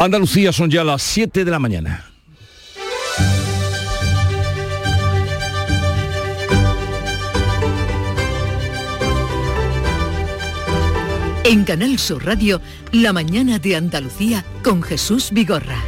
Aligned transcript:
Andalucía 0.00 0.52
son 0.52 0.70
ya 0.70 0.84
las 0.84 1.02
7 1.02 1.44
de 1.44 1.50
la 1.50 1.58
mañana. 1.58 2.04
En 11.42 11.64
Canal 11.64 11.98
Sur 11.98 12.24
Radio, 12.24 12.60
La 12.92 13.12
mañana 13.12 13.58
de 13.58 13.74
Andalucía 13.74 14.44
con 14.62 14.82
Jesús 14.82 15.30
Vigorra. 15.32 15.82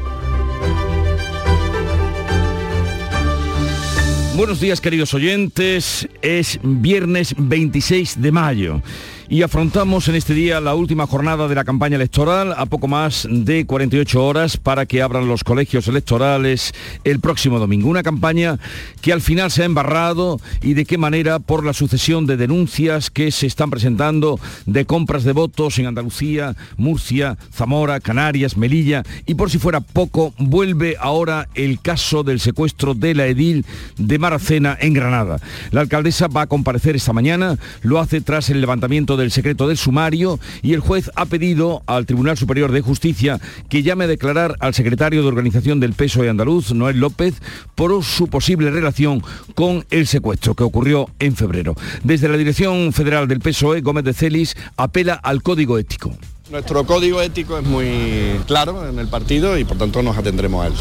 Buenos 4.37 4.61
días 4.61 4.81
queridos 4.81 5.15
oyentes, 5.15 6.09
es 6.21 6.59
viernes 6.65 7.35
26 7.39 8.21
de 8.21 8.33
mayo 8.33 8.83
y 9.31 9.43
afrontamos 9.43 10.09
en 10.09 10.17
este 10.17 10.35
día 10.35 10.61
la 10.61 10.75
última 10.75 11.07
jornada 11.07 11.47
de 11.47 11.55
la 11.55 11.63
campaña 11.63 11.95
electoral 11.95 12.53
a 12.57 12.67
poco 12.67 12.89
más 12.89 13.29
de 13.31 13.65
48 13.65 14.25
horas 14.25 14.57
para 14.57 14.87
que 14.87 15.03
abran 15.03 15.29
los 15.29 15.45
colegios 15.45 15.87
electorales 15.87 16.75
el 17.05 17.21
próximo 17.21 17.61
domingo. 17.61 17.89
Una 17.89 18.03
campaña 18.03 18.59
que 19.01 19.13
al 19.13 19.21
final 19.21 19.53
se 19.53 19.63
ha 19.63 19.67
embarrado 19.67 20.41
y 20.63 20.75
de 20.75 20.85
qué 20.85 20.99
manera 20.99 21.39
por 21.39 21.65
la 21.65 21.73
sucesión 21.73 22.27
de 22.27 22.37
denuncias 22.37 23.09
que 23.09 23.31
se 23.31 23.47
están 23.47 23.71
presentando 23.71 24.41
de 24.67 24.85
compras 24.85 25.23
de 25.23 25.33
votos 25.33 25.79
en 25.79 25.87
Andalucía, 25.87 26.57
Murcia, 26.77 27.39
Zamora, 27.55 28.01
Canarias, 28.01 28.57
Melilla 28.57 29.05
y 29.27 29.35
por 29.35 29.49
si 29.49 29.59
fuera 29.59 29.81
poco 29.81 30.35
vuelve 30.39 30.97
ahora 30.99 31.49
el 31.55 31.81
caso 31.81 32.25
del 32.25 32.41
secuestro 32.41 32.95
de 32.95 33.15
la 33.15 33.29
edil 33.29 33.65
de 33.97 34.19
Maracena 34.19 34.77
en 34.81 34.93
Granada. 34.93 35.39
La 35.71 35.83
alcaldesa 35.83 36.27
va 36.27 36.43
a 36.43 36.47
comparecer 36.49 36.97
esta 36.97 37.13
mañana, 37.13 37.59
lo 37.83 38.01
hace 38.01 38.21
tras 38.21 38.51
el 38.51 38.61
levantamiento 38.61 39.20
del 39.21 39.31
secreto 39.31 39.69
del 39.69 39.77
sumario 39.77 40.41
y 40.63 40.73
el 40.73 40.81
juez 40.81 41.11
ha 41.15 41.27
pedido 41.27 41.83
al 41.87 42.07
Tribunal 42.07 42.37
Superior 42.37 42.73
de 42.73 42.81
Justicia 42.81 43.41
que 43.69 43.83
llame 43.83 44.05
a 44.05 44.09
declarar 44.09 44.57
al 44.61 44.75
secretario 44.75 45.23
de 45.23 45.29
organización 45.29 45.81
del 45.81 45.93
PSOE 45.93 46.29
andaluz, 46.29 46.73
Noel 46.73 46.99
López, 46.99 47.35
por 47.75 48.03
su 48.05 48.29
posible 48.29 48.71
relación 48.71 49.23
con 49.55 49.85
el 49.91 50.07
secuestro 50.07 50.55
que 50.55 50.65
ocurrió 50.65 51.09
en 51.19 51.37
febrero. 51.37 51.75
Desde 52.03 52.29
la 52.29 52.37
Dirección 52.37 52.93
Federal 52.93 53.29
del 53.29 53.41
PSOE, 53.41 53.81
Gómez 53.81 54.05
de 54.05 54.15
Celis 54.15 54.57
apela 54.77 55.15
al 55.15 55.43
código 55.43 55.79
ético. 55.79 56.13
Nuestro 56.51 56.85
código 56.85 57.23
ético 57.23 57.59
es 57.59 57.65
muy 57.65 58.41
claro 58.47 58.89
en 58.89 58.99
el 58.99 59.07
partido 59.07 59.57
y 59.57 59.65
por 59.65 59.79
tanto 59.79 60.03
nos 60.03 60.19
atendremos 60.19 60.65
a 60.65 60.69
él. 60.69 60.75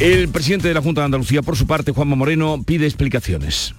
El 0.00 0.28
presidente 0.28 0.68
de 0.68 0.74
la 0.74 0.80
Junta 0.80 1.00
de 1.00 1.06
Andalucía, 1.06 1.42
por 1.42 1.56
su 1.56 1.66
parte, 1.66 1.92
Juanma 1.92 2.16
Moreno, 2.16 2.62
pide 2.64 2.86
explicaciones 2.86 3.74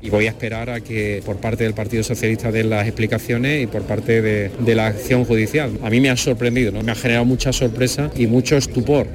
y 0.00 0.10
voy 0.10 0.26
a 0.26 0.30
esperar 0.30 0.70
a 0.70 0.80
que 0.80 1.22
por 1.24 1.38
parte 1.38 1.64
del 1.64 1.74
Partido 1.74 2.02
Socialista 2.02 2.52
den 2.52 2.70
las 2.70 2.86
explicaciones 2.86 3.62
y 3.62 3.66
por 3.66 3.82
parte 3.82 4.22
de, 4.22 4.50
de 4.58 4.74
la 4.74 4.86
acción 4.86 5.24
judicial. 5.24 5.78
A 5.82 5.90
mí 5.90 6.00
me 6.00 6.10
ha 6.10 6.16
sorprendido, 6.16 6.72
¿no? 6.72 6.82
me 6.82 6.92
ha 6.92 6.94
generado 6.94 7.24
mucha 7.24 7.52
sorpresa 7.52 8.10
y 8.16 8.26
mucho 8.26 8.56
estupor. 8.56 9.08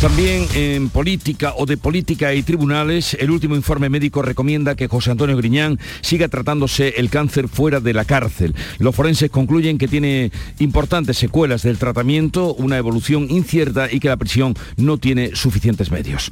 También 0.00 0.46
en 0.54 0.90
política 0.90 1.54
o 1.56 1.64
de 1.64 1.78
política 1.78 2.34
y 2.34 2.42
tribunales, 2.42 3.16
el 3.18 3.30
último 3.30 3.56
informe 3.56 3.88
médico 3.88 4.20
recomienda 4.20 4.74
que 4.74 4.86
José 4.86 5.10
Antonio 5.10 5.34
Griñán 5.34 5.78
siga 6.02 6.28
tratándose 6.28 6.94
el 6.98 7.08
cáncer 7.08 7.48
fuera 7.48 7.80
de 7.80 7.94
la 7.94 8.04
cárcel. 8.04 8.54
Los 8.78 8.94
forenses 8.94 9.30
concluyen 9.30 9.78
que 9.78 9.88
tiene 9.88 10.30
importantes 10.58 11.16
secuelas 11.16 11.62
del 11.62 11.78
tratamiento, 11.78 12.54
una 12.54 12.76
evolución 12.76 13.28
incierta 13.30 13.90
y 13.90 13.98
que 13.98 14.08
la 14.08 14.18
prisión 14.18 14.54
no 14.76 14.98
tiene 14.98 15.34
suficientes 15.34 15.90
medios. 15.90 16.30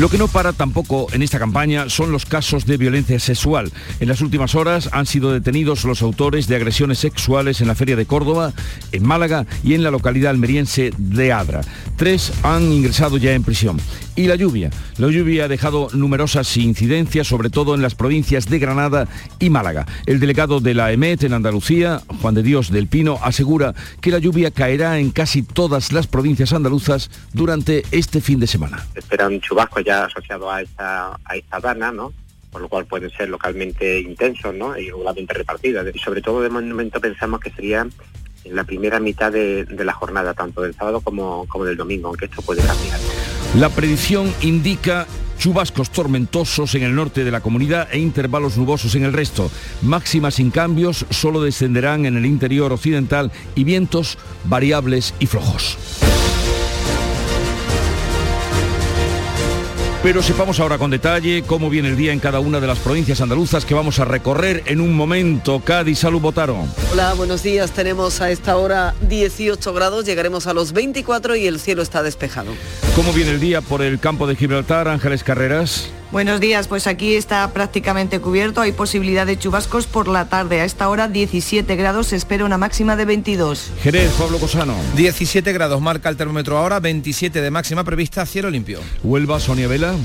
Lo 0.00 0.08
que 0.08 0.18
no 0.18 0.26
para 0.26 0.52
tampoco 0.52 1.06
en 1.12 1.22
esta 1.22 1.38
campaña 1.38 1.88
son 1.88 2.10
los 2.10 2.26
casos 2.26 2.66
de 2.66 2.76
violencia 2.76 3.20
sexual. 3.20 3.70
En 4.00 4.08
las 4.08 4.20
últimas 4.20 4.56
horas 4.56 4.88
han 4.90 5.06
sido 5.06 5.32
detenidos 5.32 5.84
los 5.84 6.02
autores 6.02 6.48
de 6.48 6.56
agresiones 6.56 6.98
sexuales 6.98 7.60
en 7.60 7.68
la 7.68 7.76
Feria 7.76 7.94
de 7.94 8.06
Córdoba, 8.06 8.52
en 8.90 9.06
Málaga 9.06 9.46
y 9.62 9.74
en 9.74 9.84
la 9.84 9.92
localidad 9.92 10.30
almeriense 10.30 10.90
de 10.98 11.32
Adra. 11.32 11.60
Tres 11.96 12.32
han 12.42 12.64
ingresado 12.72 12.85
ya 12.92 13.32
en 13.32 13.42
prisión. 13.42 13.78
Y 14.14 14.26
la 14.26 14.36
lluvia. 14.36 14.70
La 14.98 15.08
lluvia 15.08 15.44
ha 15.44 15.48
dejado 15.48 15.88
numerosas 15.92 16.56
incidencias, 16.56 17.26
sobre 17.26 17.50
todo 17.50 17.74
en 17.74 17.82
las 17.82 17.94
provincias 17.94 18.48
de 18.48 18.58
Granada 18.58 19.08
y 19.38 19.50
Málaga. 19.50 19.86
El 20.06 20.20
delegado 20.20 20.60
de 20.60 20.74
la 20.74 20.92
EMET 20.92 21.24
en 21.24 21.32
Andalucía, 21.32 22.02
Juan 22.20 22.34
de 22.34 22.42
Dios 22.42 22.70
del 22.70 22.86
Pino, 22.86 23.18
asegura 23.22 23.74
que 24.00 24.10
la 24.10 24.18
lluvia 24.18 24.50
caerá 24.50 24.98
en 24.98 25.10
casi 25.10 25.42
todas 25.42 25.92
las 25.92 26.06
provincias 26.06 26.52
andaluzas 26.52 27.10
durante 27.32 27.82
este 27.90 28.20
fin 28.20 28.40
de 28.40 28.46
semana. 28.46 28.86
Espera 28.94 29.26
un 29.26 29.40
chubasco 29.40 29.80
ya 29.80 30.04
asociado 30.04 30.50
a 30.50 30.62
esta, 30.62 31.18
a 31.24 31.36
esta 31.36 31.60
dana, 31.60 31.92
¿no? 31.92 32.12
por 32.50 32.62
lo 32.62 32.68
cual 32.70 32.86
pueden 32.86 33.10
ser 33.10 33.28
localmente 33.28 34.00
intensos 34.00 34.54
¿no? 34.54 34.78
y 34.78 34.86
regularmente 34.86 35.34
repartidas. 35.34 35.86
Y 35.94 35.98
sobre 35.98 36.22
todo 36.22 36.40
de 36.40 36.48
momento 36.48 37.00
pensamos 37.00 37.38
que 37.40 37.50
sería 37.50 37.86
en 38.46 38.56
la 38.56 38.64
primera 38.64 39.00
mitad 39.00 39.32
de, 39.32 39.66
la 39.68 39.92
jornada, 39.92 40.34
tanto 40.34 40.62
del 40.62 40.74
sábado 40.74 41.00
como, 41.00 41.46
como 41.48 41.64
del 41.64 41.76
domingo, 41.76 42.08
aunque 42.08 42.26
esto 42.26 42.42
puede 42.42 42.62
cambiar. 42.62 42.98
La 43.56 43.68
predicción 43.68 44.32
indica 44.42 45.06
chubascos 45.38 45.90
tormentosos 45.90 46.74
en 46.74 46.82
el 46.82 46.94
norte 46.94 47.24
de 47.24 47.30
la 47.30 47.40
comunidad 47.40 47.88
e 47.92 47.98
intervalos 47.98 48.56
nubosos 48.56 48.94
en 48.94 49.04
el 49.04 49.12
resto. 49.12 49.50
Máximas 49.82 50.34
sin 50.34 50.50
cambios 50.50 51.06
solo 51.10 51.42
descenderán 51.42 52.06
en 52.06 52.16
el 52.16 52.26
interior 52.26 52.72
occidental 52.72 53.32
y 53.54 53.64
vientos 53.64 54.18
variables 54.44 55.14
y 55.18 55.26
flojos. 55.26 55.78
Pero 60.06 60.22
sepamos 60.22 60.60
ahora 60.60 60.78
con 60.78 60.92
detalle 60.92 61.42
cómo 61.44 61.68
viene 61.68 61.88
el 61.88 61.96
día 61.96 62.12
en 62.12 62.20
cada 62.20 62.38
una 62.38 62.60
de 62.60 62.68
las 62.68 62.78
provincias 62.78 63.20
andaluzas 63.20 63.64
que 63.64 63.74
vamos 63.74 63.98
a 63.98 64.04
recorrer 64.04 64.62
en 64.66 64.80
un 64.80 64.94
momento. 64.94 65.58
Cádiz, 65.58 65.98
salud, 65.98 66.20
votaron. 66.20 66.72
Hola, 66.92 67.14
buenos 67.14 67.42
días. 67.42 67.72
Tenemos 67.72 68.20
a 68.20 68.30
esta 68.30 68.56
hora 68.56 68.94
18 69.00 69.72
grados, 69.72 70.04
llegaremos 70.04 70.46
a 70.46 70.54
los 70.54 70.72
24 70.72 71.34
y 71.34 71.48
el 71.48 71.58
cielo 71.58 71.82
está 71.82 72.04
despejado. 72.04 72.52
¿Cómo 72.94 73.12
viene 73.12 73.32
el 73.32 73.40
día 73.40 73.62
por 73.62 73.82
el 73.82 73.98
campo 73.98 74.28
de 74.28 74.36
Gibraltar, 74.36 74.86
Ángeles 74.86 75.24
Carreras? 75.24 75.90
Buenos 76.12 76.38
días, 76.40 76.68
pues 76.68 76.86
aquí 76.86 77.14
está 77.14 77.52
prácticamente 77.52 78.20
cubierto, 78.20 78.60
hay 78.60 78.70
posibilidad 78.70 79.26
de 79.26 79.38
chubascos 79.38 79.86
por 79.86 80.06
la 80.06 80.28
tarde. 80.28 80.60
A 80.60 80.64
esta 80.64 80.88
hora 80.88 81.08
17 81.08 81.74
grados, 81.74 82.08
se 82.08 82.16
espera 82.16 82.44
una 82.44 82.58
máxima 82.58 82.94
de 82.94 83.04
22. 83.04 83.72
Jerez, 83.82 84.12
Pablo 84.12 84.38
Cosano. 84.38 84.76
17 84.94 85.52
grados 85.52 85.80
marca 85.80 86.08
el 86.08 86.16
termómetro 86.16 86.58
ahora, 86.58 86.78
27 86.78 87.40
de 87.40 87.50
máxima 87.50 87.82
prevista, 87.82 88.24
cielo 88.24 88.50
limpio. 88.50 88.80
Huelva, 89.02 89.40
Sonia 89.40 89.66
Vela. 89.66 89.96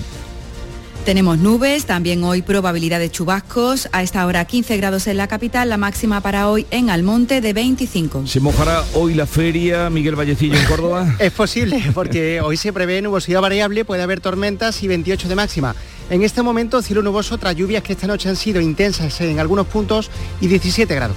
Tenemos 1.06 1.40
nubes, 1.40 1.86
también 1.86 2.24
hoy 2.24 2.44
probabilidad 2.44 3.00
de 3.00 3.10
chubascos. 3.10 3.90
A 3.92 4.04
esta 4.04 4.24
hora 4.28 4.46
15 4.46 4.78
grados 4.78 5.08
en 5.08 5.18
la 5.18 5.28
capital, 5.28 5.68
la 5.68 5.78
máxima 5.78 6.22
para 6.22 6.48
hoy 6.48 6.68
en 6.70 6.92
Almonte 6.92 7.42
de 7.42 7.54
25. 7.54 8.28
¿Se 8.28 8.40
mojará 8.40 8.84
hoy 8.94 9.16
la 9.16 9.26
feria 9.26 9.90
Miguel 9.90 10.16
Vallecillo 10.16 10.56
en 10.56 10.66
Córdoba? 10.66 11.16
es 11.20 11.32
posible, 11.32 11.84
porque 11.96 12.40
hoy 12.42 12.56
se 12.56 12.72
prevé 12.72 13.02
nubosidad 13.02 13.42
variable, 13.42 13.84
puede 13.84 14.04
haber 14.04 14.20
tormentas 14.20 14.84
y 14.84 14.88
28 14.88 15.28
de 15.28 15.36
máxima. 15.36 15.76
En 16.10 16.24
este 16.24 16.42
momento 16.42 16.82
cielo 16.82 17.02
nuboso 17.02 17.38
tras 17.38 17.56
lluvias 17.56 17.84
que 17.84 17.94
esta 17.94 18.08
noche 18.08 18.30
han 18.30 18.36
sido 18.36 18.60
intensas 18.60 19.22
en 19.22 19.40
algunos 19.40 19.68
puntos 19.68 20.10
y 20.42 20.48
17 20.48 20.94
grados. 20.96 21.16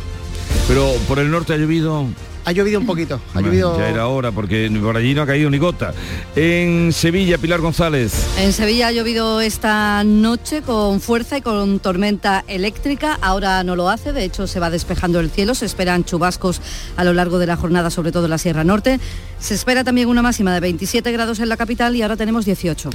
Pero 0.69 0.93
por 1.09 1.19
el 1.19 1.31
norte 1.31 1.53
ha 1.53 1.57
llovido 1.57 2.07
ha 2.47 2.53
llovido 2.53 2.79
un 2.79 2.87
poquito. 2.87 3.21
Ha 3.35 3.41
llovido... 3.41 3.79
Ya 3.79 3.89
era 3.89 4.07
hora, 4.07 4.31
porque 4.31 4.71
por 4.83 4.97
allí 4.97 5.15
no 5.15 5.23
ha 5.23 5.27
caído 5.27 5.49
ni 5.49 5.57
gota. 5.57 5.95
En 6.37 6.93
Sevilla, 6.93 7.39
Pilar 7.39 7.61
González. 7.61 8.13
En 8.39 8.53
Sevilla 8.53 8.89
ha 8.89 8.93
llovido 8.93 9.41
esta 9.41 10.05
noche 10.05 10.61
con 10.61 11.01
fuerza 11.01 11.39
y 11.39 11.41
con 11.41 11.79
tormenta 11.79 12.45
eléctrica. 12.47 13.19
Ahora 13.23 13.65
no 13.65 13.77
lo 13.77 13.89
hace, 13.89 14.13
de 14.13 14.25
hecho 14.25 14.47
se 14.47 14.61
va 14.61 14.69
despejando 14.69 15.21
el 15.21 15.31
cielo. 15.31 15.55
Se 15.55 15.65
esperan 15.65 16.05
chubascos 16.05 16.61
a 16.97 17.05
lo 17.05 17.15
largo 17.15 17.39
de 17.39 17.47
la 17.47 17.57
jornada, 17.57 17.89
sobre 17.89 18.13
todo 18.13 18.25
en 18.25 18.31
la 18.31 18.39
Sierra 18.39 18.63
Norte. 18.63 19.01
Se 19.45 19.53
espera 19.53 19.85
también 19.85 20.09
una 20.09 20.23
máxima 20.23 20.55
de 20.55 20.61
27 20.61 21.13
grados 21.13 21.39
en 21.39 21.51
la 21.51 21.59
capital 21.59 21.95
y 21.95 22.01
ahora 22.01 22.17
tenemos 22.17 22.47
18. 22.47 22.89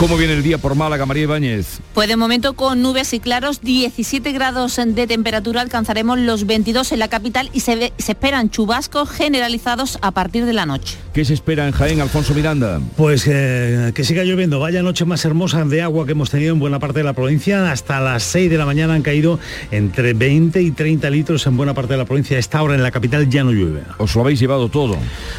¿Cómo 0.00 0.16
viene 0.16 0.32
el 0.32 0.42
día 0.42 0.58
por 0.58 0.74
Málaga, 0.74 1.06
María 1.06 1.22
Ibáñez? 1.22 1.78
Pues 1.94 2.08
de 2.08 2.16
momento 2.16 2.54
con 2.54 2.82
nubes 2.82 3.12
y 3.12 3.20
claros, 3.20 3.60
17 3.60 4.32
grados 4.32 4.80
de 4.84 5.06
temperatura, 5.06 5.60
alcanzaremos 5.60 6.18
los 6.18 6.44
22 6.44 6.90
en 6.90 6.98
la 6.98 7.06
capital 7.06 7.50
y 7.52 7.60
se, 7.60 7.92
se 7.98 8.12
esperan 8.12 8.50
chubascos 8.50 9.10
generalizados 9.10 10.00
a 10.02 10.10
partir 10.10 10.44
de 10.44 10.52
la 10.52 10.66
noche. 10.66 10.98
¿Qué 11.12 11.24
se 11.24 11.34
espera 11.34 11.68
en 11.68 11.72
Jaén, 11.72 12.00
Alfonso 12.00 12.34
Miranda? 12.34 12.80
Pues 12.96 13.24
eh, 13.28 13.92
que 13.94 14.02
siga 14.02 14.24
lloviendo. 14.24 14.58
Vaya 14.58 14.82
noche 14.82 15.04
más 15.04 15.24
hermosa 15.24 15.64
de 15.66 15.82
agua 15.82 16.04
que 16.04 16.12
hemos 16.12 16.30
tenido 16.30 16.52
en 16.52 16.58
buena 16.58 16.80
parte 16.80 16.98
de 16.98 17.04
la 17.04 17.12
provincia. 17.12 17.70
Hasta 17.70 18.00
las 18.00 18.24
6 18.24 18.50
de 18.50 18.58
la 18.58 18.66
mañana 18.66 18.94
han 18.94 19.02
caído 19.02 19.38
entre 19.70 20.14
20 20.14 20.62
y 20.62 20.72
30 20.72 21.10
litros 21.10 21.46
en 21.46 21.56
buena 21.56 21.74
parte 21.74 21.92
de 21.92 21.98
la 21.98 22.06
provincia. 22.06 22.38
Esta 22.38 22.60
hora 22.60 22.74
en 22.74 22.82
la 22.82 22.90
capital 22.90 23.28
ya 23.28 23.44
no 23.44 23.52
llueve. 23.52 23.82
Os 23.98 24.16
lo 24.16 24.22
habéis 24.22 24.40
llevado 24.40 24.68
todo. 24.68 24.96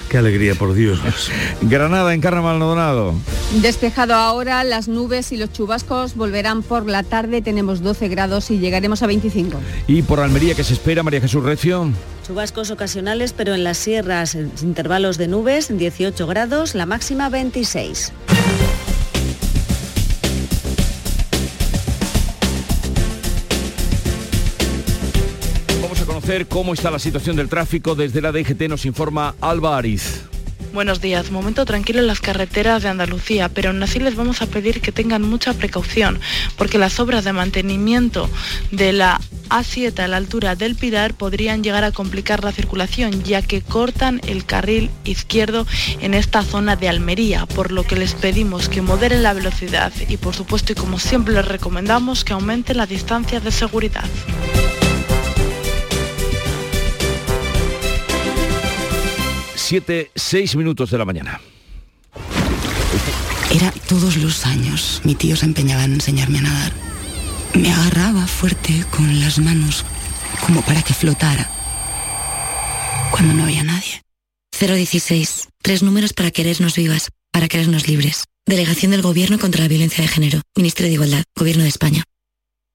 Qué 0.09 0.19
alegría, 0.19 0.52
por 0.55 0.73
Dios. 0.73 0.99
Granada, 1.61 2.13
en 2.13 2.21
Carnaval 2.21 2.59
Maldonado. 2.59 3.13
Despejado 3.61 4.15
ahora, 4.15 4.63
las 4.63 4.87
nubes 4.87 5.31
y 5.31 5.37
los 5.37 5.51
chubascos 5.51 6.15
volverán 6.15 6.63
por 6.63 6.87
la 6.87 7.03
tarde. 7.03 7.41
Tenemos 7.41 7.81
12 7.81 8.07
grados 8.07 8.51
y 8.51 8.59
llegaremos 8.59 9.03
a 9.03 9.07
25. 9.07 9.59
¿Y 9.87 10.01
por 10.01 10.19
Almería 10.19 10.55
qué 10.55 10.63
se 10.63 10.73
espera, 10.73 11.03
María 11.03 11.21
Jesús 11.21 11.43
Recio? 11.43 11.89
Chubascos 12.25 12.71
ocasionales, 12.71 13.33
pero 13.33 13.53
en 13.53 13.63
las 13.63 13.77
sierras 13.77 14.35
intervalos 14.61 15.17
de 15.17 15.27
nubes, 15.27 15.75
18 15.77 16.25
grados, 16.27 16.75
la 16.75 16.85
máxima 16.85 17.29
26. 17.29 18.13
conocer 26.05 26.47
cómo 26.47 26.73
está 26.73 26.91
la 26.91 26.99
situación 26.99 27.35
del 27.35 27.49
tráfico. 27.49 27.95
Desde 27.95 28.21
la 28.21 28.31
DGT 28.31 28.69
nos 28.69 28.85
informa 28.85 29.35
Alba 29.41 29.77
Ariz. 29.77 30.32
Buenos 30.73 31.01
días, 31.01 31.29
momento 31.29 31.65
tranquilo 31.65 31.99
en 31.99 32.07
las 32.07 32.19
carreteras 32.19 32.81
de 32.81 32.89
Andalucía, 32.89 33.47
pero 33.47 33.69
aún 33.69 33.83
así 33.83 33.99
les 33.99 34.15
vamos 34.15 34.41
a 34.41 34.47
pedir 34.47 34.81
que 34.81 34.91
tengan 34.91 35.21
mucha 35.21 35.53
precaución, 35.53 36.19
porque 36.57 36.79
las 36.79 36.99
obras 36.99 37.23
de 37.23 37.31
mantenimiento 37.31 38.27
de 38.71 38.91
la 38.91 39.21
A7 39.49 39.99
a 39.99 40.07
la 40.07 40.17
altura 40.17 40.55
del 40.55 40.73
Pilar 40.73 41.13
podrían 41.13 41.63
llegar 41.63 41.83
a 41.83 41.91
complicar 41.91 42.43
la 42.43 42.51
circulación, 42.51 43.23
ya 43.23 43.43
que 43.43 43.61
cortan 43.61 44.19
el 44.25 44.45
carril 44.45 44.89
izquierdo 45.03 45.67
en 46.01 46.15
esta 46.15 46.41
zona 46.41 46.75
de 46.75 46.89
Almería, 46.89 47.45
por 47.45 47.71
lo 47.71 47.83
que 47.83 47.95
les 47.95 48.15
pedimos 48.15 48.67
que 48.67 48.81
moderen 48.81 49.21
la 49.21 49.33
velocidad 49.33 49.93
y 50.09 50.17
por 50.17 50.33
supuesto 50.33 50.71
y 50.71 50.75
como 50.75 50.97
siempre 50.97 51.35
les 51.35 51.47
recomendamos 51.47 52.23
que 52.23 52.33
aumenten 52.33 52.77
las 52.77 52.89
distancias 52.89 53.43
de 53.43 53.51
seguridad. 53.51 54.09
7, 59.73 60.11
6 60.13 60.55
minutos 60.55 60.91
de 60.91 60.99
la 60.99 61.03
mañana. 61.03 61.41
Era 63.49 63.73
todos 63.89 64.17
los 64.17 64.45
años. 64.45 65.01
Mi 65.03 65.15
tío 65.15 65.35
se 65.35 65.47
empeñaba 65.47 65.83
en 65.83 65.93
enseñarme 65.93 66.37
a 66.37 66.41
nadar. 66.41 66.73
Me 67.55 67.73
agarraba 67.73 68.27
fuerte 68.27 68.85
con 68.91 69.19
las 69.19 69.39
manos 69.39 69.83
como 70.45 70.61
para 70.61 70.83
que 70.83 70.93
flotara. 70.93 71.49
Cuando 73.09 73.33
no 73.33 73.45
había 73.45 73.63
nadie. 73.63 74.03
016. 74.59 75.47
Tres 75.63 75.81
números 75.81 76.13
para 76.13 76.29
querernos 76.29 76.75
vivas, 76.75 77.09
para 77.31 77.47
querernos 77.47 77.87
libres. 77.87 78.25
Delegación 78.45 78.91
del 78.91 79.01
Gobierno 79.01 79.39
contra 79.39 79.63
la 79.63 79.69
Violencia 79.69 80.03
de 80.03 80.07
Género. 80.07 80.41
Ministerio 80.55 80.89
de 80.89 80.93
Igualdad. 80.93 81.23
Gobierno 81.35 81.63
de 81.63 81.69
España. 81.69 82.03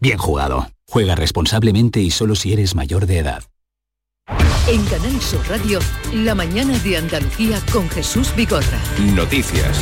bien 0.00 0.18
jugado. 0.18 0.68
Juega 0.86 1.14
responsablemente 1.14 2.00
y 2.00 2.10
solo 2.10 2.34
si 2.34 2.52
eres 2.52 2.74
mayor 2.74 3.06
de 3.06 3.18
edad. 3.18 3.42
En 4.66 4.82
Canal 4.86 5.20
Sur 5.20 5.46
Radio, 5.48 5.78
la 6.12 6.34
mañana 6.34 6.78
de 6.78 6.96
Andalucía 6.96 7.60
con 7.72 7.88
Jesús 7.90 8.34
Vigorra. 8.34 8.80
Noticias. 9.14 9.78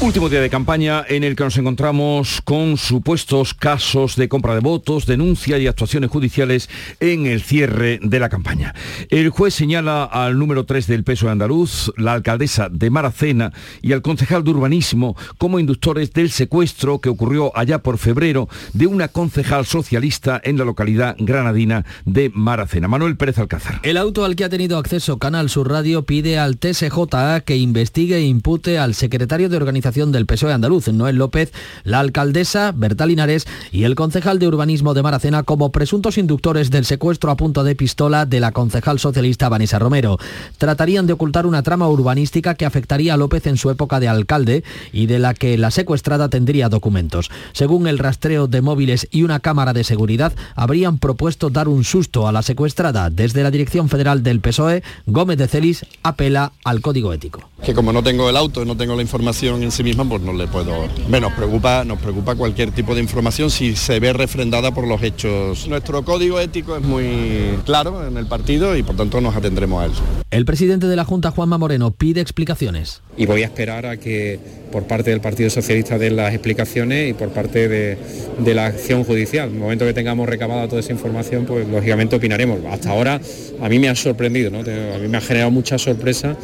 Último 0.00 0.28
día 0.28 0.40
de 0.40 0.48
campaña 0.48 1.04
en 1.08 1.24
el 1.24 1.34
que 1.34 1.42
nos 1.42 1.56
encontramos 1.56 2.40
con 2.44 2.76
supuestos 2.76 3.52
casos 3.52 4.14
de 4.14 4.28
compra 4.28 4.54
de 4.54 4.60
votos, 4.60 5.06
denuncia 5.06 5.58
y 5.58 5.66
actuaciones 5.66 6.08
judiciales 6.08 6.70
en 7.00 7.26
el 7.26 7.42
cierre 7.42 7.98
de 8.00 8.20
la 8.20 8.28
campaña. 8.28 8.76
El 9.10 9.30
juez 9.30 9.54
señala 9.54 10.04
al 10.04 10.38
número 10.38 10.64
3 10.64 10.86
del 10.86 11.02
peso 11.02 11.26
de 11.26 11.32
andaluz, 11.32 11.92
la 11.96 12.12
alcaldesa 12.12 12.68
de 12.68 12.90
Maracena 12.90 13.52
y 13.82 13.92
al 13.92 14.00
concejal 14.00 14.44
de 14.44 14.50
urbanismo 14.52 15.16
como 15.36 15.58
inductores 15.58 16.12
del 16.12 16.30
secuestro 16.30 17.00
que 17.00 17.08
ocurrió 17.08 17.50
allá 17.56 17.78
por 17.82 17.98
febrero 17.98 18.48
de 18.74 18.86
una 18.86 19.08
concejal 19.08 19.66
socialista 19.66 20.40
en 20.44 20.58
la 20.58 20.64
localidad 20.64 21.16
granadina 21.18 21.84
de 22.04 22.30
Maracena. 22.32 22.86
Manuel 22.86 23.16
Pérez 23.16 23.38
Alcázar. 23.38 23.80
El 23.82 23.96
auto 23.96 24.24
al 24.24 24.36
que 24.36 24.44
ha 24.44 24.48
tenido 24.48 24.78
acceso 24.78 25.18
Canal 25.18 25.50
Sur 25.50 25.68
Radio 25.68 26.04
pide 26.04 26.38
al 26.38 26.56
TSJA 26.56 27.40
que 27.40 27.56
investigue 27.56 28.18
e 28.18 28.22
impute 28.22 28.78
al 28.78 28.94
secretario 28.94 29.48
de 29.48 29.56
organización 29.56 29.87
del 29.88 30.26
PSOE 30.26 30.52
andaluz, 30.52 30.88
Noel 30.88 31.16
López, 31.16 31.50
la 31.82 32.00
alcaldesa 32.00 32.72
Berta 32.76 33.06
Linares 33.06 33.46
y 33.72 33.84
el 33.84 33.94
concejal 33.94 34.38
de 34.38 34.46
urbanismo 34.46 34.92
de 34.92 35.02
Maracena 35.02 35.44
como 35.44 35.72
presuntos 35.72 36.18
inductores 36.18 36.70
del 36.70 36.84
secuestro 36.84 37.30
a 37.30 37.36
punto 37.36 37.64
de 37.64 37.74
pistola 37.74 38.26
de 38.26 38.38
la 38.38 38.52
concejal 38.52 38.98
socialista 38.98 39.48
Vanessa 39.48 39.78
Romero. 39.78 40.18
Tratarían 40.58 41.06
de 41.06 41.14
ocultar 41.14 41.46
una 41.46 41.62
trama 41.62 41.88
urbanística 41.88 42.54
que 42.54 42.66
afectaría 42.66 43.14
a 43.14 43.16
López 43.16 43.46
en 43.46 43.56
su 43.56 43.70
época 43.70 43.98
de 43.98 44.08
alcalde 44.08 44.62
y 44.92 45.06
de 45.06 45.18
la 45.18 45.32
que 45.32 45.56
la 45.56 45.70
secuestrada 45.70 46.28
tendría 46.28 46.68
documentos. 46.68 47.30
Según 47.52 47.86
el 47.86 47.98
rastreo 47.98 48.46
de 48.46 48.60
móviles 48.60 49.08
y 49.10 49.22
una 49.22 49.40
cámara 49.40 49.72
de 49.72 49.84
seguridad, 49.84 50.34
habrían 50.54 50.98
propuesto 50.98 51.48
dar 51.48 51.66
un 51.66 51.82
susto 51.82 52.28
a 52.28 52.32
la 52.32 52.42
secuestrada. 52.42 53.08
Desde 53.08 53.42
la 53.42 53.50
Dirección 53.50 53.88
Federal 53.88 54.22
del 54.22 54.40
PSOE, 54.40 54.82
Gómez 55.06 55.38
de 55.38 55.48
Celis 55.48 55.86
apela 56.02 56.52
al 56.62 56.82
código 56.82 57.14
ético. 57.14 57.48
Que 57.64 57.74
como 57.74 57.92
no 57.92 58.02
tengo 58.02 58.28
el 58.30 58.36
auto, 58.36 58.64
no 58.64 58.76
tengo 58.76 58.94
la 58.94 59.02
información 59.02 59.62
en 59.62 59.72
sí 59.78 59.84
misma, 59.84 60.04
pues 60.08 60.20
no 60.22 60.32
le 60.32 60.48
puedo... 60.48 60.88
Bueno, 61.08 61.28
nos 61.28 61.34
preocupa, 61.34 61.84
nos 61.84 62.00
preocupa 62.00 62.34
cualquier 62.34 62.72
tipo 62.72 62.96
de 62.96 63.00
información 63.00 63.48
si 63.48 63.76
se 63.76 64.00
ve 64.00 64.12
refrendada 64.12 64.72
por 64.74 64.88
los 64.88 65.00
hechos. 65.04 65.68
Nuestro 65.68 66.04
código 66.04 66.40
ético 66.40 66.76
es 66.76 66.82
muy 66.82 67.56
claro 67.64 68.04
en 68.04 68.16
el 68.16 68.26
partido 68.26 68.76
y 68.76 68.82
por 68.82 68.96
tanto 68.96 69.20
nos 69.20 69.36
atendremos 69.36 69.82
a 69.82 69.86
él. 69.86 69.92
El 70.32 70.44
presidente 70.44 70.88
de 70.88 70.96
la 70.96 71.04
Junta, 71.04 71.30
Juanma 71.30 71.58
Moreno, 71.58 71.92
pide 71.92 72.20
explicaciones. 72.20 73.02
Y 73.16 73.26
voy 73.26 73.42
a 73.42 73.46
esperar 73.46 73.86
a 73.86 73.98
que 73.98 74.40
por 74.72 74.82
parte 74.84 75.10
del 75.10 75.20
Partido 75.20 75.48
Socialista 75.48 75.96
den 75.96 76.16
las 76.16 76.34
explicaciones 76.34 77.10
y 77.10 77.12
por 77.14 77.28
parte 77.28 77.68
de, 77.68 77.98
de 78.38 78.54
la 78.54 78.66
acción 78.66 79.04
judicial. 79.04 79.48
En 79.48 79.54
el 79.54 79.60
momento 79.60 79.84
que 79.84 79.94
tengamos 79.94 80.28
recabada 80.28 80.66
toda 80.66 80.80
esa 80.80 80.92
información, 80.92 81.44
pues 81.46 81.68
lógicamente 81.68 82.16
opinaremos. 82.16 82.58
Hasta 82.68 82.90
ahora 82.90 83.20
a 83.60 83.68
mí 83.68 83.78
me 83.78 83.88
ha 83.88 83.94
sorprendido, 83.94 84.50
¿no? 84.50 84.58
a 84.58 84.98
mí 84.98 85.08
me 85.08 85.18
ha 85.18 85.20
generado 85.20 85.52
mucha 85.52 85.78
sorpresa 85.78 86.36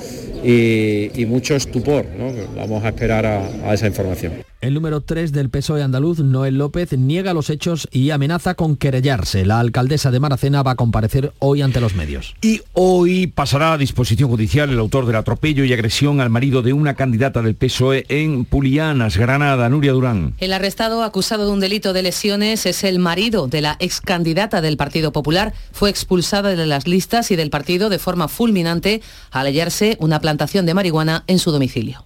y, 0.45 1.11
y 1.21 1.27
mucho 1.27 1.57
estupor. 1.57 2.07
¿no? 2.17 2.33
Vamos 2.57 2.85
a 2.85 2.89
esperar 2.89 3.24
a, 3.25 3.39
a 3.65 3.75
esa 3.75 3.87
información. 3.87 4.45
El 4.61 4.73
número 4.75 5.03
3 5.03 5.33
del 5.33 5.51
PSOE 5.51 5.83
andaluz, 5.83 6.21
Noel 6.21 6.57
López, 6.57 6.97
niega 6.97 7.35
los 7.35 7.51
hechos 7.51 7.87
y 7.93 8.11
amenaza 8.11 8.55
con 8.55 8.77
querellarse. 8.77 9.45
La 9.45 9.61
alcaldesa 9.61 10.11
de 10.11 10.21
Maracena 10.21 10.63
va 10.63 10.73
a 10.73 10.77
comparecer 10.77 11.33
hoy 11.39 11.61
ante 11.61 11.81
los 11.81 11.95
medios. 11.95 12.35
Y 12.41 12.63
hoy 12.73 13.27
pasará 13.27 13.75
a 13.75 13.79
disposición 13.79 14.31
judicial 14.31 14.71
el 14.71 14.79
autor 14.79 15.07
del 15.07 15.17
atropello 15.17 15.65
y 15.65 15.73
agresión 15.73 16.21
al 16.21 16.31
marido 16.31 16.63
de 16.63 16.73
una 16.73 16.95
candidata 16.95 17.43
del 17.43 17.57
PSOE 17.57 18.07
en 18.09 18.45
Pulianas, 18.45 19.17
Granada, 19.17 19.69
Nuria 19.69 19.93
Durán. 19.93 20.35
El 20.39 20.53
arrestado 20.53 21.03
acusado 21.03 21.47
de 21.47 21.53
un 21.53 21.61
delito 21.61 21.93
de 21.93 22.03
lesiones 22.03 22.65
es 22.67 22.85
el 22.85 22.99
marido 22.99 23.49
de 23.49 23.61
la 23.61 23.77
ex 23.81 24.01
candidata 24.01 24.61
del 24.61 24.77
Partido 24.77 25.13
Popular. 25.13 25.53
Fue 25.73 25.91
expulsada 25.91 26.55
de 26.55 26.67
las 26.67 26.87
listas 26.87 27.31
y 27.31 27.37
del 27.37 27.51
partido 27.51 27.91
de 27.91 27.99
forma 27.99 28.29
fulminante 28.29 29.03
al 29.31 29.47
hallarse 29.47 29.97
una 30.01 30.21
plantación 30.21 30.67
de 30.67 30.75
marihuana 30.75 31.25
en 31.27 31.39
su 31.39 31.51
domicilio. 31.51 32.05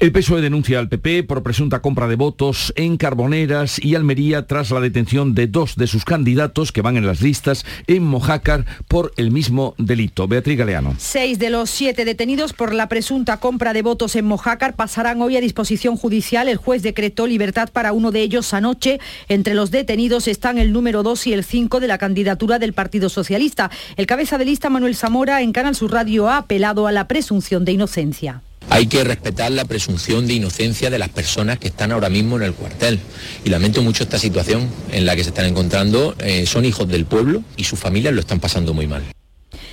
El 0.00 0.12
PSOE 0.12 0.40
denuncia 0.40 0.78
al 0.78 0.88
PP 0.88 1.24
por 1.24 1.42
presunta 1.42 1.82
compra 1.82 2.08
de 2.08 2.16
votos 2.16 2.72
en 2.74 2.96
Carboneras 2.96 3.78
y 3.84 3.96
Almería 3.96 4.46
tras 4.46 4.70
la 4.70 4.80
detención 4.80 5.34
de 5.34 5.46
dos 5.46 5.76
de 5.76 5.86
sus 5.86 6.06
candidatos 6.06 6.72
que 6.72 6.80
van 6.80 6.96
en 6.96 7.06
las 7.06 7.20
listas 7.20 7.66
en 7.86 8.04
Mojácar 8.04 8.64
por 8.88 9.12
el 9.18 9.30
mismo 9.30 9.74
delito. 9.76 10.26
Beatriz 10.26 10.56
Galeano. 10.56 10.94
Seis 10.96 11.38
de 11.38 11.50
los 11.50 11.68
siete 11.68 12.06
detenidos 12.06 12.54
por 12.54 12.72
la 12.72 12.88
presunta 12.88 13.40
compra 13.40 13.74
de 13.74 13.82
votos 13.82 14.16
en 14.16 14.24
Mojácar 14.24 14.74
pasarán 14.74 15.20
hoy 15.20 15.36
a 15.36 15.42
disposición 15.42 15.98
judicial. 15.98 16.48
El 16.48 16.56
juez 16.56 16.80
decretó 16.80 17.26
libertad 17.26 17.68
para 17.70 17.92
uno 17.92 18.10
de 18.10 18.22
ellos 18.22 18.54
anoche. 18.54 19.00
Entre 19.28 19.52
los 19.52 19.70
detenidos 19.70 20.28
están 20.28 20.56
el 20.56 20.72
número 20.72 21.02
2 21.02 21.26
y 21.26 21.34
el 21.34 21.44
5 21.44 21.78
de 21.78 21.88
la 21.88 21.98
candidatura 21.98 22.58
del 22.58 22.72
Partido 22.72 23.10
Socialista. 23.10 23.70
El 23.96 24.06
cabeza 24.06 24.38
de 24.38 24.46
lista 24.46 24.70
Manuel 24.70 24.96
Zamora 24.96 25.42
en 25.42 25.52
Canal 25.52 25.74
Sur 25.74 25.92
Radio 25.92 26.30
ha 26.30 26.38
apelado 26.38 26.86
a 26.86 26.92
la 26.92 27.06
presunción 27.06 27.66
de 27.66 27.72
inocencia. 27.72 28.40
Hay 28.68 28.86
que 28.86 29.02
respetar 29.04 29.50
la 29.50 29.64
presunción 29.64 30.26
de 30.26 30.34
inocencia 30.34 30.90
de 30.90 30.98
las 30.98 31.08
personas 31.08 31.58
que 31.58 31.68
están 31.68 31.92
ahora 31.92 32.08
mismo 32.08 32.36
en 32.36 32.42
el 32.42 32.54
cuartel. 32.54 33.00
Y 33.44 33.50
lamento 33.50 33.82
mucho 33.82 34.04
esta 34.04 34.18
situación 34.18 34.68
en 34.92 35.06
la 35.06 35.16
que 35.16 35.22
se 35.22 35.30
están 35.30 35.46
encontrando. 35.46 36.14
Eh, 36.18 36.46
son 36.46 36.64
hijos 36.64 36.86
del 36.88 37.04
pueblo 37.04 37.42
y 37.56 37.64
sus 37.64 37.78
familias 37.78 38.14
lo 38.14 38.20
están 38.20 38.40
pasando 38.40 38.74
muy 38.74 38.86
mal. 38.86 39.02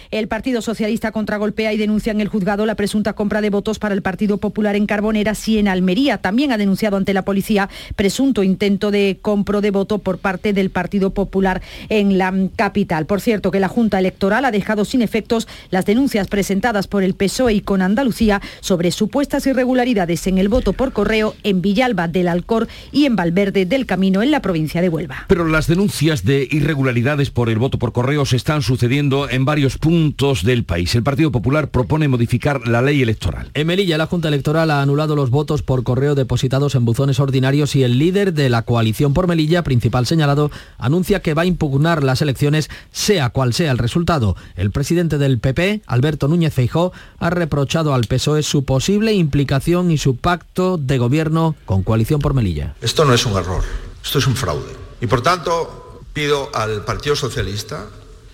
El 0.10 0.30
Partido 0.30 0.62
Socialista 0.62 1.12
contragolpea 1.12 1.74
y 1.74 1.78
denuncia 1.78 2.12
en 2.12 2.22
el 2.22 2.30
juzgado 2.30 2.66
la 2.66 2.76
presunta 2.76 3.12
compra 3.14 3.42
de 3.42 3.50
votos 3.50 3.78
para 3.78 3.94
el 3.94 4.02
Partido 4.02 4.38
Popular 4.38 4.78
en 4.78 4.86
Carboneras 4.86 5.46
y 5.50 5.58
en 5.58 5.68
Almería. 5.68 6.20
También 6.20 6.54
ha 6.54 6.58
denunciado 6.58 6.96
ante 6.96 7.14
la 7.14 7.24
policía 7.24 7.70
presunto 7.98 8.42
intento 8.42 8.90
de 8.90 9.20
compro 9.22 9.60
de 9.60 9.72
voto 9.72 9.98
por 9.98 10.20
parte 10.20 10.54
del 10.54 10.70
Partido 10.70 11.10
Popular 11.10 11.62
en 11.90 12.18
la 12.18 12.34
capital. 12.56 13.06
Por 13.06 13.20
cierto, 13.20 13.52
que 13.52 13.60
la 13.60 13.68
Junta 13.68 14.00
Electoral 14.00 14.46
ha 14.46 14.52
dejado 14.52 14.86
sin 14.86 15.02
efectos 15.02 15.48
las 15.72 15.86
denuncias 15.86 16.28
presentadas 16.28 16.88
por 16.88 17.04
el 17.04 17.14
PSOE 17.14 17.56
y 17.56 17.62
con 17.62 17.82
Andalucía 17.82 18.42
sobre 18.62 18.92
supuestas 18.92 19.46
irregularidades 19.46 20.26
en 20.28 20.38
el 20.38 20.48
voto 20.48 20.72
por 20.72 20.94
correo 20.94 21.36
en 21.44 21.62
Villalba 21.62 22.08
del 22.08 22.30
Alcor 22.30 22.70
y 22.94 23.06
en 23.06 23.18
Valverde 23.18 23.66
del 23.66 23.86
Camino 23.86 24.24
en 24.24 24.32
la 24.32 24.42
provincia 24.42 24.82
de 24.82 24.88
Huelva. 24.88 25.26
Pero 25.28 25.46
las 25.46 25.68
denuncias 25.68 26.24
de 26.24 26.48
irregularidades 26.50 27.30
por 27.30 27.50
el 27.50 27.58
voto 27.58 27.78
por 27.78 27.92
correo 27.92 28.26
se 28.26 28.38
están 28.38 28.62
sucediendo 28.62 29.30
en 29.30 29.44
varios 29.44 29.78
puntos 29.78 29.97
puntos 29.98 30.44
del 30.44 30.64
país. 30.64 30.94
El 30.94 31.02
Partido 31.02 31.32
Popular 31.32 31.72
propone 31.72 32.08
modificar 32.08 32.68
la 32.68 32.84
ley 32.84 33.02
electoral. 33.02 33.50
En 33.56 33.66
Melilla, 33.66 33.98
la 33.98 34.06
Junta 34.06 34.28
Electoral 34.28 34.70
ha 34.70 34.84
anulado 34.84 35.16
los 35.16 35.32
votos 35.32 35.64
por 35.64 35.82
correo 35.82 36.14
depositados 36.14 36.76
en 36.76 36.86
buzones 36.86 37.20
ordinarios 37.20 37.76
y 37.76 37.82
el 37.82 37.98
líder 37.98 38.34
de 38.36 38.52
la 38.52 38.62
coalición 38.62 39.16
por 39.16 39.26
Melilla, 39.26 39.64
principal 39.64 40.06
señalado, 40.06 40.52
anuncia 40.78 41.24
que 41.24 41.34
va 41.34 41.42
a 41.42 41.46
impugnar 41.48 42.04
las 42.04 42.22
elecciones 42.22 42.70
sea 42.92 43.32
cual 43.32 43.56
sea 43.56 43.72
el 43.72 43.80
resultado. 43.80 44.36
El 44.56 44.70
presidente 44.70 45.18
del 45.18 45.40
PP, 45.40 45.82
Alberto 45.88 46.28
Núñez 46.28 46.54
Feijó, 46.54 46.94
ha 47.18 47.32
reprochado 47.32 47.96
al 47.96 48.06
PSOE 48.06 48.44
su 48.44 48.66
posible 48.66 49.14
implicación 49.14 49.90
y 49.90 49.98
su 49.98 50.18
pacto 50.18 50.78
de 50.78 51.00
gobierno 51.00 51.56
con 51.66 51.82
coalición 51.82 52.20
por 52.20 52.36
Melilla. 52.36 52.76
Esto 52.82 53.04
no 53.04 53.16
es 53.16 53.26
un 53.26 53.36
error, 53.36 53.64
esto 54.04 54.20
es 54.20 54.28
un 54.28 54.36
fraude. 54.36 54.74
Y 55.02 55.08
por 55.08 55.22
tanto, 55.22 56.04
pido 56.14 56.52
al 56.54 56.86
Partido 56.86 57.16
Socialista 57.16 57.88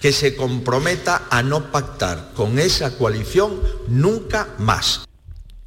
que 0.04 0.12
se 0.12 0.36
comprometa 0.36 1.28
a 1.30 1.44
no 1.44 1.72
pactar 1.72 2.32
con 2.36 2.60
esa 2.60 2.98
coalición 2.98 3.62
nunca 3.88 4.50
más. 4.60 5.06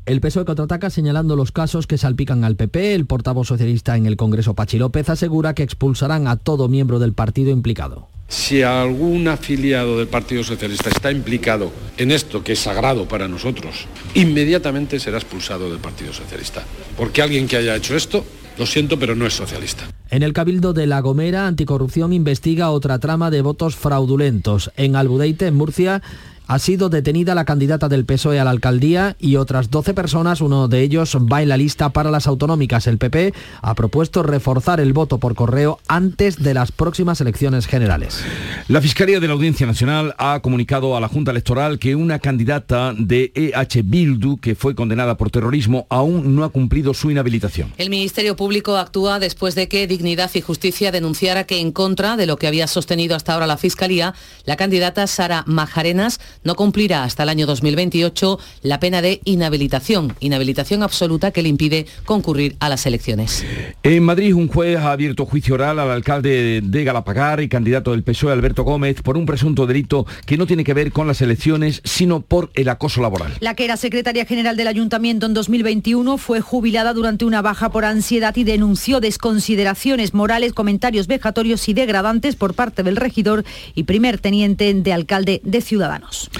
El 0.05 0.21
PSOE 0.21 0.45
contraataca 0.45 0.91
señalando 0.91 1.37
los 1.37 1.53
casos 1.53 1.87
que 1.87 1.97
salpican 1.97 2.45
al 2.45 2.55
PP. 2.55 2.95
El 2.95 3.07
portavoz 3.07 3.49
socialista 3.49 3.97
en 3.97 4.05
el 4.05 4.19
Congreso, 4.19 4.53
Pachi 4.53 4.77
López, 4.77 5.09
asegura 5.09 5.55
que 5.55 5.63
expulsarán 5.63 6.29
a 6.29 6.37
todo 6.37 6.69
miembro 6.69 6.99
del 6.99 7.15
partido 7.15 7.51
implicado. 7.51 8.11
Si 8.29 8.61
algún 8.61 9.27
afiliado 9.27 9.97
del 9.97 10.09
Partido 10.09 10.45
Socialista 10.45 10.91
está 10.91 11.11
implicado 11.11 11.73
en 11.97 12.11
esto 12.11 12.45
que 12.45 12.53
es 12.53 12.59
sagrado 12.59 13.09
para 13.09 13.29
nosotros, 13.29 13.87
inmediatamente 14.13 15.01
será 15.01 15.17
expulsado 15.17 15.71
del 15.71 15.79
Partido 15.79 16.13
Socialista. 16.13 16.63
Porque 16.99 17.23
alguien 17.23 17.49
que 17.49 17.57
haya 17.57 17.75
hecho 17.75 17.97
esto, 17.97 18.23
lo 18.59 18.67
siento, 18.67 18.99
pero 18.99 19.15
no 19.15 19.27
es 19.27 19.35
socialista. 19.35 19.85
En 20.11 20.23
el 20.23 20.33
Cabildo 20.33 20.73
de 20.73 20.87
La 20.87 21.01
Gomera, 21.01 21.47
Anticorrupción 21.47 22.13
investiga 22.13 22.71
otra 22.71 22.99
trama 22.99 23.31
de 23.31 23.43
votos 23.43 23.77
fraudulentos. 23.77 24.71
En 24.77 24.97
Albudeite, 24.97 25.47
en 25.47 25.55
Murcia, 25.55 26.03
ha 26.47 26.59
sido 26.59 26.89
detenida 26.89 27.35
la 27.35 27.45
candidata 27.45 27.89
del 27.89 28.05
PSOE 28.05 28.39
a 28.39 28.45
la 28.45 28.51
alcaldía 28.51 29.17
y 29.19 29.37
otras 29.37 29.71
12 29.71 29.95
personas, 29.95 30.41
uno 30.41 30.69
de 30.69 30.83
ellos 30.83 31.17
va 31.17 31.43
en 31.43 31.49
la 31.49 31.57
lista 31.57 31.91
para 31.91 32.11
las 32.11 32.27
autonómicas. 32.27 32.87
El 32.87 32.99
PP 32.99 33.35
ha 33.63 33.75
propuesto 33.75 34.23
reforzar 34.23 34.81
el 34.81 34.93
voto 34.93 35.19
por 35.19 35.35
correo 35.35 35.81
antes 35.89 36.43
de 36.43 36.55
las 36.55 36.73
próximas 36.73 37.21
elecciones 37.21 37.67
generales. 37.67 38.23
La 38.69 38.81
Fiscalía 38.81 39.21
de 39.21 39.27
la 39.27 39.35
Audiencia 39.35 39.67
Nacional 39.67 40.15
ha 40.19 40.41
comunicado 40.41 40.97
a 40.97 41.01
la 41.01 41.09
Junta 41.09 41.33
Electoral 41.33 41.79
que 41.79 41.97
una 41.97 42.19
candidata 42.19 42.95
de 42.97 43.33
EH 43.35 43.83
Bildu 43.85 44.39
que 44.39 44.55
fue 44.55 44.75
condenada 44.75 45.17
por 45.17 45.31
terrorismo 45.31 45.87
aún 45.91 46.37
no 46.37 46.45
ha 46.45 46.51
cumplido 46.51 46.95
su 46.95 47.11
inhabilitación. 47.11 47.73
El 47.77 47.91
Ministerio 47.91 48.37
Público 48.37 48.77
actúa 48.77 49.19
después 49.19 49.55
de 49.55 49.69
que 49.69 49.87
Dignidad 49.87 50.31
y 50.35 50.41
Justicia 50.41 50.93
denunciara 50.93 51.45
que 51.45 51.61
en 51.61 51.73
contra 51.73 52.17
de 52.17 52.27
lo 52.27 52.37
que 52.37 52.47
había 52.47 52.67
sostenido 52.67 53.17
hasta 53.17 53.35
ahora 53.35 53.47
la 53.47 53.57
Fiscalía, 53.57 54.15
la 54.45 54.57
candidata 54.57 55.07
Sara 55.07 55.45
Majarenas 55.47 56.21
no 56.47 56.55
cumplirá 56.55 57.03
hasta 57.03 57.25
el 57.25 57.29
año 57.29 57.45
2028 57.45 58.39
la 58.63 58.81
pena 58.81 59.03
de 59.03 59.21
inhabilitación, 59.25 60.15
inhabilitación 60.21 60.85
absoluta 60.85 61.33
que 61.33 61.43
le 61.43 61.49
impide 61.49 61.87
concurrir 62.05 62.57
a 62.61 62.69
las 62.69 62.87
elecciones. 62.87 63.45
En 63.83 64.05
Madrid, 64.05 64.33
un 64.33 64.49
juez 64.49 64.79
ha 64.79 64.93
abierto 64.93 65.27
juicio 65.27 65.55
oral 65.57 65.81
al 65.81 65.91
alcalde 65.91 66.61
de 66.63 66.85
Galapagar 66.85 67.41
y 67.43 67.49
candidato 67.49 67.91
del 67.91 68.05
PSOE, 68.05 68.33
Alberto 68.33 68.63
Gómez, 68.63 69.03
por 69.03 69.17
un 69.17 69.27
presunto 69.27 69.67
delito 69.67 70.07
que 70.25 70.37
no 70.37 70.47
tiene 70.47 70.63
que 70.63 70.73
ver 70.73 70.93
con 70.93 71.09
las 71.09 71.21
elecciones, 71.21 71.83
sino 71.85 72.21
por 72.21 72.51
el 72.55 72.69
acoso 72.69 73.03
laboral. 73.03 73.33
La 73.41 73.55
que 73.55 73.65
era 73.65 73.77
secretaria 73.77 74.25
general 74.25 74.57
del 74.57 74.69
ayuntamiento 74.69 75.27
en 75.27 75.35
2021 75.35 76.17
fue 76.17 76.41
jubilada 76.41 76.95
durante 76.95 77.25
una 77.25 77.43
baja 77.43 77.71
por 77.71 77.85
ansiedad 77.85 78.37
y 78.37 78.45
denunció 78.45 79.01
desconsideraciones 79.01 80.15
morales, 80.15 80.53
comentarios 80.53 81.09
vejatorios 81.09 81.69
y 81.69 81.75
degradantes 81.75 82.37
por 82.37 82.55
parte 82.55 82.85
del 82.85 82.97
regidor 82.97 83.45
y 83.75 83.83
primer 83.83 84.19
teniente 84.19 84.73
de 84.73 84.93
alcalde 84.93 85.41
de 85.43 85.61
Ciudadanos. 85.61 86.31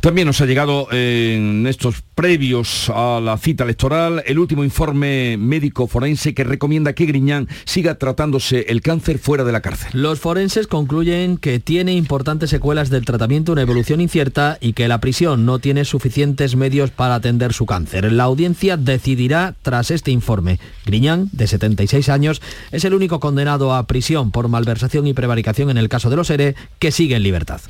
También 0.00 0.26
nos 0.26 0.40
ha 0.40 0.46
llegado 0.46 0.88
en 0.92 1.66
estos 1.66 2.02
previos 2.14 2.90
a 2.94 3.20
la 3.20 3.36
cita 3.38 3.64
electoral 3.64 4.22
el 4.26 4.38
último 4.38 4.64
informe 4.64 5.36
médico 5.38 5.86
forense 5.86 6.34
que 6.34 6.44
recomienda 6.44 6.92
que 6.92 7.06
Griñán 7.06 7.48
siga 7.64 7.96
tratándose 7.96 8.66
el 8.68 8.80
cáncer 8.80 9.18
fuera 9.18 9.44
de 9.44 9.52
la 9.52 9.60
cárcel. 9.60 9.90
Los 9.92 10.20
forenses 10.20 10.66
concluyen 10.66 11.36
que 11.36 11.60
tiene 11.60 11.94
importantes 11.94 12.50
secuelas 12.50 12.90
del 12.90 13.04
tratamiento, 13.04 13.52
una 13.52 13.62
evolución 13.62 14.00
incierta 14.00 14.58
y 14.60 14.72
que 14.72 14.88
la 14.88 15.00
prisión 15.00 15.44
no 15.44 15.58
tiene 15.58 15.84
suficientes 15.84 16.56
medios 16.56 16.90
para 16.90 17.16
atender 17.16 17.52
su 17.52 17.66
cáncer. 17.66 18.12
La 18.12 18.24
audiencia 18.24 18.76
decidirá 18.76 19.54
tras 19.62 19.90
este 19.90 20.10
informe. 20.10 20.58
Griñán, 20.86 21.28
de 21.32 21.46
76 21.46 22.08
años, 22.08 22.40
es 22.70 22.84
el 22.84 22.94
único 22.94 23.20
condenado 23.20 23.74
a 23.74 23.86
prisión 23.86 24.30
por 24.30 24.48
malversación 24.48 25.06
y 25.06 25.12
prevaricación 25.12 25.70
en 25.70 25.78
el 25.78 25.88
caso 25.88 26.08
de 26.10 26.16
los 26.16 26.30
ERE 26.30 26.54
que 26.78 26.92
sigue 26.92 27.16
en 27.16 27.22
libertad. 27.22 27.60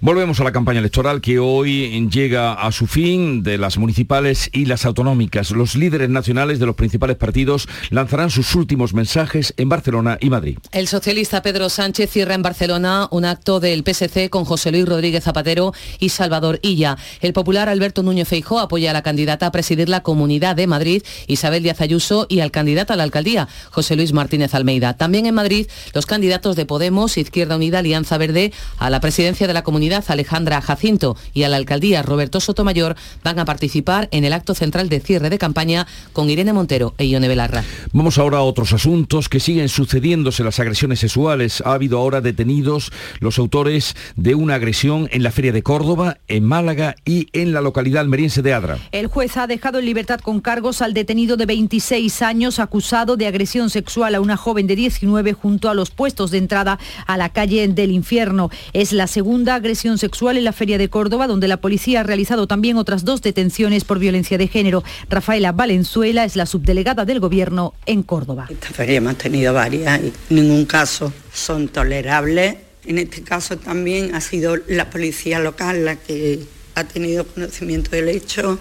Volvemos 0.00 0.40
a 0.40 0.44
la 0.44 0.52
campaña 0.52 0.78
electoral 0.78 1.09
que 1.18 1.40
hoy 1.40 2.08
llega 2.08 2.52
a 2.52 2.70
su 2.70 2.86
fin 2.86 3.42
de 3.42 3.58
las 3.58 3.78
municipales 3.78 4.48
y 4.52 4.66
las 4.66 4.84
autonómicas. 4.84 5.50
Los 5.50 5.74
líderes 5.74 6.08
nacionales 6.08 6.60
de 6.60 6.66
los 6.66 6.76
principales 6.76 7.16
partidos 7.16 7.68
lanzarán 7.90 8.30
sus 8.30 8.54
últimos 8.54 8.94
mensajes 8.94 9.52
en 9.56 9.68
Barcelona 9.68 10.18
y 10.20 10.30
Madrid. 10.30 10.58
El 10.70 10.86
socialista 10.86 11.42
Pedro 11.42 11.68
Sánchez 11.68 12.10
cierra 12.10 12.34
en 12.34 12.42
Barcelona 12.42 13.08
un 13.10 13.24
acto 13.24 13.58
del 13.58 13.82
PSC 13.82 14.30
con 14.30 14.44
José 14.44 14.70
Luis 14.70 14.86
Rodríguez 14.86 15.24
Zapatero 15.24 15.72
y 15.98 16.10
Salvador 16.10 16.60
Illa. 16.62 16.96
El 17.20 17.32
popular 17.32 17.68
Alberto 17.68 18.04
Núñez 18.04 18.28
Feijó 18.28 18.60
apoya 18.60 18.90
a 18.90 18.94
la 18.94 19.02
candidata 19.02 19.46
a 19.46 19.52
presidir 19.52 19.88
la 19.88 20.02
Comunidad 20.02 20.54
de 20.54 20.66
Madrid, 20.66 21.02
Isabel 21.26 21.62
Díaz 21.64 21.80
Ayuso, 21.80 22.26
y 22.28 22.40
al 22.40 22.50
candidato 22.50 22.92
a 22.92 22.96
la 22.96 23.02
alcaldía, 23.02 23.48
José 23.70 23.96
Luis 23.96 24.12
Martínez 24.12 24.54
Almeida. 24.54 24.96
También 24.96 25.26
en 25.26 25.34
Madrid, 25.34 25.66
los 25.94 26.06
candidatos 26.06 26.56
de 26.56 26.66
Podemos, 26.66 27.16
Izquierda 27.16 27.56
Unida, 27.56 27.78
Alianza 27.78 28.18
Verde, 28.18 28.52
a 28.78 28.90
la 28.90 29.00
presidencia 29.00 29.46
de 29.46 29.54
la 29.54 29.62
Comunidad, 29.62 30.04
Alejandra 30.08 30.60
Jacinto, 30.60 30.99
y 31.34 31.42
a 31.44 31.48
la 31.48 31.56
alcaldía, 31.56 32.02
Roberto 32.02 32.40
Sotomayor, 32.40 32.96
van 33.24 33.38
a 33.38 33.44
participar 33.44 34.08
en 34.12 34.24
el 34.24 34.32
acto 34.32 34.54
central 34.54 34.88
de 34.88 35.00
cierre 35.00 35.30
de 35.30 35.38
campaña 35.38 35.86
con 36.12 36.28
Irene 36.28 36.52
Montero 36.52 36.94
e 36.98 37.06
Ione 37.06 37.28
Belarra. 37.28 37.64
Vamos 37.92 38.18
ahora 38.18 38.38
a 38.38 38.42
otros 38.42 38.72
asuntos 38.72 39.28
que 39.28 39.40
siguen 39.40 39.68
sucediéndose 39.68 40.44
las 40.44 40.60
agresiones 40.60 41.00
sexuales. 41.00 41.62
Ha 41.64 41.72
habido 41.72 41.98
ahora 41.98 42.20
detenidos 42.20 42.92
los 43.20 43.38
autores 43.38 43.96
de 44.16 44.34
una 44.34 44.54
agresión 44.54 45.08
en 45.12 45.22
la 45.22 45.30
Feria 45.30 45.52
de 45.52 45.62
Córdoba, 45.62 46.18
en 46.28 46.44
Málaga 46.44 46.96
y 47.04 47.28
en 47.32 47.52
la 47.52 47.60
localidad 47.60 48.02
almeriense 48.02 48.42
de 48.42 48.52
Adra. 48.52 48.78
El 48.92 49.06
juez 49.06 49.36
ha 49.36 49.46
dejado 49.46 49.78
en 49.78 49.86
libertad 49.86 50.20
con 50.20 50.40
cargos 50.40 50.82
al 50.82 50.94
detenido 50.94 51.36
de 51.36 51.46
26 51.46 52.22
años 52.22 52.58
acusado 52.58 53.16
de 53.16 53.26
agresión 53.26 53.70
sexual 53.70 54.14
a 54.14 54.20
una 54.20 54.36
joven 54.36 54.66
de 54.66 54.76
19 54.76 55.32
junto 55.32 55.68
a 55.68 55.74
los 55.74 55.90
puestos 55.90 56.30
de 56.30 56.38
entrada 56.38 56.78
a 57.06 57.16
la 57.16 57.30
calle 57.30 57.66
del 57.68 57.90
infierno. 57.90 58.50
Es 58.72 58.92
la 58.92 59.06
segunda 59.06 59.54
agresión 59.54 59.98
sexual 59.98 60.36
en 60.36 60.44
la 60.44 60.52
Feria 60.52 60.78
de 60.78 60.89
Córdoba, 60.90 61.26
donde 61.26 61.48
la 61.48 61.60
policía 61.60 62.00
ha 62.00 62.02
realizado 62.02 62.46
también 62.46 62.76
otras 62.76 63.04
dos 63.04 63.22
detenciones 63.22 63.84
por 63.84 63.98
violencia 63.98 64.36
de 64.36 64.48
género. 64.48 64.84
Rafaela 65.08 65.52
Valenzuela 65.52 66.24
es 66.24 66.36
la 66.36 66.46
subdelegada 66.46 67.04
del 67.04 67.20
Gobierno 67.20 67.74
en 67.86 68.02
Córdoba. 68.02 68.48
Esta 68.50 68.68
feria 68.68 68.96
hemos 68.96 69.16
tenido 69.16 69.54
varias 69.54 70.00
y 70.00 70.34
ningún 70.34 70.66
caso 70.66 71.12
son 71.32 71.68
tolerables. 71.68 72.56
En 72.84 72.98
este 72.98 73.22
caso 73.22 73.56
también 73.56 74.14
ha 74.14 74.20
sido 74.20 74.56
la 74.68 74.90
policía 74.90 75.38
local 75.38 75.84
la 75.84 75.96
que 75.96 76.40
ha 76.74 76.84
tenido 76.84 77.26
conocimiento 77.26 77.90
del 77.90 78.08
hecho. 78.08 78.58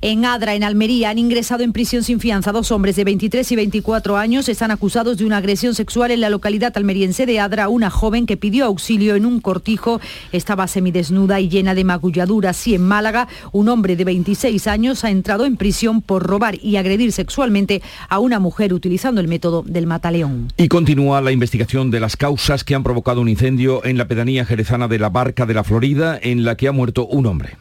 En 0.00 0.24
Adra, 0.24 0.54
en 0.54 0.62
Almería, 0.62 1.10
han 1.10 1.18
ingresado 1.18 1.64
en 1.64 1.72
prisión 1.72 2.04
sin 2.04 2.20
fianza 2.20 2.52
dos 2.52 2.70
hombres 2.70 2.94
de 2.94 3.02
23 3.02 3.50
y 3.50 3.56
24 3.56 4.16
años. 4.16 4.48
Están 4.48 4.70
acusados 4.70 5.18
de 5.18 5.24
una 5.24 5.38
agresión 5.38 5.74
sexual 5.74 6.12
en 6.12 6.20
la 6.20 6.30
localidad 6.30 6.72
almeriense 6.76 7.26
de 7.26 7.40
Adra. 7.40 7.68
Una 7.68 7.90
joven 7.90 8.24
que 8.24 8.36
pidió 8.36 8.66
auxilio 8.66 9.16
en 9.16 9.26
un 9.26 9.40
cortijo 9.40 10.00
estaba 10.30 10.68
semidesnuda 10.68 11.40
y 11.40 11.48
llena 11.48 11.74
de 11.74 11.82
magulladuras. 11.82 12.64
Y 12.68 12.76
en 12.76 12.82
Málaga, 12.82 13.26
un 13.50 13.68
hombre 13.68 13.96
de 13.96 14.04
26 14.04 14.68
años 14.68 15.02
ha 15.02 15.10
entrado 15.10 15.46
en 15.46 15.56
prisión 15.56 16.00
por 16.00 16.22
robar 16.22 16.56
y 16.62 16.76
agredir 16.76 17.10
sexualmente 17.10 17.82
a 18.08 18.20
una 18.20 18.38
mujer 18.38 18.72
utilizando 18.72 19.20
el 19.20 19.26
método 19.26 19.64
del 19.66 19.88
mataleón. 19.88 20.52
Y 20.56 20.68
continúa 20.68 21.20
la 21.20 21.32
investigación 21.32 21.90
de 21.90 21.98
las 21.98 22.16
causas 22.16 22.62
que 22.62 22.76
han 22.76 22.84
provocado 22.84 23.20
un 23.20 23.28
incendio 23.28 23.84
en 23.84 23.98
la 23.98 24.06
pedanía 24.06 24.44
jerezana 24.44 24.86
de 24.86 25.00
la 25.00 25.08
Barca 25.08 25.44
de 25.44 25.54
la 25.54 25.64
Florida, 25.64 26.18
en 26.22 26.44
la 26.44 26.56
que 26.56 26.68
ha 26.68 26.72
muerto 26.72 27.06
un 27.06 27.26
hombre. 27.26 27.56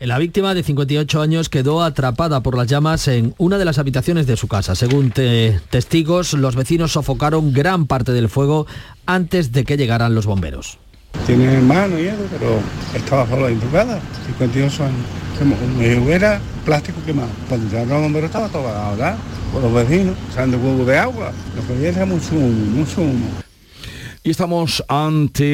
La 0.00 0.18
víctima 0.18 0.52
de 0.52 0.62
58 0.62 1.22
años 1.22 1.48
quedó 1.48 1.75
atrapada 1.82 2.42
por 2.42 2.56
las 2.56 2.66
llamas 2.66 3.08
en 3.08 3.34
una 3.38 3.58
de 3.58 3.64
las 3.64 3.78
habitaciones 3.78 4.26
de 4.26 4.36
su 4.36 4.48
casa. 4.48 4.74
Según 4.74 5.10
te 5.10 5.60
testigos, 5.70 6.32
los 6.32 6.56
vecinos 6.56 6.92
sofocaron 6.92 7.52
gran 7.52 7.86
parte 7.86 8.12
del 8.12 8.28
fuego 8.28 8.66
antes 9.06 9.52
de 9.52 9.64
que 9.64 9.76
llegaran 9.76 10.14
los 10.14 10.26
bomberos. 10.26 10.78
Tiene 11.26 11.54
hermano 11.54 11.98
y 11.98 12.06
eso, 12.06 12.18
pero 12.30 12.60
estaba 12.94 13.26
solo 13.28 13.48
enfocada, 13.48 13.98
58 14.26 14.84
años. 14.84 15.06
Me 15.78 15.98
hubiera 15.98 16.40
plástico 16.64 16.98
quemado. 17.04 17.28
Cuando 17.48 17.68
llegaron 17.68 17.88
los 17.90 18.02
bomberos 18.02 18.28
estaba 18.28 18.48
todo 18.48 18.68
apagado, 18.68 19.18
Por 19.52 19.62
los 19.62 19.72
vecinos, 19.72 20.14
echando 20.30 20.58
huevo 20.58 20.84
de 20.84 20.98
agua. 20.98 21.32
Lo 21.54 21.66
que 21.66 21.72
había 21.72 21.88
era 21.88 22.06
mucho 22.06 22.32
mucho 22.34 23.00
humo. 23.00 23.45
Y 24.26 24.30
estamos 24.30 24.82
ante 24.88 25.44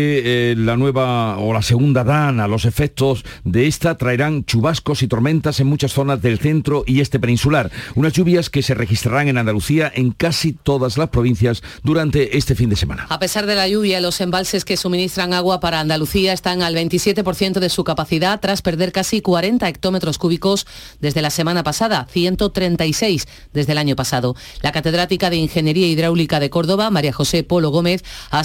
eh, 0.52 0.55
la 0.57 0.79
nueva 0.79 1.37
o 1.37 1.52
la 1.52 1.61
segunda 1.61 2.05
dana. 2.05 2.49
Los 2.49 2.64
efectos 2.64 3.23
de 3.45 3.67
esta 3.67 3.99
traerán 3.99 4.47
chubascos 4.47 5.02
y 5.02 5.09
tormentas 5.09 5.61
en 5.61 5.67
muchas 5.67 5.93
zonas 5.93 6.23
del 6.23 6.38
centro 6.38 6.83
y 6.87 7.02
este 7.02 7.21
peninsular. 7.21 7.71
Unas 7.97 8.14
lluvias 8.14 8.49
que 8.49 8.62
se 8.62 8.73
registrarán 8.73 9.29
en 9.29 9.37
Andalucía 9.37 9.93
en 9.95 10.12
casi 10.12 10.55
todas 10.55 10.97
las 10.97 11.11
provincias 11.11 11.62
durante 11.83 12.38
este 12.38 12.55
fin 12.55 12.71
de 12.71 12.76
semana. 12.76 13.07
A 13.11 13.19
pesar 13.19 13.45
de 13.45 13.57
la 13.57 13.69
lluvia, 13.69 14.00
los 14.00 14.23
embalses 14.23 14.64
que 14.64 14.79
suministran 14.79 15.35
agua 15.35 15.61
para 15.61 15.79
Andalucía 15.79 16.33
están 16.33 16.62
al 16.62 16.75
27% 16.75 17.61
de 17.61 17.69
su 17.69 17.85
capacidad 17.85 18.41
tras 18.41 18.62
perder 18.62 18.91
casi 18.91 19.21
40 19.21 19.69
hectómetros 19.69 20.17
cúbicos 20.17 20.67
desde 20.99 21.21
la 21.21 21.29
semana 21.29 21.62
pasada, 21.62 22.07
136 22.11 23.29
desde 23.52 23.73
el 23.73 23.76
año 23.76 23.97
pasado. 23.97 24.35
La 24.62 24.73
catedrática 24.73 25.29
de 25.29 25.37
Ingeniería 25.37 25.88
Hidráulica 25.88 26.41
de 26.41 26.49
Córdoba, 26.49 26.88
María 26.88 27.12
José 27.12 27.43
Polo 27.45 27.69
Gómez, 27.69 28.02
ha 28.31 28.45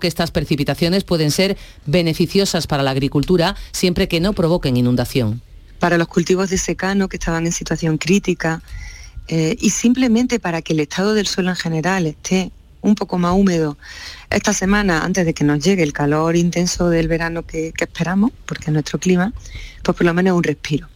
que 0.00 0.06
estas 0.06 0.30
precipitaciones 0.30 1.04
pueden 1.04 1.30
ser 1.30 1.56
beneficiosas 1.86 2.66
para 2.66 2.82
la 2.82 2.92
agricultura 2.92 3.56
siempre 3.72 4.06
que 4.08 4.20
no 4.20 4.32
provoquen 4.32 4.76
inundación. 4.76 5.40
Para 5.80 5.98
los 5.98 6.08
cultivos 6.08 6.50
de 6.50 6.58
secano 6.58 7.08
que 7.08 7.16
estaban 7.16 7.46
en 7.46 7.52
situación 7.52 7.98
crítica 7.98 8.62
eh, 9.28 9.56
y 9.60 9.70
simplemente 9.70 10.38
para 10.38 10.62
que 10.62 10.72
el 10.72 10.80
estado 10.80 11.14
del 11.14 11.26
suelo 11.26 11.50
en 11.50 11.56
general 11.56 12.06
esté 12.06 12.52
un 12.80 12.94
poco 12.94 13.18
más 13.18 13.32
húmedo 13.34 13.76
esta 14.30 14.52
semana 14.52 15.04
antes 15.04 15.26
de 15.26 15.34
que 15.34 15.42
nos 15.42 15.58
llegue 15.58 15.82
el 15.82 15.92
calor 15.92 16.36
intenso 16.36 16.88
del 16.88 17.08
verano 17.08 17.42
que, 17.42 17.72
esperamos, 17.76 18.30
porque 18.46 18.66
es 18.66 18.72
nuestro 18.72 18.98
clima, 18.98 19.32
pues 19.82 19.96
por 19.96 20.06
lo 20.06 20.14
menos 20.14 20.36
un 20.36 20.44
respiro. 20.44 20.88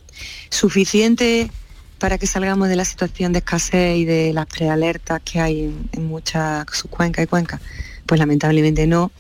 Suficiente 0.48 1.50
para 1.98 2.18
que 2.18 2.26
salgamos 2.26 2.68
de 2.68 2.76
la 2.76 2.84
situación 2.84 3.32
de 3.32 3.40
escasez 3.40 3.98
y 3.98 4.04
de 4.04 4.32
las 4.32 4.46
prealertas 4.46 5.20
que 5.22 5.40
hay 5.40 5.64
en, 5.64 5.88
en 5.92 6.06
muchas 6.06 6.66
subcuencas 6.72 7.24
y 7.24 7.26
cuencas 7.26 7.60
pues 8.10 8.18
lamentablemente 8.18 8.88
no. 8.88 9.12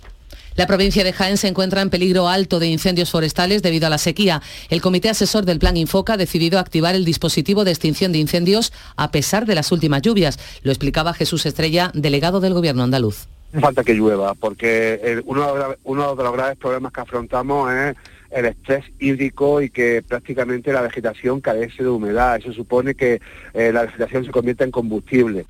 La 0.56 0.66
provincia 0.66 1.04
de 1.04 1.12
Jaén 1.12 1.36
se 1.36 1.46
encuentra 1.46 1.80
en 1.80 1.90
peligro 1.90 2.26
alto 2.26 2.58
de 2.58 2.66
incendios 2.66 3.12
forestales 3.12 3.62
debido 3.62 3.86
a 3.86 3.90
la 3.90 3.98
sequía. 3.98 4.42
El 4.68 4.80
comité 4.80 5.08
asesor 5.08 5.44
del 5.44 5.60
Plan 5.60 5.76
Infoca 5.76 6.14
ha 6.14 6.16
decidido 6.16 6.58
activar 6.58 6.96
el 6.96 7.04
dispositivo 7.04 7.62
de 7.62 7.70
extinción 7.70 8.10
de 8.10 8.18
incendios 8.18 8.72
a 8.96 9.12
pesar 9.12 9.46
de 9.46 9.54
las 9.54 9.70
últimas 9.70 10.02
lluvias. 10.02 10.40
Lo 10.64 10.72
explicaba 10.72 11.14
Jesús 11.14 11.46
Estrella, 11.46 11.92
delegado 11.94 12.40
del 12.40 12.52
Gobierno 12.52 12.82
andaluz. 12.82 13.28
Falta 13.60 13.84
que 13.84 13.94
llueva, 13.94 14.34
porque 14.34 15.22
uno, 15.24 16.16
de 16.16 16.24
los 16.24 16.32
graves 16.32 16.58
problemas 16.58 16.92
que 16.92 17.00
afrontamos 17.00 17.72
es 17.72 17.96
el 18.32 18.46
estrés 18.46 18.86
hídrico 18.98 19.62
y 19.62 19.70
que 19.70 20.02
prácticamente 20.02 20.72
la 20.72 20.82
vegetación 20.82 21.40
carece 21.40 21.84
de 21.84 21.90
humedad. 21.90 22.38
Eso 22.38 22.52
supone 22.52 22.96
que 22.96 23.20
eh, 23.54 23.70
la 23.72 23.82
vegetación 23.82 24.24
se 24.24 24.32
convierte 24.32 24.64
en 24.64 24.72
combustible. 24.72 25.46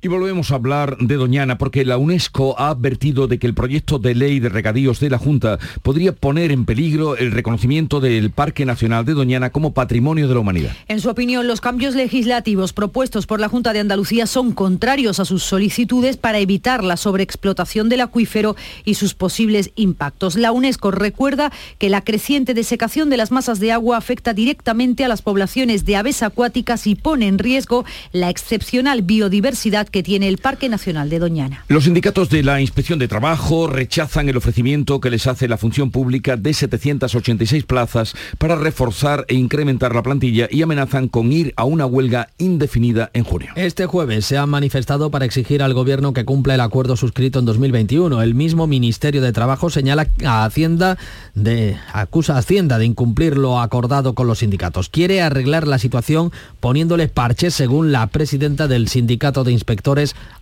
Y 0.00 0.06
volvemos 0.06 0.52
a 0.52 0.54
hablar 0.54 0.96
de 0.98 1.16
Doñana 1.16 1.58
porque 1.58 1.84
la 1.84 1.98
UNESCO 1.98 2.54
ha 2.56 2.68
advertido 2.68 3.26
de 3.26 3.40
que 3.40 3.48
el 3.48 3.54
proyecto 3.54 3.98
de 3.98 4.14
ley 4.14 4.38
de 4.38 4.48
regadíos 4.48 5.00
de 5.00 5.10
la 5.10 5.18
Junta 5.18 5.58
podría 5.82 6.12
poner 6.12 6.52
en 6.52 6.66
peligro 6.66 7.16
el 7.16 7.32
reconocimiento 7.32 7.98
del 7.98 8.30
Parque 8.30 8.64
Nacional 8.64 9.04
de 9.04 9.14
Doñana 9.14 9.50
como 9.50 9.74
patrimonio 9.74 10.28
de 10.28 10.34
la 10.34 10.38
humanidad. 10.38 10.70
En 10.86 11.00
su 11.00 11.10
opinión, 11.10 11.48
los 11.48 11.60
cambios 11.60 11.96
legislativos 11.96 12.72
propuestos 12.72 13.26
por 13.26 13.40
la 13.40 13.48
Junta 13.48 13.72
de 13.72 13.80
Andalucía 13.80 14.28
son 14.28 14.52
contrarios 14.52 15.18
a 15.18 15.24
sus 15.24 15.42
solicitudes 15.42 16.16
para 16.16 16.38
evitar 16.38 16.84
la 16.84 16.96
sobreexplotación 16.96 17.88
del 17.88 18.02
acuífero 18.02 18.54
y 18.84 18.94
sus 18.94 19.14
posibles 19.14 19.72
impactos. 19.74 20.36
La 20.36 20.52
UNESCO 20.52 20.92
recuerda 20.92 21.50
que 21.78 21.90
la 21.90 22.04
creciente 22.04 22.54
desecación 22.54 23.10
de 23.10 23.16
las 23.16 23.32
masas 23.32 23.58
de 23.58 23.72
agua 23.72 23.96
afecta 23.96 24.32
directamente 24.32 25.04
a 25.04 25.08
las 25.08 25.22
poblaciones 25.22 25.84
de 25.84 25.96
aves 25.96 26.22
acuáticas 26.22 26.86
y 26.86 26.94
pone 26.94 27.26
en 27.26 27.40
riesgo 27.40 27.84
la 28.12 28.30
excepcional 28.30 29.02
biodiversidad 29.02 29.87
que 29.90 30.02
tiene 30.02 30.28
el 30.28 30.38
Parque 30.38 30.68
Nacional 30.68 31.08
de 31.08 31.18
Doñana. 31.18 31.64
Los 31.68 31.84
sindicatos 31.84 32.28
de 32.28 32.42
la 32.42 32.60
Inspección 32.60 32.98
de 32.98 33.08
Trabajo 33.08 33.66
rechazan 33.66 34.28
el 34.28 34.36
ofrecimiento 34.36 35.00
que 35.00 35.10
les 35.10 35.26
hace 35.26 35.48
la 35.48 35.56
función 35.56 35.90
pública 35.90 36.36
de 36.36 36.52
786 36.52 37.64
plazas 37.64 38.14
para 38.38 38.56
reforzar 38.56 39.24
e 39.28 39.34
incrementar 39.34 39.94
la 39.94 40.02
plantilla 40.02 40.48
y 40.50 40.62
amenazan 40.62 41.08
con 41.08 41.32
ir 41.32 41.54
a 41.56 41.64
una 41.64 41.86
huelga 41.86 42.28
indefinida 42.38 43.10
en 43.14 43.24
junio. 43.24 43.52
Este 43.56 43.86
jueves 43.86 44.26
se 44.26 44.36
han 44.36 44.50
manifestado 44.50 45.10
para 45.10 45.24
exigir 45.24 45.62
al 45.62 45.74
gobierno 45.74 46.12
que 46.12 46.24
cumpla 46.24 46.54
el 46.54 46.60
acuerdo 46.60 46.96
suscrito 46.96 47.38
en 47.38 47.44
2021. 47.46 48.20
El 48.22 48.34
mismo 48.34 48.66
Ministerio 48.66 49.22
de 49.22 49.32
Trabajo 49.32 49.70
señala 49.70 50.06
a 50.24 50.44
Hacienda 50.44 50.98
de 51.34 51.76
acusa 51.92 52.34
a 52.34 52.38
Hacienda 52.38 52.78
de 52.78 52.84
incumplir 52.84 53.38
lo 53.38 53.60
acordado 53.60 54.14
con 54.14 54.26
los 54.26 54.40
sindicatos. 54.40 54.88
Quiere 54.88 55.22
arreglar 55.22 55.66
la 55.66 55.78
situación 55.78 56.32
poniéndole 56.60 57.08
parches 57.08 57.54
según 57.54 57.92
la 57.92 58.06
presidenta 58.08 58.68
del 58.68 58.88
Sindicato 58.88 59.44
de 59.44 59.52
Inspección 59.52 59.77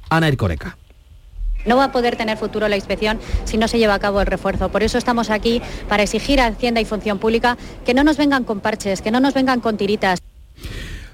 Ana 0.08 0.28
Ercoreca. 0.28 0.76
No 1.64 1.76
va 1.76 1.84
a 1.84 1.92
poder 1.92 2.16
tener 2.16 2.38
futuro 2.38 2.68
la 2.68 2.76
inspección 2.76 3.18
si 3.44 3.58
no 3.58 3.66
se 3.68 3.78
lleva 3.78 3.94
a 3.94 3.98
cabo 3.98 4.20
el 4.20 4.26
refuerzo. 4.26 4.68
Por 4.68 4.82
eso 4.82 4.98
estamos 4.98 5.30
aquí 5.30 5.60
para 5.88 6.04
exigir 6.04 6.40
a 6.40 6.46
Hacienda 6.46 6.80
y 6.80 6.84
Función 6.84 7.18
Pública 7.18 7.58
que 7.84 7.92
no 7.92 8.04
nos 8.04 8.16
vengan 8.16 8.44
con 8.44 8.60
parches, 8.60 9.02
que 9.02 9.10
no 9.10 9.20
nos 9.20 9.34
vengan 9.34 9.60
con 9.60 9.76
tiritas. 9.76 10.20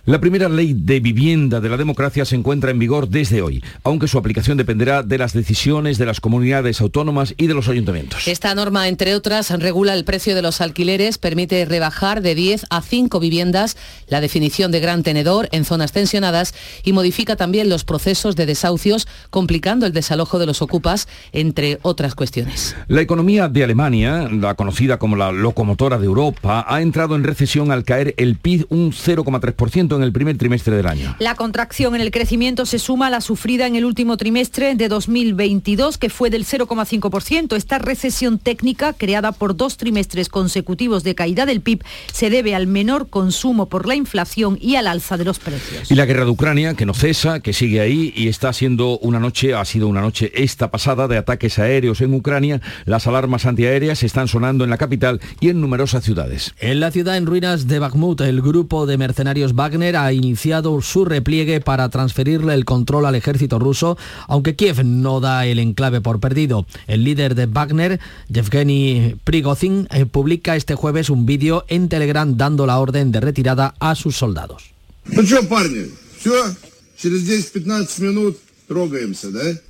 La 0.05 0.21
primera 0.21 0.49
ley 0.49 0.75
de 0.77 0.99
vivienda 0.99 1.61
de 1.61 1.69
la 1.69 1.77
democracia 1.77 2.25
se 2.25 2.35
encuentra 2.35 2.73
en 2.73 2.81
vigor 2.81 3.09
desde 3.09 3.41
hoy, 3.41 3.63
aunque 3.85 4.09
su 4.09 4.19
aplicación 4.19 4.59
dependerá 4.59 5.05
de 5.05 5.17
las 5.17 5.33
decisiones 5.33 5.97
de 5.97 6.07
las 6.07 6.19
comunidades 6.19 6.81
autónomas 6.81 7.35
y 7.37 7.47
de 7.47 7.55
los 7.55 7.69
ayuntamientos. 7.69 8.27
Esta 8.27 8.53
norma, 8.57 8.89
entre 8.89 9.15
otras, 9.15 9.57
regula 9.61 9.95
el 9.95 10.05
precio 10.05 10.35
de 10.35 10.43
los 10.43 10.61
alquileres, 10.61 11.19
permite 11.19 11.65
rebajar 11.67 12.21
de 12.21 12.35
10 12.35 12.67
a 12.71 12.83
5 12.83 13.21
viviendas 13.21 13.77
la 14.09 14.21
definición 14.21 14.73
de 14.73 14.81
gran 14.81 15.05
tenedor 15.05 15.49
en 15.53 15.65
zonas 15.65 15.93
tensionadas 15.93 16.53
y 16.83 16.93
modifica 16.93 17.37
también 17.37 17.69
los 17.69 17.85
procesos 17.85 18.35
de 18.35 18.47
desahucios, 18.47 19.07
complicando 19.31 19.87
el 19.87 19.93
desalojo 19.93 20.41
de 20.41 20.47
los 20.47 20.63
ocupas, 20.63 21.07
entre 21.31 21.79
otras 21.83 22.17
cuestiones. 22.17 22.75
La 22.89 23.03
economía 23.03 23.49
de 23.49 23.63
Alemania, 23.63 24.29
la 24.33 24.55
conocida 24.55 24.99
como 24.99 25.15
la 25.15 25.31
locomotora 25.31 25.99
de 25.99 26.07
Europa, 26.07 26.67
ha 26.67 26.83
entrado 26.83 27.15
en 27.15 27.23
recesión 27.23 27.71
al 27.71 27.85
caer 27.85 28.17
el 28.17 28.35
PIB 28.35 28.67
un 28.69 28.91
0,3% 28.91 29.92
en 29.97 30.03
el 30.03 30.13
primer 30.13 30.39
trimestre 30.39 30.77
del 30.77 30.87
año. 30.87 31.15
La 31.19 31.35
contracción 31.35 31.95
en 31.95 32.01
el 32.01 32.11
crecimiento 32.11 32.67
se 32.67 32.79
suma 32.79 33.09
a 33.09 33.11
la 33.11 33.21
sufrida 33.21 33.67
en 33.67 33.77
el 33.77 33.85
último 33.85 34.17
trimestre 34.17 34.75
de 34.75 34.89
2022, 34.89 35.99
que 35.99 36.11
fue 36.11 36.31
del 36.31 36.45
0,5%. 36.45 37.57
Esta 37.57 37.79
recesión 37.79 38.39
técnica, 38.39 38.93
creada 38.93 39.33
por 39.33 39.57
dos 39.57 39.77
trimestres 39.77 40.29
consecutivos 40.29 41.05
de 41.05 41.15
caída 41.15 41.47
del 41.47 41.61
PIB, 41.61 41.83
se 42.13 42.31
debe 42.31 42.55
al 42.55 42.67
menor 42.67 43.09
consumo 43.09 43.69
por 43.69 43.87
la 43.87 43.95
inflación 43.95 44.59
y 44.61 44.77
al 44.77 44.87
alza 44.87 45.17
de 45.17 45.25
los 45.25 45.39
precios. 45.39 45.91
Y 45.91 45.95
la 45.95 46.07
guerra 46.07 46.25
de 46.25 46.31
Ucrania, 46.31 46.75
que 46.75 46.87
no 46.87 46.95
cesa, 46.95 47.41
que 47.41 47.53
sigue 47.53 47.81
ahí 47.81 48.13
y 48.17 48.29
está 48.29 48.53
siendo 48.53 48.99
una 48.99 49.19
noche, 49.19 49.55
ha 49.55 49.65
sido 49.65 49.89
una 49.89 50.01
noche 50.01 50.33
esta 50.35 50.71
pasada 50.71 51.09
de 51.09 51.17
ataques 51.17 51.59
aéreos 51.59 52.01
en 52.01 52.15
Ucrania. 52.15 52.61
Las 52.85 53.07
alarmas 53.07 53.47
antiaéreas 53.47 54.03
están 54.03 54.29
sonando 54.29 54.65
en 54.65 54.71
la 54.71 54.79
capital 54.79 55.21
y 55.41 55.49
en 55.49 55.61
numerosas 55.61 56.05
ciudades. 56.05 56.55
En 56.59 56.81
la 56.81 56.91
ciudad 56.91 57.17
en 57.17 57.27
ruinas 57.27 57.67
de 57.67 57.79
Bakhmut, 57.79 58.21
el 58.21 58.41
grupo 58.41 58.87
de 58.87 58.99
mercenarios 58.99 59.55
Wagner 59.55 59.82
ha 59.91 60.13
iniciado 60.13 60.81
su 60.81 61.05
repliegue 61.05 61.61
para 61.61 61.89
transferirle 61.89 62.55
el 62.55 62.65
control 62.65 63.07
al 63.07 63.15
ejército 63.15 63.59
ruso, 63.59 63.99
aunque 64.29 64.55
Kiev 64.57 64.85
no 64.85 65.21
da 65.21 65.47
el 65.47 65.59
enclave 65.59 66.01
por 66.01 66.21
perdido. 66.21 66.67
El 66.87 67.05
líder 67.05 67.35
de 67.35 67.47
Wagner, 67.47 68.01
Yevgeny 68.29 69.17
Prigozhin, 69.25 69.89
eh, 69.91 70.07
publica 70.07 70.57
este 70.57 70.75
jueves 70.75 71.11
un 71.11 71.27
vídeo 71.27 71.65
en 71.69 71.89
Telegram 71.89 72.37
dando 72.37 72.67
la 72.67 72.79
orden 72.79 73.13
de 73.13 73.21
retirada 73.21 73.75
a 73.81 73.95
sus 73.95 74.17
soldados. 74.17 74.73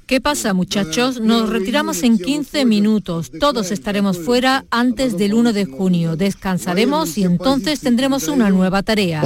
¿Qué 0.06 0.20
pasa, 0.20 0.54
muchachos? 0.54 1.20
Nos 1.20 1.48
retiramos 1.48 2.02
en 2.02 2.18
15 2.18 2.64
minutos. 2.64 3.32
Todos 3.40 3.70
estaremos 3.70 4.18
fuera 4.18 4.64
antes 4.70 5.16
del 5.16 5.34
1 5.34 5.52
de 5.52 5.64
junio. 5.64 6.16
Descansaremos 6.16 7.18
y 7.18 7.24
entonces 7.24 7.80
tendremos 7.80 8.28
una 8.28 8.50
nueva 8.50 8.82
tarea. 8.82 9.22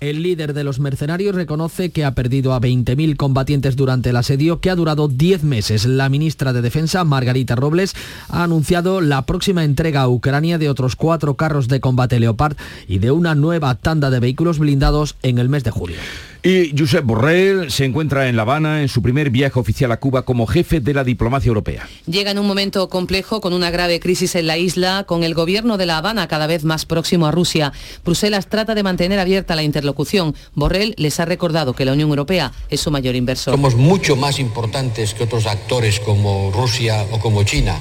El 0.00 0.22
líder 0.22 0.54
de 0.54 0.64
los 0.64 0.80
mercenarios 0.80 1.34
reconoce 1.34 1.90
que 1.90 2.06
ha 2.06 2.14
perdido 2.14 2.54
a 2.54 2.60
20.000 2.60 3.16
combatientes 3.16 3.76
durante 3.76 4.08
el 4.08 4.16
asedio 4.16 4.58
que 4.60 4.70
ha 4.70 4.74
durado 4.74 5.08
10 5.08 5.44
meses. 5.44 5.84
La 5.84 6.08
ministra 6.08 6.54
de 6.54 6.62
Defensa, 6.62 7.04
Margarita 7.04 7.54
Robles, 7.54 7.94
ha 8.30 8.42
anunciado 8.42 9.02
la 9.02 9.26
próxima 9.26 9.62
entrega 9.62 10.00
a 10.00 10.08
Ucrania 10.08 10.56
de 10.56 10.70
otros 10.70 10.96
cuatro 10.96 11.34
carros 11.34 11.68
de 11.68 11.80
combate 11.80 12.18
Leopard 12.18 12.56
y 12.88 12.98
de 12.98 13.10
una 13.10 13.34
nueva 13.34 13.74
tanda 13.74 14.08
de 14.08 14.20
vehículos 14.20 14.58
blindados 14.58 15.16
en 15.22 15.38
el 15.38 15.50
mes 15.50 15.64
de 15.64 15.70
julio. 15.70 15.98
Y 16.42 16.74
Josep 16.76 17.04
Borrell 17.04 17.70
se 17.70 17.84
encuentra 17.84 18.28
en 18.28 18.36
La 18.36 18.42
Habana 18.42 18.80
en 18.80 18.88
su 18.88 19.02
primer 19.02 19.28
viaje 19.28 19.58
oficial 19.58 19.92
a 19.92 19.98
Cuba 19.98 20.22
como 20.22 20.46
jefe 20.46 20.80
de 20.80 20.94
la 20.94 21.04
diplomacia 21.04 21.48
europea. 21.48 21.86
Llega 22.06 22.30
en 22.30 22.38
un 22.38 22.46
momento 22.46 22.88
complejo 22.88 23.42
con 23.42 23.52
una 23.52 23.70
grave 23.70 24.00
crisis 24.00 24.34
en 24.34 24.46
la 24.46 24.56
isla, 24.56 25.04
con 25.06 25.22
el 25.22 25.34
gobierno 25.34 25.76
de 25.76 25.84
La 25.84 25.98
Habana 25.98 26.28
cada 26.28 26.46
vez 26.46 26.64
más 26.64 26.86
próximo 26.86 27.26
a 27.26 27.30
Rusia. 27.30 27.74
Bruselas 28.06 28.48
trata 28.48 28.74
de 28.74 28.82
mantener 28.82 29.18
abierta 29.18 29.54
la 29.54 29.62
interlocución. 29.62 30.34
Borrell 30.54 30.94
les 30.96 31.20
ha 31.20 31.26
recordado 31.26 31.74
que 31.74 31.84
la 31.84 31.92
Unión 31.92 32.08
Europea 32.08 32.52
es 32.70 32.80
su 32.80 32.90
mayor 32.90 33.16
inversor. 33.16 33.52
Somos 33.52 33.74
mucho 33.74 34.16
más 34.16 34.38
importantes 34.38 35.12
que 35.12 35.24
otros 35.24 35.46
actores 35.46 36.00
como 36.00 36.52
Rusia 36.54 37.04
o 37.10 37.18
como 37.18 37.42
China. 37.42 37.76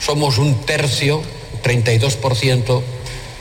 Somos 0.00 0.38
un 0.38 0.54
tercio, 0.62 1.20
32%, 1.62 2.80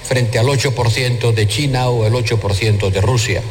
frente 0.03 0.39
al 0.39 0.47
8% 0.47 1.33
de 1.33 1.47
China 1.47 1.87
o 1.87 2.05
el 2.05 2.13
8% 2.13 2.91
de 2.91 3.01
Rusia. 3.01 3.41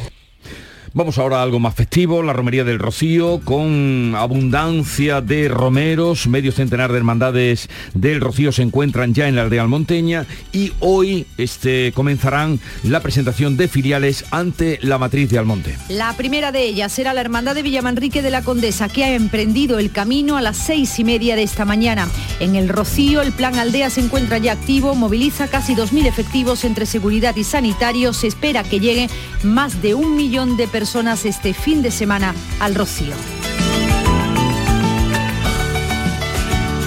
Vamos 0.92 1.18
ahora 1.18 1.38
a 1.38 1.44
algo 1.44 1.60
más 1.60 1.76
festivo, 1.76 2.20
la 2.20 2.32
romería 2.32 2.64
del 2.64 2.80
Rocío, 2.80 3.40
con 3.44 4.14
abundancia 4.16 5.20
de 5.20 5.48
romeros, 5.48 6.26
medio 6.26 6.50
centenar 6.50 6.90
de 6.90 6.98
hermandades 6.98 7.68
del 7.94 8.20
Rocío 8.20 8.50
se 8.50 8.62
encuentran 8.62 9.14
ya 9.14 9.28
en 9.28 9.36
la 9.36 9.42
aldea 9.42 9.62
almonteña 9.62 10.26
y 10.52 10.72
hoy 10.80 11.28
este, 11.38 11.92
comenzarán 11.92 12.58
la 12.82 12.98
presentación 13.02 13.56
de 13.56 13.68
filiales 13.68 14.24
ante 14.32 14.80
la 14.82 14.98
matriz 14.98 15.30
de 15.30 15.38
Almonte. 15.38 15.78
La 15.88 16.12
primera 16.16 16.50
de 16.50 16.64
ellas 16.64 16.90
será 16.90 17.14
la 17.14 17.20
Hermandad 17.20 17.54
de 17.54 17.62
Villamanrique 17.62 18.20
de 18.20 18.30
la 18.30 18.42
Condesa, 18.42 18.88
que 18.88 19.04
ha 19.04 19.14
emprendido 19.14 19.78
el 19.78 19.92
camino 19.92 20.36
a 20.36 20.42
las 20.42 20.56
seis 20.56 20.98
y 20.98 21.04
media 21.04 21.36
de 21.36 21.44
esta 21.44 21.64
mañana. 21.64 22.08
En 22.40 22.56
el 22.56 22.68
Rocío, 22.68 23.22
el 23.22 23.30
plan 23.30 23.56
Aldea 23.60 23.90
se 23.90 24.00
encuentra 24.00 24.38
ya 24.38 24.54
activo, 24.54 24.96
moviliza 24.96 25.46
casi 25.46 25.76
2.000 25.76 26.06
efectivos 26.06 26.64
entre 26.64 26.84
seguridad 26.84 27.36
y 27.36 27.44
sanitarios. 27.44 28.16
Se 28.16 28.26
espera 28.26 28.64
que 28.64 28.80
lleguen 28.80 29.08
más 29.44 29.82
de 29.82 29.94
un 29.94 30.16
millón 30.16 30.56
de 30.56 30.66
personas 30.66 30.79
personas 30.80 31.26
este 31.26 31.52
fin 31.52 31.82
de 31.82 31.90
semana 31.90 32.34
al 32.58 32.74
Rocío. 32.74 33.14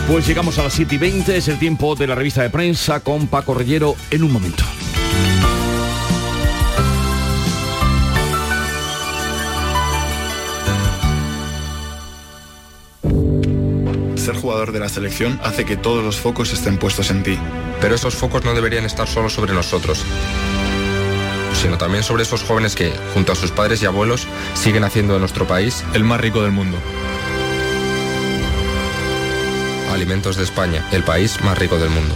Pues 0.08 0.26
llegamos 0.26 0.58
a 0.58 0.64
las 0.64 0.74
7 0.74 0.96
y 0.96 0.98
20, 0.98 1.38
es 1.38 1.48
el 1.48 1.60
tiempo 1.60 1.94
de 1.94 2.08
la 2.08 2.16
revista 2.16 2.42
de 2.42 2.50
prensa 2.50 3.02
con 3.02 3.28
Paco 3.28 3.54
Rellero 3.54 3.96
en 4.10 4.24
un 4.24 4.32
momento. 4.32 4.64
Ser 14.16 14.36
jugador 14.38 14.72
de 14.72 14.80
la 14.80 14.90
selección 14.90 15.40
hace 15.44 15.66
que 15.66 15.78
todos 15.78 16.04
los 16.04 16.20
focos 16.20 16.52
estén 16.52 16.80
puestos 16.80 17.12
en 17.12 17.22
ti. 17.22 17.38
Pero 17.80 17.94
esos 17.94 18.16
focos 18.16 18.44
no 18.44 18.56
deberían 18.56 18.86
estar 18.86 19.08
solo 19.08 19.30
sobre 19.30 19.54
nosotros 19.54 20.04
sino 21.64 21.78
también 21.78 22.04
sobre 22.04 22.24
esos 22.24 22.44
jóvenes 22.44 22.76
que, 22.76 22.94
junto 23.14 23.32
a 23.32 23.36
sus 23.36 23.52
padres 23.52 23.82
y 23.82 23.86
abuelos, 23.86 24.28
siguen 24.54 24.84
haciendo 24.84 25.14
de 25.14 25.22
nuestro 25.22 25.48
país 25.48 25.86
el 25.94 26.04
más 26.04 26.20
rico 26.20 26.44
del 26.44 26.52
mundo. 26.52 26.78
Alimentos 29.94 30.36
de 30.36 30.44
España, 30.44 30.86
el 30.92 31.04
país 31.04 31.42
más 31.42 31.58
rico 31.58 31.78
del 31.78 31.90
mundo. 31.90 32.16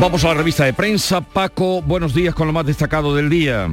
Vamos 0.00 0.24
a 0.24 0.28
la 0.28 0.34
revista 0.34 0.64
de 0.64 0.72
prensa. 0.72 1.20
Paco, 1.20 1.82
buenos 1.82 2.14
días 2.14 2.32
con 2.32 2.46
lo 2.46 2.52
más 2.52 2.64
destacado 2.64 3.16
del 3.16 3.28
día. 3.28 3.68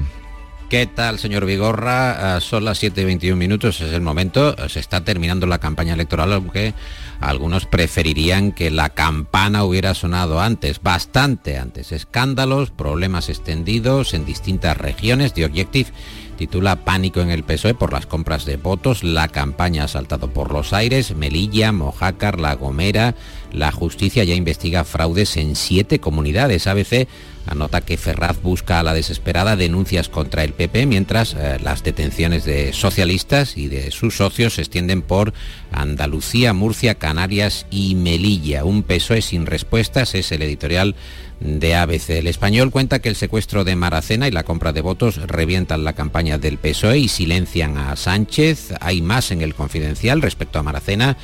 ¿Qué 0.70 0.88
tal, 0.88 1.20
señor 1.20 1.46
Vigorra? 1.46 2.36
Ah, 2.36 2.42
son 2.42 2.66
las 2.66 2.80
7 2.80 3.00
y 3.00 3.06
21 3.06 3.38
minutos, 3.38 3.80
es 3.82 3.94
el 3.94 4.02
momento. 4.02 4.56
Se 4.68 4.80
está 4.80 5.04
terminando 5.06 5.46
la 5.46 5.60
campaña 5.60 5.94
electoral, 5.94 6.34
aunque 6.34 6.74
algunos 7.20 7.68
preferirían 7.68 8.52
que 8.52 8.72
la 8.72 8.90
campana 8.90 9.64
hubiera 9.64 9.94
sonado 9.94 10.42
antes, 10.42 10.82
bastante 10.82 11.60
antes. 11.60 11.92
Escándalos, 11.92 12.72
problemas 12.72 13.30
extendidos 13.30 14.16
en 14.16 14.26
distintas 14.26 14.76
regiones 14.76 15.36
de 15.36 15.46
Objective 15.46 15.92
titula 16.36 16.84
Pánico 16.84 17.22
en 17.22 17.32
el 17.32 17.44
PSOE 17.44 17.74
por 17.74 17.94
las 17.94 18.06
compras 18.06 18.46
de 18.46 18.58
votos, 18.58 19.04
la 19.04 19.28
campaña 19.28 19.86
ha 19.86 19.88
saltado 19.88 20.32
por 20.32 20.52
los 20.52 20.74
aires, 20.74 21.16
Melilla, 21.16 21.72
Mojácar, 21.72 22.40
La 22.40 22.56
Gomera, 22.56 23.16
la 23.52 23.72
justicia 23.72 24.24
ya 24.24 24.36
investiga 24.36 24.84
fraudes 24.84 25.38
en 25.38 25.56
siete 25.56 26.00
comunidades. 26.00 26.68
ABC 26.68 27.08
anota 27.48 27.82
que 27.82 27.98
Ferraz 27.98 28.42
busca 28.42 28.80
a 28.80 28.84
la 28.84 28.94
desesperada 28.94 29.56
denuncias 29.56 30.10
contra 30.10 30.44
el 30.44 30.54
PP, 30.54 30.86
mientras 30.86 31.34
eh, 31.34 31.58
las 31.62 31.84
detenciones 31.84 32.46
de 32.46 32.74
socialistas 32.74 33.58
y 33.58 33.68
de 33.68 33.92
sus 33.92 34.18
socios 34.18 34.56
se 34.56 34.62
extienden 34.62 35.02
por 35.02 35.34
Andalucía, 35.72 36.54
Murcia, 36.54 36.96
Canarias 36.96 37.66
y 37.70 37.96
Melilla. 37.96 38.66
Un 38.66 38.84
PSOE 38.84 39.22
sin 39.22 39.46
respuestas 39.46 40.16
es 40.16 40.32
el 40.32 40.42
editorial 40.42 40.96
de 41.40 41.76
ABC. 41.76 42.12
El 42.12 42.28
español 42.28 42.72
cuenta 42.72 43.00
que 43.00 43.10
el 43.10 43.16
secuestro 43.16 43.64
de 43.64 43.76
Maracena 43.76 44.28
y 44.28 44.32
la 44.32 44.44
compra 44.44 44.74
de 44.74 44.82
votos 44.82 45.18
revientan 45.28 45.84
la 45.84 45.94
campaña 45.94 46.38
del 46.38 46.58
PSOE 46.58 46.98
y 46.98 47.08
silencian 47.08 47.78
a 47.78 47.96
Sánchez. 47.96 48.74
Hay 48.80 49.02
más 49.02 49.32
en 49.32 49.42
el 49.42 49.54
confidencial 49.54 50.22
respecto 50.22 50.60
a 50.60 50.64
Maracena. 50.64 51.18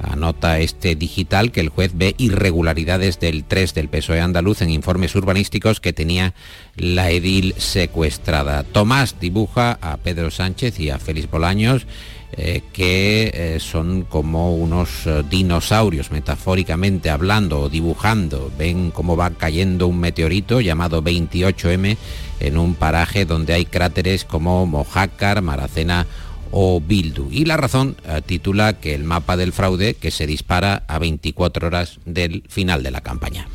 Anota 0.00 0.58
este 0.60 0.94
digital 0.94 1.50
que 1.52 1.60
el 1.60 1.68
juez 1.68 1.92
ve 1.94 2.14
irregularidades 2.18 3.18
del 3.18 3.44
3 3.44 3.74
del 3.74 3.88
PSOE 3.88 4.20
andaluz 4.20 4.62
en 4.62 4.70
informes 4.70 5.14
urbanísticos 5.14 5.80
que 5.80 5.92
tenía 5.92 6.34
la 6.76 7.10
edil 7.10 7.54
secuestrada. 7.58 8.62
Tomás 8.62 9.18
dibuja 9.20 9.78
a 9.80 9.96
Pedro 9.96 10.30
Sánchez 10.30 10.78
y 10.80 10.90
a 10.90 10.98
Félix 10.98 11.30
Bolaños 11.30 11.86
eh, 12.32 12.60
que 12.74 13.30
eh, 13.32 13.58
son 13.58 14.02
como 14.02 14.54
unos 14.54 15.06
eh, 15.06 15.24
dinosaurios, 15.28 16.10
metafóricamente 16.10 17.08
hablando 17.08 17.62
o 17.62 17.68
dibujando. 17.70 18.52
Ven 18.56 18.90
cómo 18.90 19.16
va 19.16 19.30
cayendo 19.30 19.86
un 19.86 19.98
meteorito 19.98 20.60
llamado 20.60 21.02
28M 21.02 21.96
en 22.40 22.58
un 22.58 22.74
paraje 22.74 23.24
donde 23.24 23.54
hay 23.54 23.64
cráteres 23.64 24.26
como 24.26 24.66
Mojácar, 24.66 25.40
Maracena 25.40 26.06
o 26.50 26.80
Bildu. 26.80 27.28
Y 27.30 27.44
la 27.44 27.56
razón 27.56 27.96
eh, 28.04 28.20
titula 28.24 28.74
que 28.74 28.94
el 28.94 29.04
mapa 29.04 29.36
del 29.36 29.52
fraude 29.52 29.94
que 29.94 30.10
se 30.10 30.26
dispara 30.26 30.84
a 30.88 30.98
24 30.98 31.66
horas 31.66 31.98
del 32.04 32.42
final 32.48 32.82
de 32.82 32.90
la 32.90 33.00
campaña. 33.00 33.48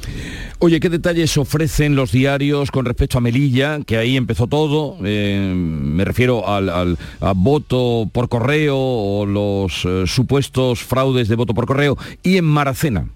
Oye, 0.60 0.80
¿qué 0.80 0.90
detalles 0.90 1.38
ofrecen 1.38 1.96
los 1.96 2.12
diarios 2.12 2.72
con 2.72 2.86
respecto 2.86 3.18
a 3.18 3.22
Melilla, 3.22 3.80
que 3.86 3.98
ahí 3.98 4.18
empezó 4.18 4.48
todo? 4.48 4.98
Eh, 5.04 5.54
me 5.56 6.06
refiero 6.06 6.48
al, 6.48 6.98
voto 7.36 8.10
por 8.12 8.30
correo 8.30 8.78
o 8.78 9.26
los 9.26 9.86
eh, 9.86 10.04
supuestos 10.06 10.84
fraudes 10.84 11.28
de 11.28 11.36
voto 11.36 11.54
por 11.54 11.66
correo 11.66 11.98
y 12.22 12.38
en 12.38 12.46
Maracena. 12.46 13.08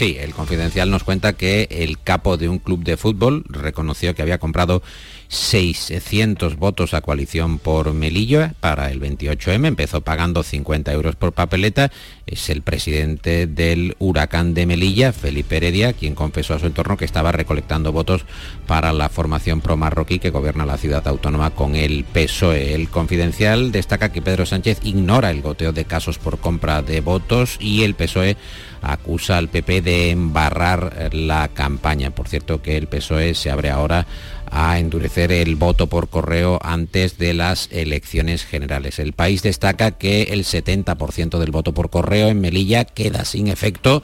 Sí, 0.00 0.16
el 0.18 0.32
confidencial 0.32 0.90
nos 0.90 1.04
cuenta 1.04 1.34
que 1.34 1.68
el 1.70 2.00
capo 2.00 2.38
de 2.38 2.48
un 2.48 2.58
club 2.58 2.82
de 2.84 2.96
fútbol 2.96 3.44
reconoció 3.50 4.14
que 4.14 4.22
había 4.22 4.38
comprado 4.38 4.82
600 5.28 6.56
votos 6.56 6.94
a 6.94 7.02
coalición 7.02 7.58
por 7.58 7.92
Melilla 7.92 8.54
para 8.60 8.90
el 8.90 8.98
28M, 8.98 9.66
empezó 9.66 10.00
pagando 10.00 10.42
50 10.42 10.90
euros 10.94 11.16
por 11.16 11.34
papeleta, 11.34 11.92
es 12.26 12.48
el 12.48 12.62
presidente 12.62 13.46
del 13.46 13.94
huracán 13.98 14.54
de 14.54 14.64
Melilla, 14.64 15.12
Felipe 15.12 15.58
Heredia, 15.58 15.92
quien 15.92 16.14
confesó 16.14 16.54
a 16.54 16.58
su 16.58 16.66
entorno 16.66 16.96
que 16.96 17.04
estaba 17.04 17.30
recolectando 17.30 17.92
votos 17.92 18.24
para 18.66 18.94
la 18.94 19.10
formación 19.10 19.60
pro-marroquí 19.60 20.18
que 20.18 20.30
gobierna 20.30 20.64
la 20.64 20.78
ciudad 20.78 21.06
autónoma 21.06 21.50
con 21.50 21.76
el 21.76 22.04
PSOE. 22.04 22.74
El 22.74 22.88
confidencial 22.88 23.70
destaca 23.70 24.12
que 24.12 24.22
Pedro 24.22 24.46
Sánchez 24.46 24.80
ignora 24.82 25.30
el 25.30 25.42
goteo 25.42 25.72
de 25.72 25.84
casos 25.84 26.18
por 26.18 26.38
compra 26.38 26.80
de 26.80 27.02
votos 27.02 27.58
y 27.60 27.82
el 27.82 27.94
PSOE 27.94 28.38
acusa 28.82 29.38
al 29.38 29.48
PP 29.48 29.82
de 29.82 30.10
embarrar 30.10 31.10
la 31.12 31.48
campaña. 31.48 32.10
Por 32.10 32.28
cierto 32.28 32.62
que 32.62 32.76
el 32.76 32.86
PSOE 32.86 33.34
se 33.34 33.50
abre 33.50 33.70
ahora 33.70 34.06
a 34.50 34.78
endurecer 34.78 35.32
el 35.32 35.54
voto 35.56 35.86
por 35.86 36.08
correo 36.08 36.58
antes 36.62 37.18
de 37.18 37.34
las 37.34 37.68
elecciones 37.70 38.44
generales. 38.44 38.98
El 38.98 39.12
país 39.12 39.42
destaca 39.42 39.92
que 39.92 40.24
el 40.24 40.44
70% 40.44 41.38
del 41.38 41.50
voto 41.50 41.72
por 41.72 41.90
correo 41.90 42.28
en 42.28 42.40
Melilla 42.40 42.84
queda 42.84 43.24
sin 43.24 43.48
efecto. 43.48 44.02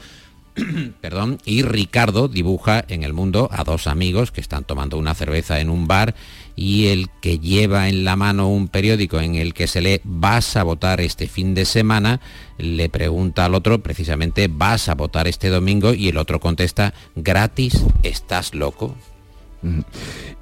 Perdón, 1.00 1.38
y 1.44 1.62
Ricardo 1.62 2.28
dibuja 2.28 2.84
en 2.88 3.02
el 3.02 3.12
mundo 3.12 3.48
a 3.52 3.64
dos 3.64 3.86
amigos 3.86 4.30
que 4.30 4.40
están 4.40 4.64
tomando 4.64 4.96
una 4.96 5.14
cerveza 5.14 5.60
en 5.60 5.68
un 5.68 5.86
bar 5.86 6.14
y 6.54 6.86
el 6.86 7.08
que 7.20 7.38
lleva 7.38 7.88
en 7.88 8.04
la 8.04 8.16
mano 8.16 8.48
un 8.48 8.68
periódico 8.68 9.20
en 9.20 9.34
el 9.34 9.52
que 9.52 9.66
se 9.66 9.82
lee 9.82 10.00
vas 10.04 10.56
a 10.56 10.62
votar 10.62 11.00
este 11.00 11.28
fin 11.28 11.54
de 11.54 11.66
semana, 11.66 12.20
le 12.56 12.88
pregunta 12.88 13.44
al 13.44 13.54
otro 13.54 13.82
precisamente 13.82 14.48
vas 14.48 14.88
a 14.88 14.94
votar 14.94 15.28
este 15.28 15.48
domingo 15.48 15.92
y 15.92 16.08
el 16.08 16.16
otro 16.16 16.40
contesta 16.40 16.94
gratis, 17.14 17.84
¿estás 18.02 18.54
loco? 18.54 18.94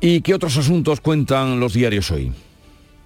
¿Y 0.00 0.20
qué 0.20 0.34
otros 0.34 0.56
asuntos 0.56 1.00
cuentan 1.00 1.58
los 1.58 1.72
diarios 1.72 2.10
hoy? 2.10 2.32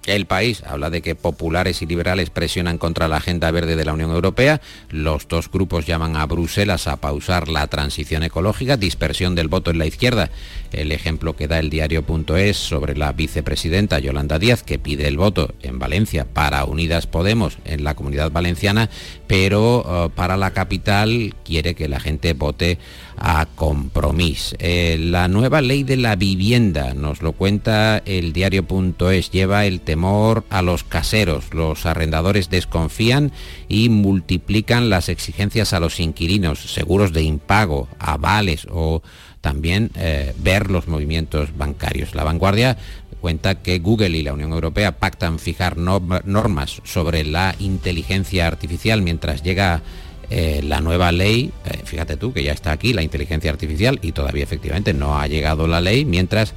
El 0.09 0.25
país 0.25 0.63
habla 0.67 0.89
de 0.89 1.03
que 1.03 1.15
populares 1.15 1.83
y 1.83 1.87
liberales 1.87 2.31
presionan 2.31 2.79
contra 2.79 3.09
la 3.09 3.19
agenda 3.19 3.51
verde 3.51 3.77
de 3.77 3.85
la 3.85 3.93
Unión 3.93 4.11
Europea. 4.11 4.63
Los 4.89 5.29
dos 5.29 5.51
grupos 5.51 5.85
llaman 5.85 6.17
a 6.17 6.25
Bruselas 6.25 6.89
a 6.89 6.97
pausar 6.97 7.49
la 7.49 7.67
transición 7.67 8.23
ecológica, 8.23 8.79
dispersión 8.79 9.35
del 9.35 9.49
voto 9.49 9.71
en 9.71 9.77
la 9.77 9.85
izquierda. 9.85 10.31
El 10.73 10.93
ejemplo 10.93 11.37
que 11.37 11.47
da 11.47 11.59
el 11.59 11.69
diario.es 11.69 12.57
sobre 12.57 12.97
la 12.97 13.13
vicepresidenta 13.13 13.99
Yolanda 13.99 14.39
Díaz, 14.39 14.63
que 14.63 14.79
pide 14.79 15.09
el 15.09 15.19
voto 15.19 15.55
en 15.61 15.79
Valencia 15.79 16.25
para 16.25 16.65
Unidas 16.65 17.07
Podemos 17.07 17.59
en 17.67 17.85
la 17.85 17.95
comunidad 17.95 18.31
valenciana, 18.31 18.89
pero 19.27 19.81
uh, 20.07 20.09
para 20.09 20.39
la 20.39 20.53
capital 20.53 21.35
quiere 21.45 21.75
que 21.75 21.87
la 21.87 22.01
gente 22.01 22.33
vote 22.33 22.79
a 23.21 23.47
compromiso. 23.47 24.57
Eh, 24.59 24.97
la 25.01 25.29
nueva 25.29 25.61
ley 25.61 25.83
de 25.83 25.97
la 25.97 26.17
vivienda, 26.17 26.95
nos 26.95 27.23
lo 27.23 27.33
cuenta 27.33 28.03
el 28.05 28.33
diario.es, 28.33 29.31
lleva 29.31 29.67
el 29.67 29.81
temor 29.81 30.45
a 30.51 30.63
los 30.63 30.85
caseros. 30.85 31.53
Los 31.53 31.87
arrendadores 31.87 32.51
desconfían 32.51 33.33
y 33.69 33.89
multiplican 33.89 34.91
las 34.91 35.09
exigencias 35.09 35.73
a 35.73 35.81
los 35.81 36.01
inquilinos, 36.01 36.61
seguros 36.61 37.13
de 37.13 37.23
impago, 37.23 37.89
avales 37.99 38.67
o 38.71 39.03
también 39.41 39.91
eh, 39.95 40.35
ver 40.39 40.71
los 40.71 40.89
movimientos 40.89 41.57
bancarios. 41.57 42.15
La 42.15 42.25
vanguardia 42.25 42.77
cuenta 43.21 43.57
que 43.57 43.79
Google 43.79 44.17
y 44.17 44.23
la 44.23 44.33
Unión 44.33 44.53
Europea 44.53 44.99
pactan 44.99 45.39
fijar 45.39 45.77
normas 45.77 46.81
sobre 46.85 47.25
la 47.25 47.55
inteligencia 47.59 48.47
artificial 48.47 49.03
mientras 49.03 49.43
llega 49.43 49.83
eh, 50.31 50.61
la 50.63 50.83
nueva 50.83 51.11
ley, 51.11 51.51
eh, 51.65 51.81
fíjate 51.85 52.19
tú 52.19 52.35
que 52.35 52.43
ya 52.43 52.53
está 52.53 52.73
aquí 52.73 52.93
la 52.93 53.03
inteligencia 53.03 53.51
artificial 53.51 53.99
y 54.03 54.13
todavía 54.13 54.45
efectivamente 54.45 54.93
no 54.93 55.19
ha 55.19 55.27
llegado 55.27 55.67
la 55.67 55.81
ley, 55.81 56.05
mientras 56.05 56.55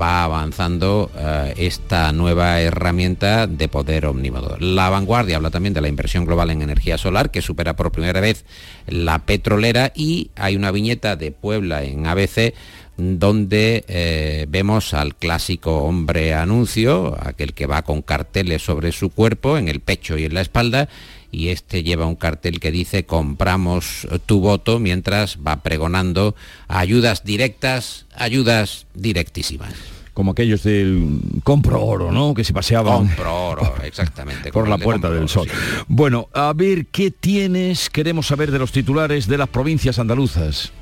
va 0.00 0.24
avanzando 0.24 1.10
eh, 1.16 1.52
esta 1.58 2.12
nueva 2.12 2.60
herramienta 2.60 3.46
de 3.46 3.68
poder 3.68 4.06
omnímodo. 4.06 4.56
La 4.58 4.88
vanguardia 4.88 5.36
habla 5.36 5.50
también 5.50 5.74
de 5.74 5.82
la 5.82 5.88
inversión 5.88 6.24
global 6.24 6.50
en 6.50 6.62
energía 6.62 6.96
solar, 6.96 7.30
que 7.30 7.42
supera 7.42 7.76
por 7.76 7.92
primera 7.92 8.20
vez 8.20 8.46
la 8.86 9.18
petrolera, 9.18 9.92
y 9.94 10.30
hay 10.34 10.56
una 10.56 10.70
viñeta 10.70 11.16
de 11.16 11.30
Puebla 11.30 11.84
en 11.84 12.06
ABC 12.06 12.54
donde 12.96 14.46
vemos 14.50 14.92
al 14.92 15.14
clásico 15.14 15.84
hombre 15.84 16.34
anuncio, 16.34 17.16
aquel 17.18 17.54
que 17.54 17.64
va 17.64 17.80
con 17.80 18.02
carteles 18.02 18.60
sobre 18.60 18.92
su 18.92 19.08
cuerpo, 19.08 19.56
en 19.56 19.68
el 19.68 19.80
pecho 19.80 20.18
y 20.18 20.26
en 20.26 20.34
la 20.34 20.42
espalda, 20.42 20.90
y 21.30 21.48
este 21.48 21.82
lleva 21.82 22.06
un 22.06 22.16
cartel 22.16 22.60
que 22.60 22.70
dice 22.70 23.04
compramos 23.04 24.06
tu 24.26 24.40
voto 24.40 24.78
mientras 24.78 25.38
va 25.46 25.62
pregonando 25.62 26.34
ayudas 26.68 27.24
directas, 27.24 28.06
ayudas 28.14 28.86
directísimas 28.94 29.74
como 30.12 30.32
aquellos 30.32 30.64
del 30.64 31.20
compro 31.44 31.82
oro, 31.82 32.12
¿no? 32.12 32.34
Que 32.34 32.44
se 32.44 32.52
paseaban. 32.52 33.06
Compro 33.06 33.48
oro, 33.48 33.74
exactamente. 33.84 34.52
por 34.52 34.68
la 34.68 34.76
puerta 34.76 35.08
del 35.08 35.30
sol. 35.30 35.48
Bueno, 35.88 36.28
a 36.34 36.52
ver, 36.52 36.86
¿qué 36.86 37.10
tienes? 37.10 37.88
Queremos 37.88 38.26
saber 38.26 38.50
de 38.50 38.58
los 38.58 38.70
titulares 38.70 39.28
de 39.28 39.38
las 39.38 39.48
provincias 39.48 39.98
andaluzas 39.98 40.72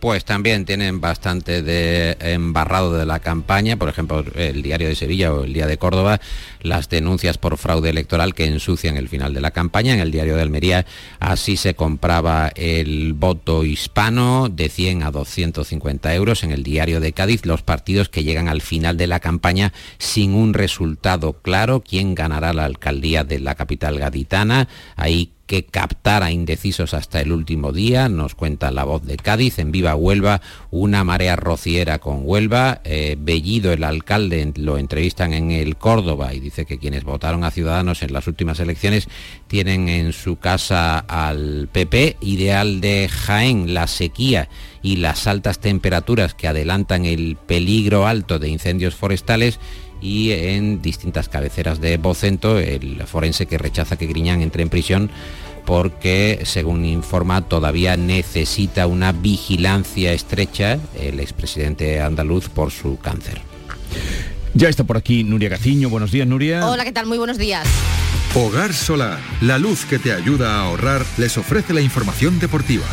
pues 0.00 0.24
también 0.24 0.64
tienen 0.64 1.00
bastante 1.00 1.62
de 1.62 2.16
embarrado 2.20 2.96
de 2.96 3.04
la 3.04 3.20
campaña, 3.20 3.76
por 3.76 3.88
ejemplo, 3.88 4.24
el 4.34 4.62
diario 4.62 4.88
de 4.88 4.96
Sevilla 4.96 5.32
o 5.32 5.44
el 5.44 5.52
día 5.52 5.66
de 5.66 5.76
Córdoba, 5.76 6.20
las 6.62 6.88
denuncias 6.88 7.38
por 7.38 7.58
fraude 7.58 7.90
electoral 7.90 8.34
que 8.34 8.46
ensucian 8.46 8.96
el 8.96 9.08
final 9.08 9.34
de 9.34 9.42
la 9.42 9.50
campaña. 9.50 9.94
En 9.94 10.00
el 10.00 10.10
diario 10.10 10.36
de 10.36 10.42
Almería 10.42 10.86
así 11.18 11.56
se 11.56 11.74
compraba 11.74 12.48
el 12.54 13.12
voto 13.12 13.64
hispano 13.64 14.48
de 14.48 14.68
100 14.70 15.02
a 15.02 15.10
250 15.10 16.14
euros. 16.14 16.44
En 16.44 16.50
el 16.50 16.62
diario 16.62 17.00
de 17.00 17.12
Cádiz, 17.12 17.44
los 17.44 17.62
partidos 17.62 18.08
que 18.08 18.24
llegan 18.24 18.48
al 18.48 18.62
final 18.62 18.96
de 18.96 19.06
la 19.06 19.20
campaña 19.20 19.72
sin 19.98 20.34
un 20.34 20.54
resultado 20.54 21.34
claro, 21.34 21.82
quién 21.86 22.14
ganará 22.14 22.52
la 22.52 22.64
alcaldía 22.64 23.22
de 23.24 23.38
la 23.38 23.54
capital 23.54 23.98
gaditana. 23.98 24.68
Ahí 24.96 25.32
que 25.50 25.64
captar 25.64 26.30
indecisos 26.30 26.94
hasta 26.94 27.20
el 27.20 27.32
último 27.32 27.72
día, 27.72 28.08
nos 28.08 28.36
cuenta 28.36 28.70
la 28.70 28.84
voz 28.84 29.04
de 29.04 29.16
Cádiz, 29.16 29.58
en 29.58 29.72
Viva 29.72 29.96
Huelva, 29.96 30.40
una 30.70 31.02
marea 31.02 31.34
rociera 31.34 31.98
con 31.98 32.20
Huelva, 32.22 32.80
eh, 32.84 33.16
Bellido, 33.18 33.72
el 33.72 33.82
alcalde, 33.82 34.52
lo 34.54 34.78
entrevistan 34.78 35.32
en 35.32 35.50
el 35.50 35.74
Córdoba 35.74 36.34
y 36.34 36.38
dice 36.38 36.66
que 36.66 36.78
quienes 36.78 37.02
votaron 37.02 37.42
a 37.42 37.50
Ciudadanos 37.50 38.04
en 38.04 38.12
las 38.12 38.28
últimas 38.28 38.60
elecciones 38.60 39.08
tienen 39.48 39.88
en 39.88 40.12
su 40.12 40.36
casa 40.36 41.00
al 41.00 41.68
PP, 41.72 42.18
ideal 42.20 42.80
de 42.80 43.08
Jaén, 43.08 43.74
la 43.74 43.88
sequía 43.88 44.48
y 44.82 44.96
las 44.96 45.26
altas 45.26 45.58
temperaturas 45.58 46.34
que 46.34 46.48
adelantan 46.48 47.04
el 47.04 47.36
peligro 47.36 48.06
alto 48.06 48.38
de 48.38 48.48
incendios 48.48 48.94
forestales 48.94 49.58
y 50.00 50.32
en 50.32 50.80
distintas 50.80 51.28
cabeceras 51.28 51.80
de 51.80 51.98
Bocento, 51.98 52.58
el 52.58 53.02
forense 53.06 53.46
que 53.46 53.58
rechaza 53.58 53.96
que 53.96 54.06
Griñán 54.06 54.40
entre 54.40 54.62
en 54.62 54.70
prisión 54.70 55.10
porque, 55.66 56.40
según 56.44 56.84
informa, 56.84 57.42
todavía 57.42 57.96
necesita 57.96 58.86
una 58.86 59.12
vigilancia 59.12 60.12
estrecha 60.12 60.78
el 60.98 61.20
expresidente 61.20 62.00
andaluz 62.00 62.48
por 62.48 62.70
su 62.70 62.98
cáncer. 62.98 63.40
Ya 64.54 64.68
está 64.68 64.84
por 64.84 64.96
aquí 64.96 65.22
Nuria 65.22 65.48
Gaciño. 65.48 65.88
Buenos 65.88 66.10
días, 66.10 66.26
Nuria. 66.26 66.66
Hola, 66.66 66.84
¿qué 66.84 66.92
tal? 66.92 67.06
Muy 67.06 67.18
buenos 67.18 67.38
días. 67.38 67.68
Hogar 68.34 68.72
Solar, 68.72 69.20
la 69.40 69.58
luz 69.58 69.84
que 69.84 69.98
te 69.98 70.12
ayuda 70.12 70.56
a 70.56 70.62
ahorrar, 70.62 71.04
les 71.18 71.36
ofrece 71.36 71.72
la 71.72 71.80
información 71.80 72.38
deportiva. 72.38 72.86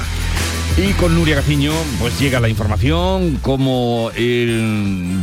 Y 0.78 0.94
con 0.94 1.16
Nuria 1.16 1.36
Gaciño, 1.38 1.74
pues 2.00 2.20
llega 2.20 2.40
la 2.40 2.50
información, 2.50 3.40
como 3.42 4.12
el, 4.16 5.20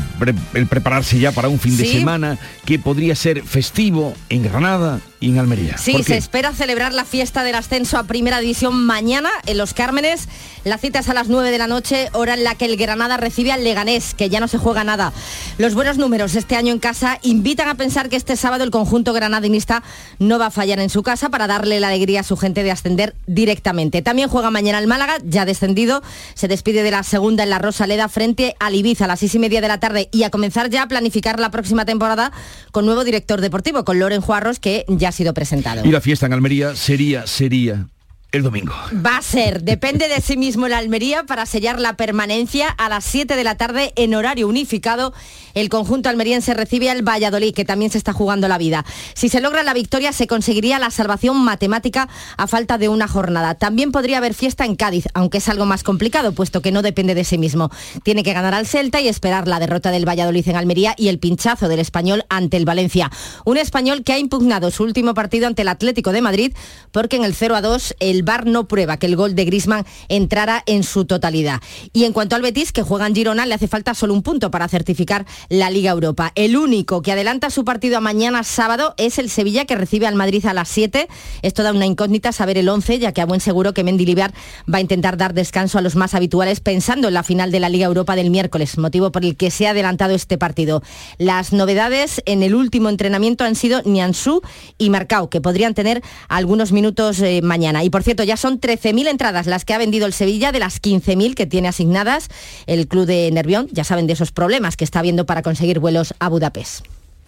prepararse 0.68 1.20
ya 1.20 1.30
para 1.30 1.48
un 1.48 1.60
fin 1.60 1.76
de 1.76 1.86
semana 1.86 2.38
que 2.64 2.80
podría 2.80 3.14
ser 3.14 3.40
festivo 3.44 4.14
en 4.30 4.42
Granada 4.42 5.00
y 5.24 5.30
en 5.30 5.38
Almería. 5.38 5.78
Sí, 5.78 6.02
se 6.02 6.18
espera 6.18 6.52
celebrar 6.52 6.92
la 6.92 7.06
fiesta 7.06 7.44
del 7.44 7.54
ascenso 7.54 7.96
a 7.96 8.04
Primera 8.04 8.40
División 8.40 8.84
mañana 8.84 9.30
en 9.46 9.56
Los 9.56 9.72
Cármenes. 9.72 10.28
La 10.64 10.76
cita 10.76 10.98
es 10.98 11.08
a 11.08 11.14
las 11.14 11.28
9 11.28 11.50
de 11.50 11.58
la 11.58 11.66
noche, 11.66 12.08
hora 12.12 12.34
en 12.34 12.44
la 12.44 12.54
que 12.54 12.66
el 12.66 12.76
Granada 12.76 13.16
recibe 13.16 13.50
al 13.50 13.64
Leganés, 13.64 14.14
que 14.14 14.28
ya 14.28 14.40
no 14.40 14.48
se 14.48 14.58
juega 14.58 14.84
nada. 14.84 15.12
Los 15.56 15.74
buenos 15.74 15.96
números 15.96 16.34
este 16.34 16.56
año 16.56 16.72
en 16.72 16.78
casa 16.78 17.18
invitan 17.22 17.68
a 17.68 17.74
pensar 17.74 18.10
que 18.10 18.16
este 18.16 18.36
sábado 18.36 18.64
el 18.64 18.70
conjunto 18.70 19.14
granadinista 19.14 19.82
no 20.18 20.38
va 20.38 20.46
a 20.46 20.50
fallar 20.50 20.78
en 20.78 20.90
su 20.90 21.02
casa 21.02 21.30
para 21.30 21.46
darle 21.46 21.80
la 21.80 21.88
alegría 21.88 22.20
a 22.20 22.24
su 22.24 22.36
gente 22.36 22.62
de 22.62 22.70
ascender 22.70 23.14
directamente. 23.26 24.02
También 24.02 24.28
juega 24.28 24.50
mañana 24.50 24.78
el 24.78 24.86
Málaga, 24.86 25.16
ya 25.24 25.46
descendido, 25.46 26.02
se 26.34 26.48
despide 26.48 26.82
de 26.82 26.90
la 26.90 27.02
segunda 27.02 27.44
en 27.44 27.50
la 27.50 27.58
Rosaleda 27.58 28.08
frente 28.08 28.56
al 28.60 28.74
Ibiza 28.74 29.06
a 29.06 29.08
las 29.08 29.20
seis 29.20 29.34
y 29.34 29.38
media 29.38 29.62
de 29.62 29.68
la 29.68 29.80
tarde 29.80 30.08
y 30.12 30.24
a 30.24 30.30
comenzar 30.30 30.68
ya 30.68 30.82
a 30.82 30.88
planificar 30.88 31.40
la 31.40 31.50
próxima 31.50 31.86
temporada 31.86 32.30
con 32.72 32.84
nuevo 32.84 33.04
director 33.04 33.40
deportivo, 33.40 33.84
con 33.84 33.98
Loren 33.98 34.20
Juarros, 34.20 34.60
que 34.60 34.84
ya 34.88 35.12
sido 35.14 35.32
presentado. 35.34 35.84
Y 35.84 35.90
la 35.90 36.00
fiesta 36.00 36.26
en 36.26 36.32
Almería 36.32 36.76
sería, 36.76 37.26
sería 37.26 37.88
el 38.34 38.42
domingo. 38.42 38.74
Va 38.94 39.18
a 39.18 39.22
ser, 39.22 39.62
depende 39.62 40.08
de 40.08 40.20
sí 40.20 40.36
mismo 40.36 40.66
la 40.66 40.78
Almería 40.78 41.22
para 41.22 41.46
sellar 41.46 41.80
la 41.80 41.96
permanencia 41.96 42.68
a 42.68 42.88
las 42.88 43.04
7 43.04 43.36
de 43.36 43.44
la 43.44 43.56
tarde 43.56 43.92
en 43.94 44.14
horario 44.14 44.48
unificado. 44.48 45.14
El 45.54 45.68
conjunto 45.68 46.08
almeriense 46.08 46.52
recibe 46.52 46.90
al 46.90 47.02
Valladolid, 47.02 47.54
que 47.54 47.64
también 47.64 47.92
se 47.92 47.98
está 47.98 48.12
jugando 48.12 48.48
la 48.48 48.58
vida. 48.58 48.84
Si 49.14 49.28
se 49.28 49.40
logra 49.40 49.62
la 49.62 49.72
victoria, 49.72 50.12
se 50.12 50.26
conseguiría 50.26 50.80
la 50.80 50.90
salvación 50.90 51.36
matemática 51.44 52.08
a 52.36 52.48
falta 52.48 52.76
de 52.76 52.88
una 52.88 53.06
jornada. 53.06 53.54
También 53.54 53.92
podría 53.92 54.18
haber 54.18 54.34
fiesta 54.34 54.64
en 54.64 54.74
Cádiz, 54.74 55.06
aunque 55.14 55.38
es 55.38 55.48
algo 55.48 55.64
más 55.64 55.84
complicado, 55.84 56.32
puesto 56.32 56.60
que 56.60 56.72
no 56.72 56.82
depende 56.82 57.14
de 57.14 57.22
sí 57.22 57.38
mismo. 57.38 57.70
Tiene 58.02 58.24
que 58.24 58.32
ganar 58.32 58.52
al 58.52 58.66
Celta 58.66 59.00
y 59.00 59.06
esperar 59.06 59.46
la 59.46 59.60
derrota 59.60 59.92
del 59.92 60.08
Valladolid 60.08 60.48
en 60.48 60.56
Almería 60.56 60.94
y 60.98 61.06
el 61.06 61.20
pinchazo 61.20 61.68
del 61.68 61.78
español 61.78 62.24
ante 62.28 62.56
el 62.56 62.64
Valencia. 62.64 63.12
Un 63.44 63.58
español 63.58 64.02
que 64.02 64.12
ha 64.12 64.18
impugnado 64.18 64.72
su 64.72 64.82
último 64.82 65.14
partido 65.14 65.46
ante 65.46 65.62
el 65.62 65.68
Atlético 65.68 66.10
de 66.10 66.20
Madrid, 66.20 66.52
porque 66.90 67.14
en 67.14 67.22
el 67.22 67.34
0 67.36 67.54
a 67.54 67.60
2 67.60 67.94
el 68.00 68.23
VAR 68.24 68.46
no 68.46 68.66
prueba 68.66 68.96
que 68.96 69.06
el 69.06 69.16
gol 69.16 69.34
de 69.34 69.44
Grisman 69.44 69.84
entrara 70.08 70.62
en 70.66 70.82
su 70.82 71.04
totalidad. 71.04 71.60
Y 71.92 72.04
en 72.04 72.12
cuanto 72.12 72.36
al 72.36 72.42
Betis, 72.42 72.72
que 72.72 72.82
juega 72.82 73.06
en 73.06 73.14
Girona, 73.14 73.46
le 73.46 73.54
hace 73.54 73.68
falta 73.68 73.94
solo 73.94 74.14
un 74.14 74.22
punto 74.22 74.50
para 74.50 74.68
certificar 74.68 75.26
la 75.48 75.70
Liga 75.70 75.90
Europa. 75.90 76.32
El 76.34 76.56
único 76.56 77.02
que 77.02 77.12
adelanta 77.12 77.50
su 77.50 77.64
partido 77.64 77.98
a 77.98 78.00
mañana 78.00 78.42
sábado 78.44 78.94
es 78.96 79.18
el 79.18 79.30
Sevilla, 79.30 79.64
que 79.64 79.76
recibe 79.76 80.06
al 80.06 80.14
Madrid 80.14 80.44
a 80.46 80.54
las 80.54 80.68
7. 80.68 81.08
Esto 81.42 81.62
da 81.62 81.72
una 81.72 81.86
incógnita 81.86 82.32
saber 82.32 82.58
el 82.58 82.68
11, 82.68 82.98
ya 82.98 83.12
que 83.12 83.20
a 83.20 83.26
buen 83.26 83.40
seguro 83.40 83.74
que 83.74 83.84
Mendilibar 83.84 84.32
va 84.72 84.78
a 84.78 84.80
intentar 84.80 85.16
dar 85.16 85.34
descanso 85.34 85.78
a 85.78 85.82
los 85.82 85.96
más 85.96 86.14
habituales 86.14 86.60
pensando 86.60 87.08
en 87.08 87.14
la 87.14 87.22
final 87.22 87.50
de 87.50 87.60
la 87.60 87.68
Liga 87.68 87.86
Europa 87.86 88.16
del 88.16 88.30
miércoles, 88.30 88.78
motivo 88.78 89.12
por 89.12 89.24
el 89.24 89.36
que 89.36 89.50
se 89.50 89.66
ha 89.66 89.70
adelantado 89.70 90.14
este 90.14 90.38
partido. 90.38 90.82
Las 91.18 91.52
novedades 91.52 92.22
en 92.26 92.42
el 92.42 92.54
último 92.54 92.88
entrenamiento 92.88 93.44
han 93.44 93.56
sido 93.56 93.82
Nianzú 93.82 94.42
y 94.78 94.90
Marcao, 94.90 95.28
que 95.30 95.40
podrían 95.40 95.74
tener 95.74 96.02
algunos 96.28 96.72
minutos 96.72 97.20
eh, 97.20 97.40
mañana. 97.42 97.84
Y 97.84 97.90
por 97.90 98.02
cierto, 98.02 98.13
ya 98.22 98.36
son 98.36 98.60
13.000 98.60 99.08
entradas 99.08 99.46
las 99.46 99.64
que 99.64 99.74
ha 99.74 99.78
vendido 99.78 100.06
el 100.06 100.12
Sevilla 100.12 100.52
de 100.52 100.60
las 100.60 100.80
15.000 100.80 101.34
que 101.34 101.46
tiene 101.46 101.68
asignadas 101.68 102.28
el 102.66 102.86
club 102.86 103.06
de 103.06 103.30
Nervión. 103.32 103.68
Ya 103.72 103.84
saben 103.84 104.06
de 104.06 104.12
esos 104.12 104.30
problemas 104.30 104.76
que 104.76 104.84
está 104.84 105.00
habiendo 105.00 105.26
para 105.26 105.42
conseguir 105.42 105.80
vuelos 105.80 106.14
a 106.18 106.28
Budapest. 106.28 106.86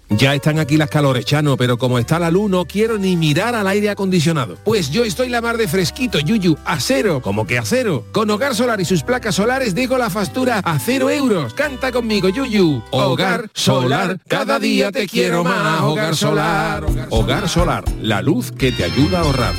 Ya 0.09 0.35
están 0.35 0.61
aquí 0.61 0.77
las 0.77 0.89
calores, 0.89 1.25
Chano, 1.25 1.57
pero 1.57 1.79
como 1.79 1.99
está 1.99 2.21
la 2.21 2.31
luz 2.31 2.49
no 2.49 2.65
quiero 2.65 2.97
ni 2.97 3.17
mirar 3.17 3.57
al 3.57 3.67
aire 3.67 3.91
acondicionado. 3.91 4.57
Pues 4.65 4.91
yo 4.91 5.05
estoy 5.05 5.29
la 5.29 5.41
mar 5.41 5.57
de 5.57 5.67
fresquito, 5.67 6.21
Yuyu, 6.21 6.57
a 6.65 6.79
cero, 6.79 7.21
como 7.21 7.47
que 7.47 7.59
a 7.59 7.65
cero. 7.65 8.05
Con 8.13 8.31
Hogar 8.31 8.55
Solar 8.55 8.81
y 8.81 8.85
sus 8.85 9.03
placas 9.03 9.35
solares 9.35 9.75
dejo 9.75 9.99
la 9.99 10.09
factura 10.09 10.61
a 10.61 10.79
cero 10.79 11.11
euros. 11.11 11.55
Canta 11.55 11.91
conmigo, 11.91 12.29
Yuyu. 12.29 12.83
Hogar 12.93 13.51
Solar, 13.53 14.21
cada 14.29 14.61
día 14.61 14.93
te 14.93 15.09
quiero 15.09 15.43
más. 15.43 15.83
Hogar 15.83 16.15
Solar. 16.15 16.87
Hogar 17.11 17.49
Solar, 17.49 17.85
la 18.01 18.23
luz 18.23 18.53
que 18.53 18.71
te 18.71 18.85
ayuda 18.85 19.19
a 19.19 19.23
ahorrar. 19.23 19.55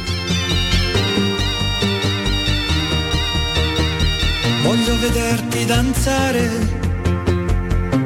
Voglio 4.68 4.98
vederti 5.00 5.64
danzare 5.66 6.50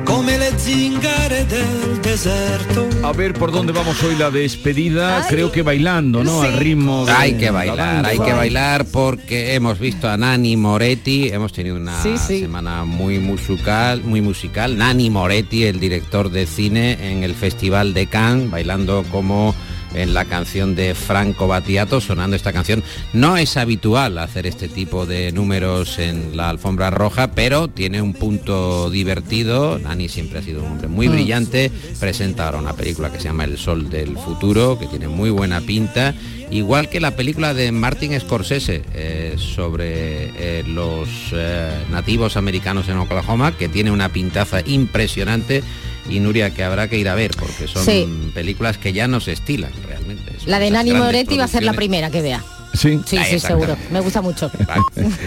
come 0.04 0.38
le 0.38 0.52
zingare 0.58 1.44
del 1.48 2.00
deserto. 2.02 2.88
A 3.02 3.12
ver 3.14 3.34
por 3.34 3.52
dónde 3.52 3.72
vamos 3.72 4.04
hoy 4.04 4.16
la 4.16 4.30
despedida. 4.30 5.26
Creo 5.28 5.52
que 5.52 5.64
bailando, 5.64 6.24
¿no? 6.24 6.44
Al 6.44 6.58
ritmo 6.58 7.04
de 7.04 7.14
Hay 7.14 7.34
que 7.34 7.46
la 7.46 7.52
bailar, 7.52 8.06
hay 8.06 8.20
que 8.20 8.34
bailar 8.34 8.86
porque 8.92 9.56
hemos 9.56 9.80
visto 9.80 10.08
a 10.08 10.18
Nani 10.18 10.56
Moretti, 10.56 11.30
hemos 11.30 11.52
tenido 11.52 11.78
una 11.78 12.00
Sí, 12.04 12.16
sí. 12.20 12.42
semana 12.42 12.84
muy 12.86 13.18
musical, 13.18 14.04
muy 14.04 14.22
musical. 14.22 14.78
Nani 14.78 15.10
Moretti, 15.10 15.64
el 15.64 15.80
director 15.80 16.30
de 16.30 16.46
cine 16.46 17.12
en 17.12 17.24
el 17.24 17.34
Festival 17.34 17.96
de 17.96 18.06
Cannes, 18.06 18.52
bailando 18.52 19.04
como 19.10 19.56
en 19.94 20.14
la 20.14 20.26
canción 20.26 20.76
de 20.76 20.96
Franco 20.96 21.48
Battiato, 21.48 22.02
sonando 22.02 22.36
esta 22.36 22.54
canción. 22.54 22.84
No 23.14 23.38
es 23.38 23.58
habitual 23.58 24.18
hacer 24.18 24.48
este 24.48 24.68
tipo 24.68 25.06
de 25.06 25.32
números 25.32 26.00
en 26.00 26.36
la 26.38 26.50
alfombra 26.50 26.90
roja, 26.90 27.32
pero 27.32 27.68
tiene 27.68 28.02
un 28.02 28.14
punto 28.14 28.90
divertido. 28.90 29.80
Nani 29.80 30.10
siempre 30.10 30.40
ha 30.40 30.42
sido 30.44 30.64
un 30.64 30.72
hombre 30.74 30.88
muy 30.88 31.08
Mm. 31.10 31.12
brillante. 31.12 31.72
Presenta 32.00 32.46
ahora 32.46 32.60
una 32.60 32.74
película 32.74 33.12
que 33.12 33.18
se 33.20 33.26
llama 33.26 33.44
El 33.44 33.58
Sol 33.58 33.90
del 33.90 34.18
Futuro, 34.18 34.78
que 34.80 34.88
tiene 34.88 35.08
muy 35.08 35.30
buena 35.30 35.62
pinta. 35.62 36.14
Igual 36.50 36.90
que 36.90 37.00
la 37.00 37.16
película 37.16 37.54
de 37.54 37.72
Martin 37.72 38.20
Scorsese 38.20 38.84
eh, 38.94 39.36
sobre 39.38 40.32
eh, 40.38 40.64
los 40.68 41.08
eh, 41.32 41.72
nativos 41.90 42.36
americanos 42.36 42.90
en 42.90 42.98
Oklahoma, 42.98 43.56
que 43.58 43.70
tiene 43.70 43.90
una 43.92 44.10
pintaza 44.10 44.60
impresionante. 44.66 45.64
Y 46.10 46.20
Nuria, 46.20 46.50
que 46.54 46.64
habrá 46.64 46.88
que 46.88 46.98
ir 46.98 47.08
a 47.10 47.16
ver, 47.16 47.32
porque 47.38 47.68
son 47.68 47.86
Sí. 47.86 48.08
películas 48.34 48.78
que 48.78 48.92
ya 48.94 49.08
no 49.08 49.20
se 49.20 49.32
estilan 49.34 49.72
realmente. 49.88 50.32
Son 50.40 50.50
La 50.50 50.60
de 50.60 50.72
Nani 50.72 50.94
Moretti 50.94 51.38
va 51.38 51.46
a 51.46 51.48
ser 51.48 51.64
la 51.64 51.74
primera 51.74 52.10
que 52.10 52.22
vea. 52.22 52.44
Sí, 52.74 53.00
Sí, 53.06 53.18
Ah, 53.18 53.26
seguro. 53.38 53.76
Me 53.92 54.00
gusta 54.00 54.22
mucho. 54.22 54.50
Va, 54.70 54.78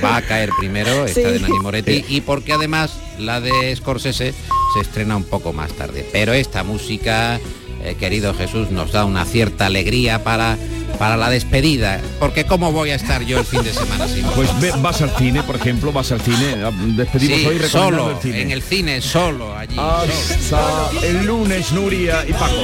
va 0.03 0.17
a 0.17 0.23
caer 0.23 0.51
primero 0.59 1.05
esta 1.05 1.21
Sí. 1.21 1.27
de 1.27 1.41
Nani 1.41 1.59
Moretti 1.61 2.05
y 2.09 2.21
porque 2.23 2.53
además 2.55 2.95
la 3.19 3.41
de 3.41 3.75
Scorsese 3.77 4.33
se 4.75 4.81
estrena 4.81 5.17
un 5.17 5.25
poco 5.25 5.53
más 5.53 5.73
tarde. 5.73 6.09
Pero 6.11 6.33
esta 6.33 6.65
música, 6.65 7.39
eh, 7.85 7.97
querido 8.01 8.33
Jesús, 8.35 8.71
nos 8.71 8.93
da 8.93 9.05
una 9.05 9.25
cierta 9.27 9.67
alegría 9.67 10.25
para, 10.25 10.57
para 10.99 11.17
la 11.17 11.31
despedida. 11.31 12.01
Porque 12.21 12.45
¿cómo 12.45 12.73
voy 12.73 12.91
a 12.91 12.95
estar 12.95 13.23
yo 13.25 13.39
el 13.39 13.45
fin 13.45 13.63
de 13.63 13.73
semana 13.73 14.07
sin 14.09 14.25
Pues 14.27 14.49
ve- 14.61 14.73
vas 14.79 15.01
al 15.03 15.11
cine, 15.17 15.43
por 15.43 15.57
ejemplo, 15.57 15.93
vas 15.93 16.13
al 16.13 16.21
cine. 16.21 16.57
Despedimos 16.97 17.39
Sí, 17.41 17.47
hoy 17.47 17.59
solo, 17.69 18.11
el 18.13 18.17
cine. 18.19 18.43
en 18.43 18.51
el 18.51 18.63
cine, 18.63 19.01
solo 19.01 19.57
allí. 19.57 19.77
Hasta 19.79 20.91
el 21.03 21.27
lunes, 21.27 21.73
Nuria 21.73 22.25
y 22.29 22.33
Paco. 22.33 22.63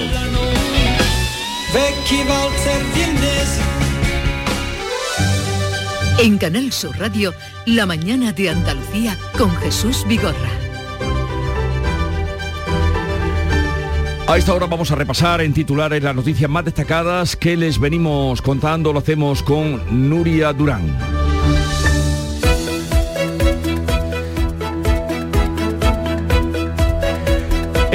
En 6.18 6.36
Canal 6.38 6.72
Sur 6.72 6.98
Radio, 6.98 7.32
La 7.66 7.86
mañana 7.86 8.32
de 8.32 8.50
Andalucía 8.50 9.16
con 9.38 9.54
Jesús 9.56 10.04
Vigorra. 10.06 10.50
A 14.30 14.38
esta 14.38 14.54
hora 14.54 14.66
vamos 14.66 14.92
a 14.92 14.94
repasar 14.94 15.40
en 15.40 15.52
titulares 15.52 16.04
las 16.04 16.14
noticias 16.14 16.48
más 16.48 16.64
destacadas 16.64 17.34
que 17.34 17.56
les 17.56 17.80
venimos 17.80 18.40
contando. 18.40 18.92
Lo 18.92 19.00
hacemos 19.00 19.42
con 19.42 20.08
Nuria 20.08 20.52
Durán. 20.52 21.19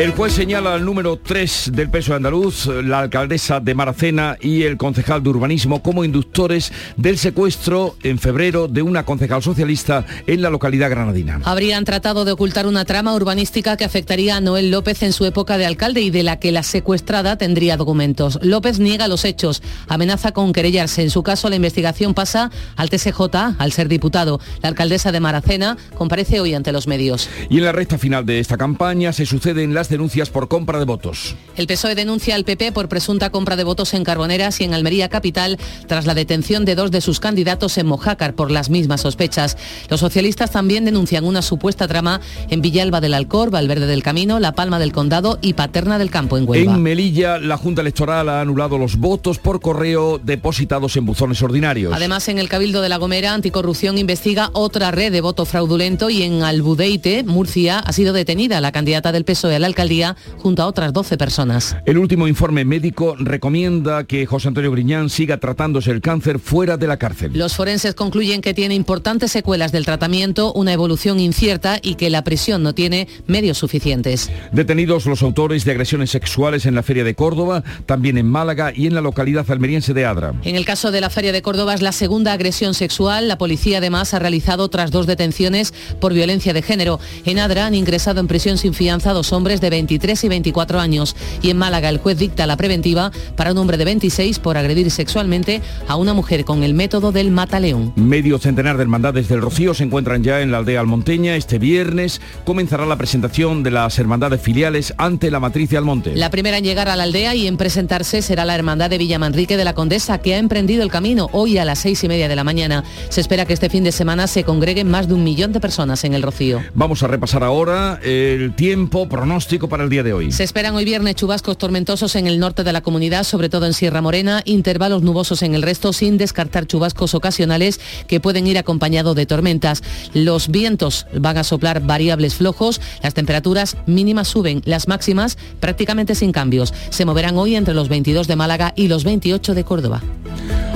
El 0.06 0.12
juez 0.12 0.34
señala 0.34 0.76
al 0.76 0.86
número 0.86 1.18
3 1.18 1.72
del 1.74 1.90
peso 1.90 2.12
de 2.12 2.18
andaluz, 2.18 2.68
la 2.68 3.00
alcaldesa 3.00 3.60
de 3.60 3.74
Maracena 3.74 4.38
y 4.40 4.62
el 4.62 4.78
concejal 4.78 5.24
de 5.24 5.30
urbanismo 5.30 5.82
como 5.82 6.06
inductores 6.06 6.72
del 6.96 7.18
secuestro 7.18 7.96
en 8.04 8.20
febrero 8.20 8.68
de 8.68 8.84
una 8.84 9.04
concejal 9.04 9.42
socialista 9.42 10.06
en 10.28 10.44
la 10.44 10.52
localidad 10.52 10.92
granadina. 10.92 11.42
Habrían 11.44 11.86
tratado 11.86 12.24
de 12.24 12.34
ocultar 12.34 12.68
una 12.68 12.86
trama 12.86 13.16
urbanística 13.16 13.78
que 13.78 13.84
afectaría 13.84 14.36
a 14.36 14.42
Noel 14.42 14.70
López 14.70 15.02
en 15.02 15.12
su 15.12 15.26
época 15.26 15.58
de 15.58 15.66
alcalde 15.66 16.02
y 16.02 16.12
de 16.12 16.22
la 16.22 16.38
que 16.38 16.52
la 16.52 16.62
secuestrada 16.62 17.40
tendría 17.40 17.76
documentos. 17.76 18.38
López 18.44 18.78
niega 18.78 19.08
los 19.08 19.26
hechos, 19.26 19.64
amenaza 19.88 20.34
con 20.34 20.54
querellarse. 20.54 21.02
En 21.02 21.10
su 21.10 21.24
caso, 21.24 21.50
la 21.50 21.56
investigación 21.56 22.14
pasa 22.14 22.52
al 22.76 22.92
TSJ 22.92 23.22
al 23.58 23.72
ser 23.72 23.88
diputado. 23.88 24.40
La 24.62 24.70
alcaldesa 24.70 25.12
de 25.12 25.20
Maracena 25.20 25.78
comparece 25.98 26.42
hoy 26.42 26.54
ante 26.54 26.72
los 26.72 26.86
medios. 26.88 27.28
Y 27.50 27.58
en 27.58 27.64
la 27.64 27.72
recta 27.72 27.98
final 27.98 28.24
de 28.24 28.38
esta 28.38 28.56
campaña 28.56 29.12
se 29.12 29.26
suceden 29.26 29.74
las 29.74 29.95
denuncias 29.96 30.30
por 30.30 30.50
compra 30.50 30.78
de 30.80 30.86
votos. 30.86 31.36
El 31.56 31.68
PSOE 31.68 31.96
denuncia 31.96 32.36
al 32.36 32.44
PP 32.44 32.74
por 32.74 32.90
presunta 32.90 33.30
compra 33.30 33.56
de 33.56 33.64
votos 33.64 33.94
en 33.94 34.04
Carboneras 34.04 34.60
y 34.60 34.66
en 34.66 34.74
Almería 34.74 35.08
Capital 35.08 35.58
tras 35.88 36.06
la 36.06 36.14
detención 36.14 36.66
de 36.66 36.76
dos 36.76 36.92
de 36.92 37.00
sus 37.00 37.22
candidatos 37.22 37.78
en 37.78 37.88
Mojácar 37.88 38.36
por 38.36 38.52
las 38.52 38.70
mismas 38.70 39.02
sospechas. 39.02 39.58
Los 39.90 40.02
socialistas 40.02 40.52
también 40.52 40.84
denuncian 40.84 41.24
una 41.24 41.42
supuesta 41.42 41.88
trama 41.88 42.20
en 42.50 42.62
Villalba 42.62 43.00
del 43.00 43.14
Alcor, 43.14 43.52
Valverde 43.52 43.88
del 43.88 44.04
Camino, 44.04 44.40
La 44.40 44.52
Palma 44.52 44.80
del 44.80 44.92
Condado 44.92 45.40
y 45.42 45.54
Paterna 45.54 45.98
del 45.98 46.12
Campo 46.12 46.38
en 46.38 46.48
Huelva. 46.48 46.76
En 46.76 46.84
Melilla, 46.84 47.38
la 47.38 47.58
Junta 47.58 47.82
Electoral 47.82 48.28
ha 48.28 48.42
anulado 48.42 48.78
los 48.78 48.98
votos 48.98 49.40
por 49.40 49.62
correo 49.62 50.20
depositados 50.22 50.98
en 50.98 51.06
buzones 51.06 51.42
ordinarios. 51.42 51.94
Además, 51.94 52.28
en 52.28 52.38
el 52.38 52.50
Cabildo 52.50 52.82
de 52.82 52.90
La 52.90 52.98
Gomera, 52.98 53.34
Anticorrupción 53.34 53.98
investiga 53.98 54.50
otra 54.54 54.92
red 54.92 55.12
de 55.12 55.22
voto 55.22 55.46
fraudulento 55.46 56.10
y 56.10 56.24
en 56.24 56.44
Albudeite, 56.44 57.24
Murcia, 57.24 57.80
ha 57.80 57.94
sido 57.94 58.12
detenida 58.14 58.60
la 58.60 58.72
candidata 58.72 59.12
del 59.12 59.24
PSOE 59.24 59.54
E 59.54 59.56
a 59.56 59.60
la 59.60 59.68
alcaldía 59.86 60.16
junto 60.40 60.64
a 60.64 60.68
otras 60.68 60.92
12 60.94 61.18
personas. 61.18 61.78
El 61.86 61.98
último 61.98 62.28
informe 62.28 62.66
médico 62.66 63.16
recomienda 63.20 64.04
que 64.06 64.26
José 64.26 64.48
Antonio 64.48 64.72
Griñán 64.72 65.10
siga 65.10 65.38
tratándose 65.38 65.92
el 65.92 66.02
cáncer 66.02 66.40
fuera 66.40 66.78
de 66.78 66.88
la 66.88 66.98
cárcel. 66.98 67.32
Los 67.34 67.56
forenses 67.56 67.94
concluyen 67.94 68.42
que 68.42 68.54
tiene 68.54 68.76
importantes 68.76 69.32
secuelas 69.32 69.72
del 69.72 69.86
tratamiento, 69.86 70.54
una 70.54 70.74
evolución 70.74 71.20
incierta 71.20 71.80
y 71.82 71.96
que 71.96 72.10
la 72.10 72.24
prisión 72.24 72.64
no 72.64 72.74
tiene 72.74 73.08
medios 73.28 73.58
suficientes. 73.58 74.32
Detenidos 74.52 75.06
los 75.06 75.22
autores 75.22 75.66
de 75.66 75.72
agresiones 75.72 76.10
sexuales 76.10 76.66
en 76.66 76.76
la 76.76 76.84
Feria 76.84 77.04
de 77.04 77.16
Córdoba, 77.16 77.64
también 77.86 78.18
en 78.18 78.28
Málaga 78.28 78.72
y 78.76 78.88
en 78.88 78.96
la 78.96 79.02
localidad 79.02 79.50
almeriense 79.52 79.94
de 79.94 80.06
Adra. 80.06 80.34
En 80.44 80.56
el 80.56 80.66
caso 80.66 80.92
de 80.92 81.02
la 81.02 81.10
Feria 81.10 81.32
de 81.32 81.42
Córdoba 81.42 81.74
es 81.74 81.82
la 81.82 81.92
segunda 81.92 82.34
agresión 82.34 82.74
sexual. 82.74 83.28
La 83.28 83.38
policía 83.38 83.78
además 83.78 84.14
ha 84.14 84.20
realizado 84.20 84.64
otras 84.64 84.92
dos 84.92 85.06
detenciones 85.06 85.74
por 86.00 86.14
violencia 86.14 86.54
de 86.54 86.62
género. 86.62 87.00
En 87.26 87.40
Adra 87.40 87.68
han 87.68 87.76
ingresado 87.76 88.20
en 88.20 88.28
prisión 88.28 88.58
sin 88.58 88.74
fianza 88.74 89.14
dos 89.14 89.34
hombres 89.34 89.62
de 89.62 89.70
23 89.76 90.24
y 90.24 90.30
24 90.30 90.80
años. 90.80 91.18
Y 91.42 91.50
en 91.50 91.58
Málaga 91.58 91.90
el 91.90 91.98
juez 91.98 92.18
dicta 92.18 92.48
la 92.48 92.56
preventiva 92.56 93.12
para 93.36 93.52
un 93.52 93.58
hombre 93.58 93.76
de 93.76 93.84
26 93.84 94.40
por 94.40 94.58
agredir 94.58 94.90
sexualmente 94.90 95.62
a 95.90 95.98
una 95.98 96.14
mujer 96.14 96.46
con 96.46 96.64
el 96.64 96.74
método 96.74 97.12
del 97.12 97.30
mataleón. 97.30 97.92
Medio 97.98 98.40
centenar 98.40 98.78
de 98.78 98.84
hermandades 98.84 99.28
del 99.28 99.42
Rocío 99.42 99.74
se 99.74 99.84
encuentran 99.84 100.24
ya 100.24 100.40
en 100.40 100.52
la 100.52 100.60
aldea 100.60 100.80
almonteña. 100.80 101.36
Este 101.36 101.60
viernes 101.60 102.22
comenzará 102.46 102.86
la 102.86 102.96
presentación 102.96 103.64
de 103.64 103.72
las 103.72 104.00
hermandades 104.00 104.42
filiales 104.42 104.94
ante 104.98 105.30
la 105.30 105.42
matriz 105.42 105.70
de 105.70 105.78
Almonte. 105.78 106.16
La 106.16 106.30
primera 106.30 106.58
en 106.58 106.64
llegar 106.64 106.88
a 106.88 106.96
la 106.96 107.04
aldea 107.04 107.36
y 107.36 107.48
en 107.48 107.58
presentarse 107.58 108.22
será 108.22 108.46
la 108.46 108.56
Hermandad 108.56 108.90
de 108.90 108.98
Villamanrique 108.98 109.58
de 109.58 109.66
la 109.66 109.74
Condesa, 109.74 110.20
que 110.20 110.36
ha 110.36 110.38
emprendido 110.38 110.84
el 110.84 110.90
camino 110.90 111.28
hoy 111.34 111.58
a 111.58 111.66
las 111.66 111.80
seis 111.80 112.04
y 112.04 112.08
media 112.08 112.30
de 112.30 112.36
la 112.36 112.44
mañana. 112.44 112.84
Se 113.10 113.20
espera 113.20 113.46
que 113.46 113.54
este 113.54 113.70
fin 113.70 113.84
de 113.84 113.92
semana 113.92 114.28
se 114.28 114.44
congreguen 114.44 114.90
más 114.90 115.08
de 115.08 115.16
un 115.16 115.24
millón 115.24 115.52
de 115.52 115.60
personas 115.60 116.04
en 116.04 116.14
el 116.14 116.22
Rocío. 116.22 116.62
Vamos 116.74 117.04
a 117.04 117.08
repasar 117.08 117.44
ahora 117.44 118.00
el 118.04 118.54
tiempo 118.56 119.10
pronóstico 119.10 119.55
para 119.60 119.84
el 119.84 119.90
día 119.90 120.04
de 120.04 120.14
hoy. 120.14 120.32
Se 120.32 120.44
esperan 120.44 120.76
hoy 120.76 120.86
viernes 120.86 121.16
chubascos 121.16 121.58
tormentosos 121.58 122.16
en 122.16 122.28
el 122.28 122.40
norte 122.40 122.64
de 122.64 122.74
la 122.74 122.82
comunidad, 122.82 123.24
sobre 123.24 123.50
todo 123.50 123.66
en 123.66 123.74
Sierra 123.74 124.02
Morena, 124.02 124.42
intervalos 124.46 125.02
nubosos 125.02 125.42
en 125.42 125.56
el 125.56 125.62
resto, 125.62 125.94
sin 125.94 126.18
descartar 126.18 126.68
chubascos 126.68 127.16
ocasionales 127.16 127.80
que 128.08 128.20
pueden 128.20 128.46
ir 128.46 128.58
acompañados 128.58 129.16
de 129.16 129.26
tormentas. 129.26 129.82
Los 130.14 130.50
vientos 130.50 131.08
van 131.18 131.38
a 131.38 131.44
soplar 131.44 131.82
variables 131.82 132.36
flojos, 132.36 132.82
las 133.02 133.14
temperaturas 133.14 133.78
mínimas 133.86 134.28
suben, 134.28 134.62
las 134.66 134.88
máximas 134.88 135.38
prácticamente 135.60 136.14
sin 136.14 136.32
cambios. 136.32 136.74
Se 136.90 137.06
moverán 137.06 137.38
hoy 137.38 137.56
entre 137.56 137.74
los 137.74 137.90
22 137.90 138.28
de 138.28 138.36
Málaga 138.36 138.74
y 138.76 138.90
los 138.90 139.06
28 139.06 139.56
de 139.56 139.64
Córdoba. 139.64 140.04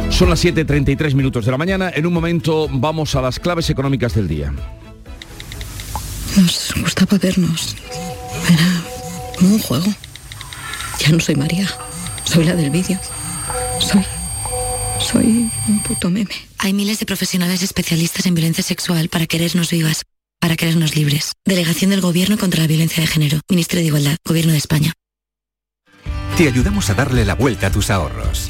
Son 0.09 0.29
las 0.29 0.43
7.33 0.43 1.13
minutos 1.13 1.45
de 1.45 1.51
la 1.51 1.57
mañana. 1.57 1.91
En 1.93 2.05
un 2.05 2.13
momento 2.13 2.67
vamos 2.71 3.15
a 3.15 3.21
las 3.21 3.39
claves 3.39 3.69
económicas 3.69 4.15
del 4.15 4.27
día. 4.27 4.53
Nos 6.35 6.73
gustaba 6.81 7.17
vernos. 7.17 7.75
Era 8.49 8.68
como 9.39 9.55
un 9.55 9.59
juego. 9.59 9.85
Ya 10.99 11.09
no 11.09 11.19
soy 11.19 11.35
María. 11.35 11.67
Soy 12.25 12.43
la 12.43 12.55
del 12.55 12.69
vídeo. 12.69 12.99
Soy. 13.79 14.05
Soy 14.99 15.49
un 15.67 15.81
puto 15.83 16.09
meme. 16.09 16.35
Hay 16.57 16.73
miles 16.73 16.99
de 16.99 17.05
profesionales 17.05 17.63
especialistas 17.63 18.25
en 18.25 18.35
violencia 18.35 18.63
sexual 18.63 19.07
para 19.07 19.25
querernos 19.25 19.71
vivas, 19.71 20.03
para 20.39 20.57
querernos 20.57 20.95
libres. 20.95 21.31
Delegación 21.45 21.91
del 21.91 22.01
Gobierno 22.01 22.37
contra 22.37 22.61
la 22.61 22.67
Violencia 22.67 23.01
de 23.01 23.07
Género. 23.07 23.39
Ministerio 23.49 23.81
de 23.81 23.87
Igualdad. 23.87 24.17
Gobierno 24.25 24.51
de 24.51 24.57
España. 24.57 24.93
te 26.37 26.47
ayudamos 26.47 26.89
a 26.89 26.93
darle 26.93 27.25
la 27.25 27.35
vuelta 27.35 27.67
a 27.67 27.71
tus 27.71 27.89
ahorros. 27.89 28.49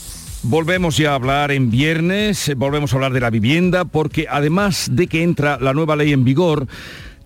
Volvemos 0.43 0.97
ya 0.97 1.11
a 1.11 1.15
hablar 1.15 1.51
en 1.51 1.69
viernes, 1.69 2.51
volvemos 2.57 2.91
a 2.91 2.95
hablar 2.95 3.13
de 3.13 3.19
la 3.19 3.29
vivienda, 3.29 3.85
porque 3.85 4.25
además 4.27 4.87
de 4.91 5.05
que 5.05 5.21
entra 5.21 5.59
la 5.59 5.73
nueva 5.73 5.95
ley 5.95 6.13
en 6.13 6.23
vigor, 6.23 6.67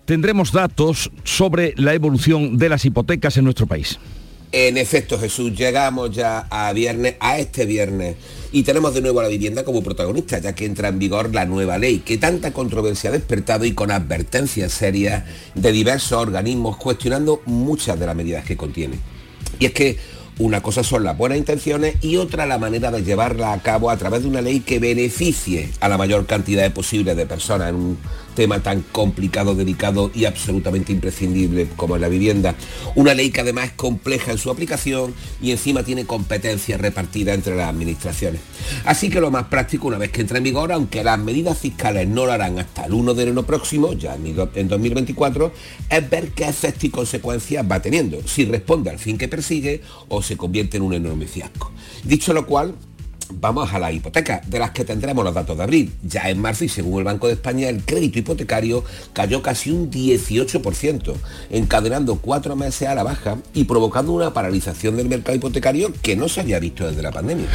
tendremos 0.04 0.52
datos 0.52 1.10
sobre 1.24 1.72
la 1.78 1.94
evolución 1.94 2.58
de 2.58 2.68
las 2.68 2.84
hipotecas 2.84 3.38
en 3.38 3.44
nuestro 3.44 3.66
país. 3.66 3.98
En 4.52 4.76
efecto, 4.76 5.18
Jesús, 5.18 5.56
llegamos 5.56 6.10
ya 6.14 6.40
a 6.50 6.70
viernes, 6.74 7.14
a 7.18 7.38
este 7.38 7.64
viernes, 7.64 8.16
y 8.52 8.64
tenemos 8.64 8.92
de 8.92 9.00
nuevo 9.00 9.20
a 9.20 9.22
la 9.22 9.28
vivienda 9.30 9.64
como 9.64 9.82
protagonista, 9.82 10.38
ya 10.38 10.54
que 10.54 10.66
entra 10.66 10.88
en 10.88 10.98
vigor 10.98 11.34
la 11.34 11.46
nueva 11.46 11.78
ley, 11.78 12.00
que 12.00 12.18
tanta 12.18 12.52
controversia 12.52 13.08
ha 13.08 13.14
despertado 13.14 13.64
y 13.64 13.72
con 13.72 13.90
advertencias 13.90 14.72
serias 14.72 15.24
de 15.54 15.72
diversos 15.72 16.12
organismos 16.12 16.76
cuestionando 16.76 17.40
muchas 17.46 17.98
de 17.98 18.06
las 18.06 18.14
medidas 18.14 18.44
que 18.44 18.58
contiene. 18.58 18.98
Y 19.58 19.66
es 19.66 19.72
que 19.72 19.96
una 20.38 20.60
cosa 20.60 20.84
son 20.84 21.04
las 21.04 21.16
buenas 21.16 21.38
intenciones 21.38 21.96
y 22.02 22.16
otra 22.16 22.44
la 22.46 22.58
manera 22.58 22.90
de 22.90 23.02
llevarla 23.02 23.52
a 23.52 23.62
cabo 23.62 23.90
a 23.90 23.96
través 23.96 24.22
de 24.22 24.28
una 24.28 24.42
ley 24.42 24.60
que 24.60 24.78
beneficie 24.78 25.70
a 25.80 25.88
la 25.88 25.96
mayor 25.96 26.26
cantidad 26.26 26.70
posible 26.72 27.14
de 27.14 27.26
personas. 27.26 27.70
En 27.70 27.76
un 27.76 27.98
tema 28.36 28.62
tan 28.62 28.82
complicado, 28.92 29.56
delicado 29.56 30.12
y 30.14 30.26
absolutamente 30.26 30.92
imprescindible 30.92 31.66
como 31.74 31.96
es 31.96 32.00
la 32.00 32.08
vivienda. 32.08 32.54
Una 32.94 33.14
ley 33.14 33.30
que 33.30 33.40
además 33.40 33.64
es 33.66 33.72
compleja 33.72 34.30
en 34.30 34.38
su 34.38 34.52
aplicación 34.52 35.12
y 35.42 35.50
encima 35.50 35.82
tiene 35.82 36.06
competencias 36.06 36.80
repartidas 36.80 37.34
entre 37.34 37.56
las 37.56 37.68
administraciones. 37.68 38.40
Así 38.84 39.10
que 39.10 39.20
lo 39.20 39.32
más 39.32 39.46
práctico 39.46 39.88
una 39.88 39.98
vez 39.98 40.12
que 40.12 40.20
entre 40.20 40.38
en 40.38 40.44
vigor, 40.44 40.70
aunque 40.70 41.02
las 41.02 41.18
medidas 41.18 41.58
fiscales 41.58 42.06
no 42.06 42.26
lo 42.26 42.32
harán 42.32 42.60
hasta 42.60 42.84
el 42.84 42.94
1 42.94 43.14
de 43.14 43.22
enero 43.24 43.44
próximo, 43.44 43.92
ya 43.94 44.14
en 44.14 44.68
2024, 44.68 45.52
es 45.90 46.10
ver 46.10 46.28
qué 46.30 46.44
efectos 46.44 46.84
y 46.84 46.90
consecuencias 46.90 47.66
va 47.68 47.80
teniendo, 47.80 48.20
si 48.26 48.44
responde 48.44 48.90
al 48.90 48.98
fin 48.98 49.18
que 49.18 49.26
persigue 49.28 49.80
o 50.08 50.22
se 50.22 50.36
convierte 50.36 50.76
en 50.76 50.84
un 50.84 50.94
enorme 50.94 51.26
fiasco. 51.26 51.72
Dicho 52.04 52.32
lo 52.34 52.46
cual, 52.46 52.74
Vamos 53.30 53.72
a 53.72 53.78
la 53.78 53.92
hipoteca, 53.92 54.40
de 54.46 54.58
las 54.58 54.70
que 54.70 54.84
tendremos 54.84 55.24
los 55.24 55.34
datos 55.34 55.56
de 55.56 55.62
abril. 55.62 55.92
Ya 56.02 56.30
en 56.30 56.40
marzo 56.40 56.64
y 56.64 56.68
según 56.68 56.98
el 56.98 57.04
Banco 57.04 57.26
de 57.26 57.34
España, 57.34 57.68
el 57.68 57.82
crédito 57.84 58.18
hipotecario 58.18 58.84
cayó 59.12 59.42
casi 59.42 59.70
un 59.70 59.90
18%, 59.90 61.14
encadenando 61.50 62.16
cuatro 62.16 62.56
meses 62.56 62.88
a 62.88 62.94
la 62.94 63.02
baja 63.02 63.38
y 63.52 63.64
provocando 63.64 64.12
una 64.12 64.32
paralización 64.32 64.96
del 64.96 65.08
mercado 65.08 65.36
hipotecario 65.36 65.92
que 66.02 66.16
no 66.16 66.28
se 66.28 66.40
había 66.40 66.60
visto 66.60 66.86
desde 66.86 67.02
la 67.02 67.12
pandemia. 67.12 67.46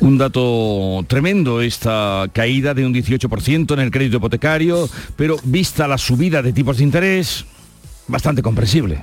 Un 0.00 0.16
dato 0.16 1.04
tremendo 1.08 1.60
esta 1.60 2.26
caída 2.32 2.72
de 2.72 2.86
un 2.86 2.94
18% 2.94 3.72
en 3.72 3.80
el 3.80 3.90
crédito 3.90 4.18
hipotecario, 4.18 4.88
pero 5.16 5.36
vista 5.42 5.88
la 5.88 5.98
subida 5.98 6.40
de 6.40 6.52
tipos 6.52 6.78
de 6.78 6.84
interés, 6.84 7.44
bastante 8.06 8.42
comprensible. 8.42 9.02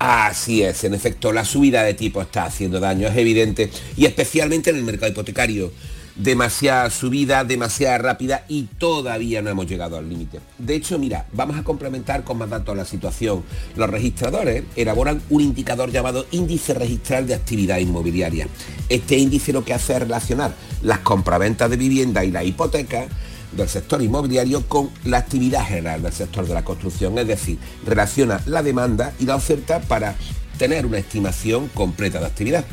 Así 0.00 0.62
es, 0.62 0.82
en 0.84 0.94
efecto, 0.94 1.30
la 1.30 1.44
subida 1.44 1.82
de 1.82 1.92
tipo 1.92 2.22
está 2.22 2.44
haciendo 2.44 2.80
daño, 2.80 3.06
es 3.06 3.16
evidente, 3.18 3.70
y 3.98 4.06
especialmente 4.06 4.70
en 4.70 4.76
el 4.76 4.82
mercado 4.82 5.12
hipotecario. 5.12 5.70
Demasiada 6.16 6.88
subida, 6.88 7.44
demasiada 7.44 7.98
rápida 7.98 8.46
y 8.48 8.62
todavía 8.62 9.42
no 9.42 9.50
hemos 9.50 9.66
llegado 9.66 9.98
al 9.98 10.08
límite. 10.08 10.40
De 10.56 10.74
hecho, 10.74 10.98
mira, 10.98 11.26
vamos 11.34 11.58
a 11.58 11.64
complementar 11.64 12.24
con 12.24 12.38
más 12.38 12.48
datos 12.48 12.74
la 12.74 12.86
situación. 12.86 13.44
Los 13.76 13.90
registradores 13.90 14.64
elaboran 14.74 15.20
un 15.28 15.42
indicador 15.42 15.90
llamado 15.90 16.24
índice 16.30 16.72
registral 16.72 17.26
de 17.26 17.34
actividad 17.34 17.76
inmobiliaria. 17.76 18.48
Este 18.88 19.18
índice 19.18 19.52
lo 19.52 19.66
que 19.66 19.74
hace 19.74 19.92
es 19.92 20.00
relacionar 20.00 20.54
las 20.80 21.00
compraventas 21.00 21.68
de 21.68 21.76
vivienda 21.76 22.24
y 22.24 22.30
la 22.30 22.42
hipoteca 22.42 23.06
del 23.52 23.68
sector 23.68 24.02
inmobiliario 24.02 24.66
con 24.66 24.90
la 25.04 25.18
actividad 25.18 25.66
general 25.66 26.02
del 26.02 26.12
sector 26.12 26.46
de 26.46 26.54
la 26.54 26.64
construcción, 26.64 27.18
es 27.18 27.26
decir, 27.26 27.58
relaciona 27.86 28.40
la 28.46 28.62
demanda 28.62 29.12
y 29.18 29.26
la 29.26 29.36
oferta 29.36 29.80
para 29.80 30.14
tener 30.58 30.86
una 30.86 30.98
estimación 30.98 31.68
completa 31.68 32.20
de 32.20 32.26
actividad. 32.26 32.64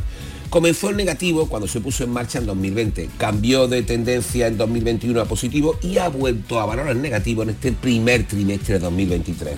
Comenzó 0.50 0.90
en 0.90 0.96
negativo 0.96 1.50
cuando 1.50 1.68
se 1.68 1.82
puso 1.82 2.06
en 2.06 2.12
marcha 2.12 2.40
en 2.40 2.46
2020, 2.46 3.10
cambió 3.18 3.68
de 3.68 3.84
tendencia 3.84 4.48
en 4.48 4.58
2021 4.58 5.20
a 5.20 5.26
positivo 5.26 5.78
y 5.82 5.98
ha 5.98 6.08
vuelto 6.08 6.62
a 6.62 6.66
valores 6.66 6.96
negativos 6.96 7.44
en 7.44 7.50
este 7.50 7.74
primer 7.74 8.26
trimestre 8.26 8.76
de 8.76 8.80
2023. 8.80 9.56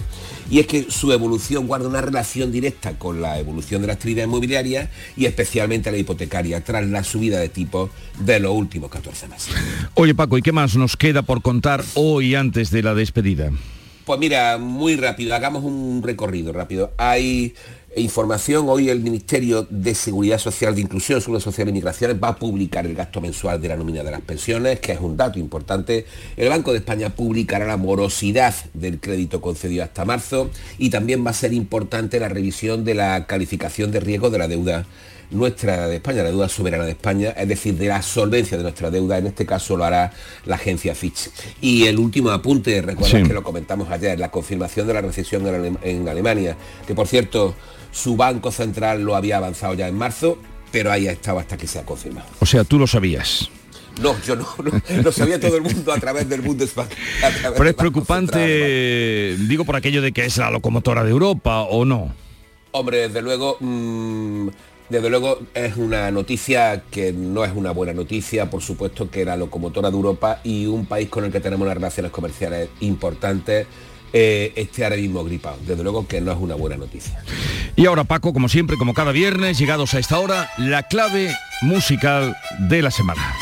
Y 0.50 0.60
es 0.60 0.66
que 0.66 0.90
su 0.90 1.12
evolución 1.12 1.68
guarda 1.68 1.88
una 1.88 2.02
relación 2.02 2.52
directa 2.52 2.98
con 2.98 3.22
la 3.22 3.38
evolución 3.38 3.82
de 3.82 3.88
la 3.88 3.94
actividad 3.94 4.24
inmobiliaria 4.24 4.90
y 5.16 5.26
especialmente 5.26 5.92
la 5.92 5.98
hipotecaria, 5.98 6.64
tras 6.64 6.88
la 6.88 7.04
subida 7.04 7.40
de 7.40 7.50
tipos 7.50 7.92
de 8.20 8.40
los 8.40 8.52
últimos 8.52 8.90
14 8.90 9.28
meses. 9.28 9.54
Oye 9.94 10.16
Paco, 10.16 10.40
¿y 10.40 10.42
qué 10.42 10.52
más 10.52 10.76
nos 10.76 10.98
queda 10.98 11.22
por 11.22 11.44
contar 11.44 11.84
hoy 11.94 12.34
antes 12.34 12.72
de 12.72 12.82
la 12.82 12.96
despedida? 12.96 13.52
Pues 14.06 14.20
mira, 14.20 14.58
muy 14.58 14.96
rápido, 14.96 15.36
hagamos 15.36 15.64
un 15.64 16.02
recorrido 16.04 16.52
rápido. 16.52 16.92
Hay 16.98 17.54
información, 17.96 18.70
hoy 18.70 18.90
el 18.90 19.02
Ministerio 19.02 19.68
de 19.70 19.96
Seguridad 19.96 20.38
Social, 20.38 20.76
de 20.76 20.82
Inclusión, 20.82 21.22
Seguridad 21.22 21.44
Social 21.44 21.70
y 21.70 21.74
Migraciones 21.74 22.18
va 22.22 22.30
a 22.30 22.36
publicar 22.36 22.86
el 22.86 22.96
gasto 22.96 23.20
mensual 23.22 23.62
de 23.62 23.68
la 23.68 23.76
nómina 23.76 24.04
de 24.04 24.12
las 24.12 24.22
pensiones, 24.22 24.80
que 24.80 24.92
es 24.92 25.00
un 25.00 25.18
dato 25.18 25.40
importante. 25.40 26.06
El 26.38 26.50
Banco 26.50 26.72
de 26.72 26.80
España 26.80 27.10
publicará 27.10 27.66
la 27.66 27.78
morosidad 27.78 28.54
del 28.74 29.00
crédito 29.00 29.42
concedido 29.42 29.84
hasta 29.84 30.06
marzo 30.06 30.50
y 30.78 30.90
también 30.90 31.26
va 31.26 31.32
a 31.32 31.34
ser 31.34 31.54
importante 31.54 32.20
la 32.20 32.30
revisión 32.30 32.84
de 32.86 32.94
la 32.94 33.26
calificación 33.26 33.92
de 33.92 34.00
riesgo 34.00 34.30
de 34.30 34.38
la 34.38 34.48
deuda 34.48 34.86
nuestra 35.32 35.88
de 35.88 35.98
España, 35.98 36.24
la 36.24 36.30
deuda 36.30 36.50
soberana 36.50 36.86
de 36.86 36.92
España, 36.92 37.30
es 37.38 37.48
decir, 37.48 37.76
de 37.76 37.88
la 37.88 38.02
solvencia 38.02 38.58
de 38.58 38.64
nuestra 38.64 38.90
deuda, 38.90 39.18
en 39.18 39.28
este 39.28 39.46
caso 39.46 39.78
lo 39.78 39.84
hará 39.84 40.12
la 40.46 40.56
agencia 40.56 40.96
Fitch. 40.96 41.30
Y 41.62 41.86
el 41.86 42.00
último 42.00 42.32
apunte, 42.32 42.82
recuerda 42.82 43.24
que 43.24 43.34
lo 43.34 43.44
comentamos 43.44 43.90
ayer, 43.92 44.20
la 44.20 44.32
confirmación 44.32 44.88
de 44.88 44.94
la 44.94 45.02
recesión 45.02 45.46
en, 45.84 46.08
Alemania, 46.08 46.58
que 46.88 46.96
por 46.96 47.08
cierto, 47.08 47.56
su 47.92 48.16
Banco 48.16 48.52
Central 48.52 49.02
lo 49.04 49.16
había 49.16 49.38
avanzado 49.38 49.74
ya 49.74 49.88
en 49.88 49.96
marzo, 49.96 50.38
pero 50.72 50.92
ahí 50.92 51.08
ha 51.08 51.12
estado 51.12 51.40
hasta 51.40 51.58
que 51.58 51.68
se 51.68 51.80
ha 51.80 51.86
confirmado. 51.86 52.28
O 52.40 52.46
sea, 52.46 52.64
tú 52.64 52.80
lo 52.80 52.88
sabías. 52.88 53.50
No, 54.02 54.16
yo 54.26 54.36
no, 54.36 54.48
lo 55.04 55.12
sabía 55.12 55.40
todo 55.40 55.58
el 55.58 55.64
mundo 55.64 55.92
a 55.92 56.00
través 56.00 56.28
del 56.30 56.42
Bundesbank. 56.42 56.90
Pero 57.58 57.70
es 57.70 57.76
preocupante, 57.76 59.36
digo 59.38 59.66
por 59.66 59.76
aquello 59.76 60.02
de 60.02 60.12
que 60.12 60.26
es 60.26 60.38
la 60.38 60.50
locomotora 60.52 61.04
de 61.04 61.12
Europa 61.12 61.62
o 61.62 61.86
no. 61.86 62.14
Hombre, 62.72 63.08
desde 63.08 63.22
luego, 63.22 63.58
mm, 63.60 64.48
desde 64.90 65.10
luego 65.10 65.40
es 65.54 65.76
una 65.76 66.12
noticia 66.12 66.84
que 66.90 67.12
no 67.12 67.44
es 67.44 67.52
una 67.54 67.72
buena 67.72 67.94
noticia, 67.94 68.50
por 68.50 68.62
supuesto 68.62 69.10
que 69.10 69.26
la 69.26 69.36
locomotora 69.36 69.90
de 69.90 69.96
Europa 69.96 70.40
y 70.44 70.66
un 70.68 70.86
país 70.86 71.10
con 71.10 71.26
el 71.26 71.32
que 71.32 71.40
tenemos 71.40 71.66
unas 71.66 71.76
relaciones 71.76 72.12
comerciales 72.12 72.70
importantes 72.80 73.68
eh, 74.14 74.54
esté 74.56 74.84
ahora 74.84 74.98
mismo 74.98 75.24
gripado. 75.24 75.58
Desde 75.66 75.84
luego 75.84 76.08
que 76.08 76.22
no 76.22 76.32
es 76.32 76.38
una 76.40 76.56
buena 76.56 76.78
noticia. 76.78 77.24
Y 77.76 77.86
ahora 77.86 78.04
Paco, 78.04 78.34
como 78.34 78.50
siempre, 78.50 78.78
como 78.78 78.94
cada 78.94 79.12
viernes, 79.12 79.58
llegados 79.58 79.94
a 79.94 80.00
esta 80.00 80.20
hora, 80.20 80.50
la 80.58 80.84
clave 80.84 81.34
musical 81.62 82.36
de 82.60 82.82
la 82.82 82.92
semana. 82.92 83.36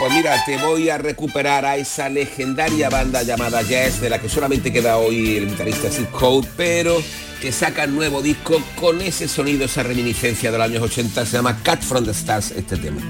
Pues 0.00 0.14
mira, 0.14 0.42
te 0.46 0.56
voy 0.56 0.88
a 0.88 0.96
recuperar 0.96 1.66
a 1.66 1.76
esa 1.76 2.08
legendaria 2.08 2.88
banda 2.88 3.22
llamada 3.22 3.60
Jazz, 3.60 4.00
de 4.00 4.08
la 4.08 4.18
que 4.18 4.30
solamente 4.30 4.72
queda 4.72 4.96
hoy 4.96 5.36
el 5.36 5.50
guitarrista 5.50 5.90
Sid 5.90 6.06
Code, 6.06 6.48
pero 6.56 7.02
que 7.42 7.52
saca 7.52 7.84
el 7.84 7.94
nuevo 7.94 8.22
disco 8.22 8.62
con 8.76 9.02
ese 9.02 9.28
sonido, 9.28 9.66
esa 9.66 9.82
reminiscencia 9.82 10.50
de 10.50 10.56
los 10.56 10.66
años 10.66 10.82
80, 10.82 11.26
se 11.26 11.32
llama 11.32 11.62
Cat 11.62 11.82
from 11.82 12.06
the 12.06 12.12
Stars 12.12 12.50
este 12.50 12.78
tema. 12.78 13.02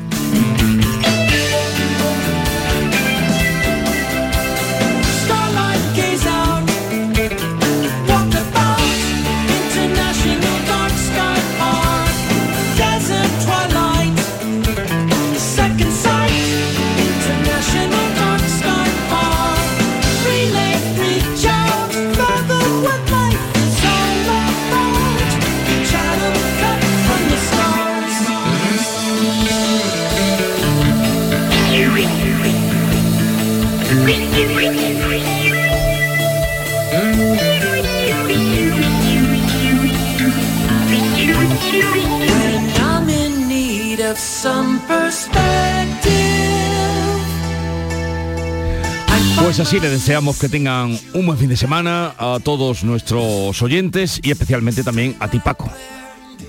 Pues 49.43 49.61
así 49.61 49.79
le 49.81 49.91
deseamos 49.91 50.39
que 50.39 50.49
tengan 50.49 50.99
un 51.13 51.27
buen 51.27 51.39
fin 51.39 51.51
de 51.51 51.57
semana 51.59 52.15
a 52.17 52.39
todos 52.43 52.83
nuestros 52.83 53.61
oyentes 53.61 54.19
y 54.23 54.31
especialmente 54.31 54.83
también 54.83 55.15
a 55.21 55.29
ti 55.29 55.41
Paco. 55.41 55.69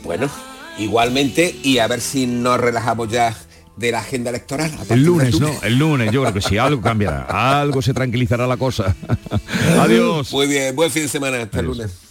Bueno, 0.06 0.30
igualmente 0.78 1.54
y 1.64 1.80
a 1.80 1.88
ver 1.88 2.00
si 2.00 2.28
nos 2.28 2.62
relajamos 2.62 3.10
ya 3.10 3.36
de 3.76 3.92
la 3.92 4.00
agenda 4.00 4.30
electoral. 4.30 4.72
El 4.90 5.04
lunes, 5.04 5.38
¿no? 5.42 5.50
El 5.62 5.78
lunes, 5.78 6.12
yo 6.12 6.22
creo 6.22 6.34
que 6.34 6.42
sí, 6.42 6.58
algo 6.58 6.82
cambiará, 6.82 7.60
algo 7.60 7.82
se 7.82 7.94
tranquilizará 7.94 8.48
la 8.48 8.56
cosa. 8.56 8.96
Adiós. 9.82 10.32
Muy 10.32 10.48
bien, 10.48 10.74
buen 10.76 10.92
fin 10.92 11.04
de 11.04 11.10
semana, 11.10 11.42
hasta 11.42 11.60
el 11.60 11.66
lunes. 11.66 12.11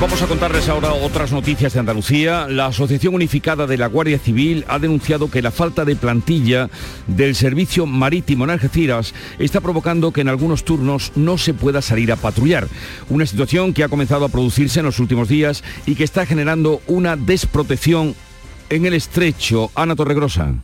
Vamos 0.00 0.22
a 0.22 0.26
contarles 0.26 0.66
ahora 0.70 0.94
otras 0.94 1.30
noticias 1.30 1.74
de 1.74 1.80
Andalucía. 1.80 2.46
La 2.48 2.66
Asociación 2.66 3.14
Unificada 3.14 3.66
de 3.66 3.76
la 3.76 3.86
Guardia 3.86 4.18
Civil 4.18 4.64
ha 4.66 4.78
denunciado 4.78 5.30
que 5.30 5.42
la 5.42 5.50
falta 5.50 5.84
de 5.84 5.94
plantilla 5.94 6.70
del 7.06 7.34
servicio 7.34 7.84
marítimo 7.84 8.44
en 8.44 8.50
Algeciras 8.50 9.12
está 9.38 9.60
provocando 9.60 10.10
que 10.10 10.22
en 10.22 10.30
algunos 10.30 10.64
turnos 10.64 11.12
no 11.16 11.36
se 11.36 11.52
pueda 11.52 11.82
salir 11.82 12.12
a 12.12 12.16
patrullar. 12.16 12.66
Una 13.10 13.26
situación 13.26 13.74
que 13.74 13.84
ha 13.84 13.90
comenzado 13.90 14.24
a 14.24 14.30
producirse 14.30 14.80
en 14.80 14.86
los 14.86 15.00
últimos 15.00 15.28
días 15.28 15.62
y 15.84 15.96
que 15.96 16.04
está 16.04 16.24
generando 16.24 16.80
una 16.86 17.16
desprotección 17.16 18.14
en 18.70 18.86
el 18.86 18.94
estrecho. 18.94 19.70
Ana 19.74 19.96
Torregrosa. 19.96 20.54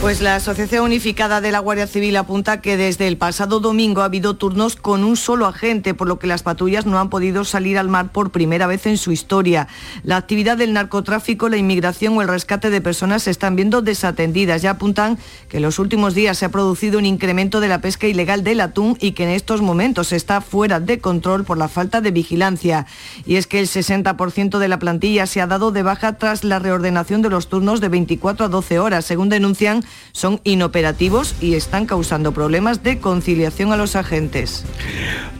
Pues 0.00 0.20
la 0.20 0.34
Asociación 0.34 0.84
Unificada 0.84 1.40
de 1.40 1.52
la 1.52 1.60
Guardia 1.60 1.86
Civil 1.86 2.16
apunta 2.16 2.60
que 2.60 2.76
desde 2.76 3.06
el 3.06 3.16
pasado 3.16 3.60
domingo 3.60 4.02
ha 4.02 4.06
habido 4.06 4.34
turnos 4.34 4.74
con 4.74 5.04
un 5.04 5.16
solo 5.16 5.46
agente, 5.46 5.94
por 5.94 6.08
lo 6.08 6.18
que 6.18 6.26
las 6.26 6.42
patrullas 6.42 6.86
no 6.86 6.98
han 6.98 7.08
podido 7.08 7.44
salir 7.44 7.78
al 7.78 7.88
mar 7.88 8.10
por 8.10 8.32
primera 8.32 8.66
vez 8.66 8.86
en 8.86 8.98
su 8.98 9.12
historia. 9.12 9.68
La 10.02 10.16
actividad 10.16 10.56
del 10.56 10.72
narcotráfico, 10.72 11.48
la 11.48 11.56
inmigración 11.56 12.18
o 12.18 12.22
el 12.22 12.26
rescate 12.26 12.68
de 12.68 12.80
personas 12.80 13.22
se 13.22 13.30
están 13.30 13.54
viendo 13.54 13.80
desatendidas. 13.80 14.60
Ya 14.60 14.70
apuntan 14.70 15.18
que 15.48 15.58
en 15.58 15.62
los 15.62 15.78
últimos 15.78 16.14
días 16.14 16.36
se 16.36 16.46
ha 16.46 16.50
producido 16.50 16.98
un 16.98 17.06
incremento 17.06 17.60
de 17.60 17.68
la 17.68 17.80
pesca 17.80 18.08
ilegal 18.08 18.42
del 18.42 18.60
atún 18.60 18.96
y 19.00 19.12
que 19.12 19.22
en 19.22 19.30
estos 19.30 19.62
momentos 19.62 20.12
está 20.12 20.40
fuera 20.40 20.80
de 20.80 20.98
control 20.98 21.44
por 21.44 21.58
la 21.58 21.68
falta 21.68 22.00
de 22.00 22.10
vigilancia. 22.10 22.86
Y 23.24 23.36
es 23.36 23.46
que 23.46 23.60
el 23.60 23.68
60% 23.68 24.58
de 24.58 24.68
la 24.68 24.80
plantilla 24.80 25.26
se 25.28 25.40
ha 25.40 25.46
dado 25.46 25.70
de 25.70 25.84
baja 25.84 26.18
tras 26.18 26.42
la 26.42 26.58
reordenación 26.58 27.22
de 27.22 27.30
los 27.30 27.48
turnos 27.48 27.80
de 27.80 27.88
24 27.88 28.46
a 28.46 28.48
12 28.48 28.80
horas, 28.80 29.04
según 29.04 29.28
denuncian 29.28 29.81
son 30.12 30.40
inoperativos 30.44 31.34
y 31.40 31.54
están 31.54 31.86
causando 31.86 32.32
problemas 32.32 32.82
de 32.82 32.98
conciliación 32.98 33.72
a 33.72 33.76
los 33.76 33.96
agentes. 33.96 34.64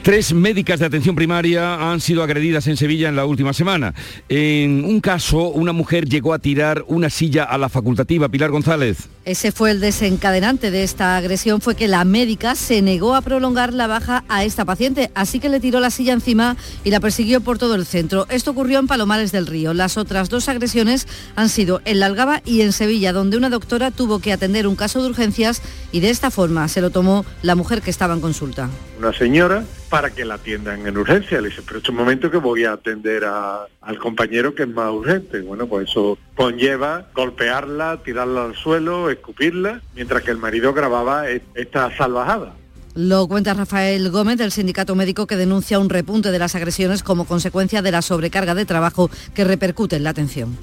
Tres 0.02 0.34
médicas 0.34 0.80
de 0.80 0.86
atención 0.86 1.14
primaria 1.14 1.92
han 1.92 2.00
sido 2.00 2.22
agredidas 2.22 2.66
en 2.66 2.76
Sevilla 2.76 3.08
en 3.08 3.16
la 3.16 3.24
última 3.24 3.52
semana. 3.52 3.94
En 4.28 4.84
un 4.84 5.00
caso, 5.00 5.48
una 5.50 5.72
mujer 5.72 6.08
llegó 6.08 6.34
a 6.34 6.40
tirar 6.40 6.84
una 6.88 7.08
silla 7.08 7.44
a 7.44 7.56
la 7.56 7.68
facultativa. 7.68 8.28
Pilar 8.28 8.50
González. 8.50 9.08
Ese 9.24 9.52
fue 9.52 9.70
el 9.70 9.78
desencadenante 9.78 10.72
de 10.72 10.82
esta 10.82 11.16
agresión, 11.16 11.60
fue 11.60 11.76
que 11.76 11.86
la 11.86 12.04
médica 12.04 12.56
se 12.56 12.82
negó 12.82 13.14
a 13.14 13.20
prolongar 13.20 13.72
la 13.72 13.86
baja 13.86 14.24
a 14.28 14.42
esta 14.42 14.64
paciente, 14.64 15.12
así 15.14 15.38
que 15.38 15.48
le 15.48 15.60
tiró 15.60 15.78
la 15.78 15.90
silla 15.90 16.12
encima 16.12 16.56
y 16.82 16.90
la 16.90 16.98
persiguió 16.98 17.40
por 17.40 17.56
todo 17.56 17.76
el 17.76 17.86
centro. 17.86 18.26
Esto 18.30 18.50
ocurrió 18.50 18.80
en 18.80 18.88
Palomares 18.88 19.30
del 19.30 19.46
Río. 19.46 19.74
Las 19.74 19.96
otras 19.96 20.28
dos 20.28 20.48
agresiones 20.48 21.06
han 21.36 21.48
sido 21.48 21.80
en 21.84 22.00
La 22.00 22.06
Algaba 22.06 22.42
y 22.44 22.62
en 22.62 22.72
Sevilla, 22.72 23.12
donde 23.12 23.36
una 23.36 23.48
doctora 23.48 23.92
tuvo 23.92 24.18
que 24.18 24.31
atender 24.32 24.66
un 24.66 24.76
caso 24.76 25.02
de 25.02 25.08
urgencias 25.08 25.62
y 25.92 26.00
de 26.00 26.10
esta 26.10 26.30
forma 26.30 26.68
se 26.68 26.80
lo 26.80 26.90
tomó 26.90 27.24
la 27.42 27.54
mujer 27.54 27.82
que 27.82 27.90
estaba 27.90 28.14
en 28.14 28.20
consulta. 28.20 28.68
Una 28.98 29.12
señora 29.12 29.64
para 29.88 30.10
que 30.10 30.24
la 30.24 30.34
atiendan 30.34 30.86
en 30.86 30.96
urgencia. 30.96 31.40
Le 31.40 31.48
dice, 31.50 31.62
pero 31.66 31.80
es 31.80 31.88
un 31.88 31.96
momento 31.96 32.30
que 32.30 32.38
voy 32.38 32.64
a 32.64 32.72
atender 32.72 33.24
a- 33.24 33.66
al 33.80 33.98
compañero 33.98 34.54
que 34.54 34.62
es 34.62 34.68
más 34.68 34.90
urgente. 34.90 35.40
Bueno, 35.42 35.66
pues 35.66 35.90
eso 35.90 36.16
conlleva 36.34 37.08
golpearla, 37.14 37.98
tirarla 38.04 38.44
al 38.46 38.56
suelo, 38.56 39.10
escupirla, 39.10 39.82
mientras 39.94 40.22
que 40.22 40.30
el 40.30 40.38
marido 40.38 40.72
grababa 40.72 41.24
esta 41.28 41.94
salvajada. 41.96 42.54
Lo 42.94 43.26
cuenta 43.26 43.54
Rafael 43.54 44.10
Gómez 44.10 44.36
del 44.36 44.52
sindicato 44.52 44.94
médico 44.94 45.26
que 45.26 45.36
denuncia 45.36 45.78
un 45.78 45.88
repunte 45.88 46.30
de 46.30 46.38
las 46.38 46.54
agresiones 46.54 47.02
como 47.02 47.24
consecuencia 47.24 47.80
de 47.80 47.90
la 47.90 48.02
sobrecarga 48.02 48.54
de 48.54 48.66
trabajo 48.66 49.10
que 49.34 49.44
repercute 49.44 49.96
en 49.96 50.04
la 50.04 50.10
atención. 50.10 50.58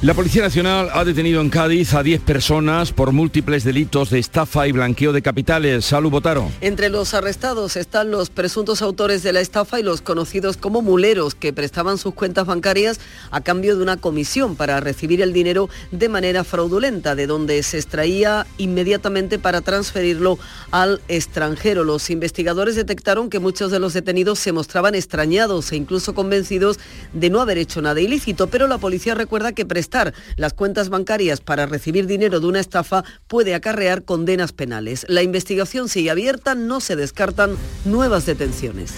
La 0.00 0.14
Policía 0.14 0.42
Nacional 0.42 0.90
ha 0.92 1.04
detenido 1.04 1.40
en 1.40 1.50
Cádiz 1.50 1.92
a 1.92 2.04
10 2.04 2.20
personas 2.20 2.92
por 2.92 3.10
múltiples 3.10 3.64
delitos 3.64 4.10
de 4.10 4.20
estafa 4.20 4.68
y 4.68 4.70
blanqueo 4.70 5.12
de 5.12 5.22
capitales. 5.22 5.86
Salud 5.86 6.12
Botaro. 6.12 6.52
Entre 6.60 6.88
los 6.88 7.14
arrestados 7.14 7.76
están 7.76 8.12
los 8.12 8.30
presuntos 8.30 8.80
autores 8.80 9.24
de 9.24 9.32
la 9.32 9.40
estafa 9.40 9.80
y 9.80 9.82
los 9.82 10.00
conocidos 10.00 10.56
como 10.56 10.82
muleros 10.82 11.34
que 11.34 11.52
prestaban 11.52 11.98
sus 11.98 12.14
cuentas 12.14 12.46
bancarias 12.46 13.00
a 13.32 13.40
cambio 13.40 13.76
de 13.76 13.82
una 13.82 13.96
comisión 13.96 14.54
para 14.54 14.78
recibir 14.78 15.20
el 15.20 15.32
dinero 15.32 15.68
de 15.90 16.08
manera 16.08 16.44
fraudulenta, 16.44 17.16
de 17.16 17.26
donde 17.26 17.60
se 17.64 17.78
extraía 17.78 18.46
inmediatamente 18.56 19.40
para 19.40 19.62
transferirlo 19.62 20.38
al 20.70 21.00
extranjero. 21.08 21.82
Los 21.82 22.08
investigadores 22.10 22.76
detectaron 22.76 23.30
que 23.30 23.40
muchos 23.40 23.72
de 23.72 23.80
los 23.80 23.94
detenidos 23.94 24.38
se 24.38 24.52
mostraban 24.52 24.94
extrañados 24.94 25.72
e 25.72 25.76
incluso 25.76 26.14
convencidos 26.14 26.78
de 27.12 27.30
no 27.30 27.40
haber 27.40 27.58
hecho 27.58 27.82
nada 27.82 28.00
ilícito, 28.00 28.46
pero 28.46 28.68
la 28.68 28.78
policía 28.78 29.16
recuerda 29.16 29.50
que 29.50 29.66
las 30.36 30.54
cuentas 30.54 30.88
bancarias 30.88 31.40
para 31.40 31.66
recibir 31.66 32.06
dinero 32.06 32.40
de 32.40 32.46
una 32.46 32.60
estafa 32.60 33.04
puede 33.26 33.54
acarrear 33.54 34.04
condenas 34.04 34.52
penales. 34.52 35.04
La 35.08 35.22
investigación 35.22 35.88
sigue 35.88 36.10
abierta, 36.10 36.54
no 36.54 36.80
se 36.80 36.96
descartan 36.96 37.56
nuevas 37.84 38.26
detenciones. 38.26 38.94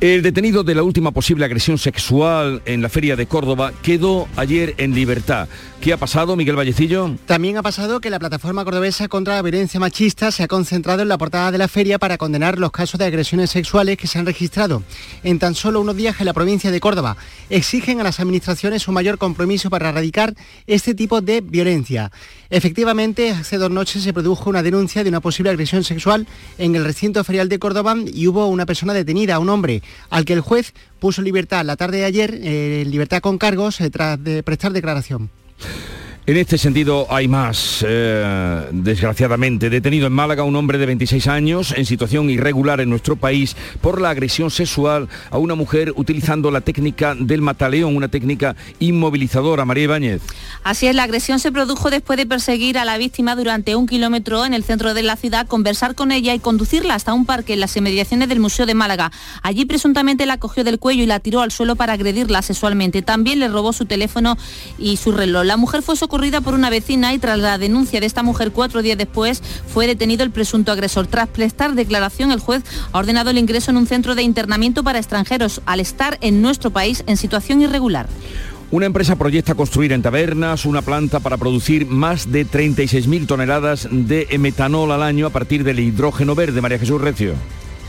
El 0.00 0.22
detenido 0.22 0.64
de 0.64 0.74
la 0.74 0.82
última 0.82 1.10
posible 1.10 1.44
agresión 1.44 1.76
sexual 1.76 2.62
en 2.64 2.80
la 2.80 2.88
feria 2.88 3.16
de 3.16 3.26
Córdoba 3.26 3.74
quedó 3.82 4.28
ayer 4.36 4.74
en 4.78 4.94
libertad. 4.94 5.46
¿Qué 5.82 5.92
ha 5.92 5.98
pasado, 5.98 6.36
Miguel 6.36 6.56
Vallecillo? 6.56 7.16
También 7.26 7.58
ha 7.58 7.62
pasado 7.62 8.00
que 8.00 8.08
la 8.08 8.18
plataforma 8.18 8.64
cordobesa 8.64 9.08
contra 9.08 9.34
la 9.34 9.42
violencia 9.42 9.78
machista 9.78 10.30
se 10.30 10.42
ha 10.42 10.48
concentrado 10.48 11.02
en 11.02 11.08
la 11.08 11.18
portada 11.18 11.50
de 11.50 11.58
la 11.58 11.68
feria 11.68 11.98
para 11.98 12.16
condenar 12.16 12.58
los 12.58 12.70
casos 12.70 12.98
de 12.98 13.04
agresiones 13.04 13.50
sexuales 13.50 13.98
que 13.98 14.06
se 14.06 14.18
han 14.18 14.24
registrado 14.24 14.82
en 15.22 15.38
tan 15.38 15.54
solo 15.54 15.82
unos 15.82 15.96
días 15.96 16.18
en 16.18 16.26
la 16.26 16.32
provincia 16.32 16.70
de 16.70 16.80
Córdoba. 16.80 17.18
Exigen 17.50 18.00
a 18.00 18.04
las 18.04 18.20
administraciones 18.20 18.88
un 18.88 18.94
mayor 18.94 19.18
compromiso 19.18 19.68
para 19.68 19.90
erradicar 19.90 20.34
este 20.66 20.94
tipo 20.94 21.20
de 21.20 21.42
violencia. 21.42 22.10
Efectivamente, 22.50 23.30
hace 23.30 23.58
dos 23.58 23.70
noches 23.70 24.02
se 24.02 24.12
produjo 24.12 24.50
una 24.50 24.62
denuncia 24.62 25.02
de 25.02 25.08
una 25.08 25.20
posible 25.20 25.50
agresión 25.50 25.84
sexual 25.84 26.26
en 26.58 26.74
el 26.74 26.84
recinto 26.84 27.22
ferial 27.22 27.48
de 27.48 27.58
Córdoba 27.58 27.94
y 28.06 28.26
hubo 28.26 28.46
una 28.48 28.66
persona 28.66 28.92
detenida, 28.92 29.38
un 29.38 29.48
hombre, 29.48 29.82
al 30.08 30.24
que 30.24 30.32
el 30.32 30.40
juez 30.40 30.72
puso 30.98 31.22
libertad 31.22 31.64
la 31.64 31.76
tarde 31.76 31.98
de 31.98 32.04
ayer, 32.04 32.34
eh, 32.34 32.82
en 32.82 32.90
libertad 32.90 33.20
con 33.20 33.38
cargos, 33.38 33.80
eh, 33.80 33.90
tras 33.90 34.22
de 34.22 34.42
prestar 34.42 34.72
declaración. 34.72 35.30
En 36.30 36.36
este 36.36 36.58
sentido 36.58 37.08
hay 37.10 37.26
más, 37.26 37.84
eh, 37.84 38.68
desgraciadamente. 38.70 39.68
Detenido 39.68 40.06
en 40.06 40.12
Málaga 40.12 40.44
un 40.44 40.54
hombre 40.54 40.78
de 40.78 40.86
26 40.86 41.26
años 41.26 41.74
en 41.76 41.84
situación 41.84 42.30
irregular 42.30 42.80
en 42.80 42.88
nuestro 42.88 43.16
país 43.16 43.56
por 43.80 44.00
la 44.00 44.10
agresión 44.10 44.52
sexual 44.52 45.08
a 45.32 45.38
una 45.38 45.56
mujer 45.56 45.92
utilizando 45.96 46.52
la 46.52 46.60
técnica 46.60 47.16
del 47.16 47.42
mataleón, 47.42 47.96
una 47.96 48.06
técnica 48.06 48.54
inmovilizadora. 48.78 49.64
María 49.64 49.82
Ibáñez. 49.82 50.22
Así 50.62 50.86
es, 50.86 50.94
la 50.94 51.02
agresión 51.02 51.40
se 51.40 51.50
produjo 51.50 51.90
después 51.90 52.16
de 52.16 52.26
perseguir 52.26 52.78
a 52.78 52.84
la 52.84 52.96
víctima 52.96 53.34
durante 53.34 53.74
un 53.74 53.88
kilómetro 53.88 54.44
en 54.44 54.54
el 54.54 54.62
centro 54.62 54.94
de 54.94 55.02
la 55.02 55.16
ciudad, 55.16 55.48
conversar 55.48 55.96
con 55.96 56.12
ella 56.12 56.32
y 56.32 56.38
conducirla 56.38 56.94
hasta 56.94 57.12
un 57.12 57.26
parque 57.26 57.54
en 57.54 57.60
las 57.60 57.76
inmediaciones 57.76 58.28
del 58.28 58.38
Museo 58.38 58.66
de 58.66 58.74
Málaga. 58.74 59.10
Allí 59.42 59.64
presuntamente 59.64 60.26
la 60.26 60.38
cogió 60.38 60.62
del 60.62 60.78
cuello 60.78 61.02
y 61.02 61.06
la 61.06 61.18
tiró 61.18 61.40
al 61.40 61.50
suelo 61.50 61.74
para 61.74 61.94
agredirla 61.94 62.40
sexualmente. 62.42 63.02
También 63.02 63.40
le 63.40 63.48
robó 63.48 63.72
su 63.72 63.84
teléfono 63.84 64.38
y 64.78 64.96
su 64.96 65.10
reloj. 65.10 65.44
La 65.44 65.56
mujer 65.56 65.82
fue 65.82 65.96
socorrida 65.96 66.19
por 66.42 66.52
una 66.52 66.68
vecina 66.68 67.14
y 67.14 67.18
tras 67.18 67.38
la 67.38 67.56
denuncia 67.56 67.98
de 67.98 68.04
esta 68.04 68.22
mujer 68.22 68.52
cuatro 68.52 68.82
días 68.82 68.98
después 68.98 69.42
fue 69.66 69.86
detenido 69.86 70.22
el 70.22 70.30
presunto 70.30 70.70
agresor. 70.70 71.06
Tras 71.06 71.28
prestar 71.28 71.74
declaración, 71.74 72.30
el 72.30 72.40
juez 72.40 72.62
ha 72.92 72.98
ordenado 72.98 73.30
el 73.30 73.38
ingreso 73.38 73.70
en 73.70 73.78
un 73.78 73.86
centro 73.86 74.14
de 74.14 74.22
internamiento 74.22 74.84
para 74.84 74.98
extranjeros 74.98 75.62
al 75.64 75.80
estar 75.80 76.18
en 76.20 76.42
nuestro 76.42 76.70
país 76.70 77.04
en 77.06 77.16
situación 77.16 77.62
irregular. 77.62 78.06
Una 78.70 78.84
empresa 78.84 79.16
proyecta 79.16 79.54
construir 79.54 79.92
en 79.92 80.02
Tabernas 80.02 80.66
una 80.66 80.82
planta 80.82 81.20
para 81.20 81.38
producir 81.38 81.86
más 81.86 82.30
de 82.30 82.46
36.000 82.46 83.26
toneladas 83.26 83.88
de 83.90 84.28
metanol 84.38 84.92
al 84.92 85.02
año 85.02 85.26
a 85.26 85.30
partir 85.30 85.64
del 85.64 85.80
hidrógeno 85.80 86.34
verde. 86.34 86.60
María 86.60 86.78
Jesús 86.78 87.00
Recio. 87.00 87.32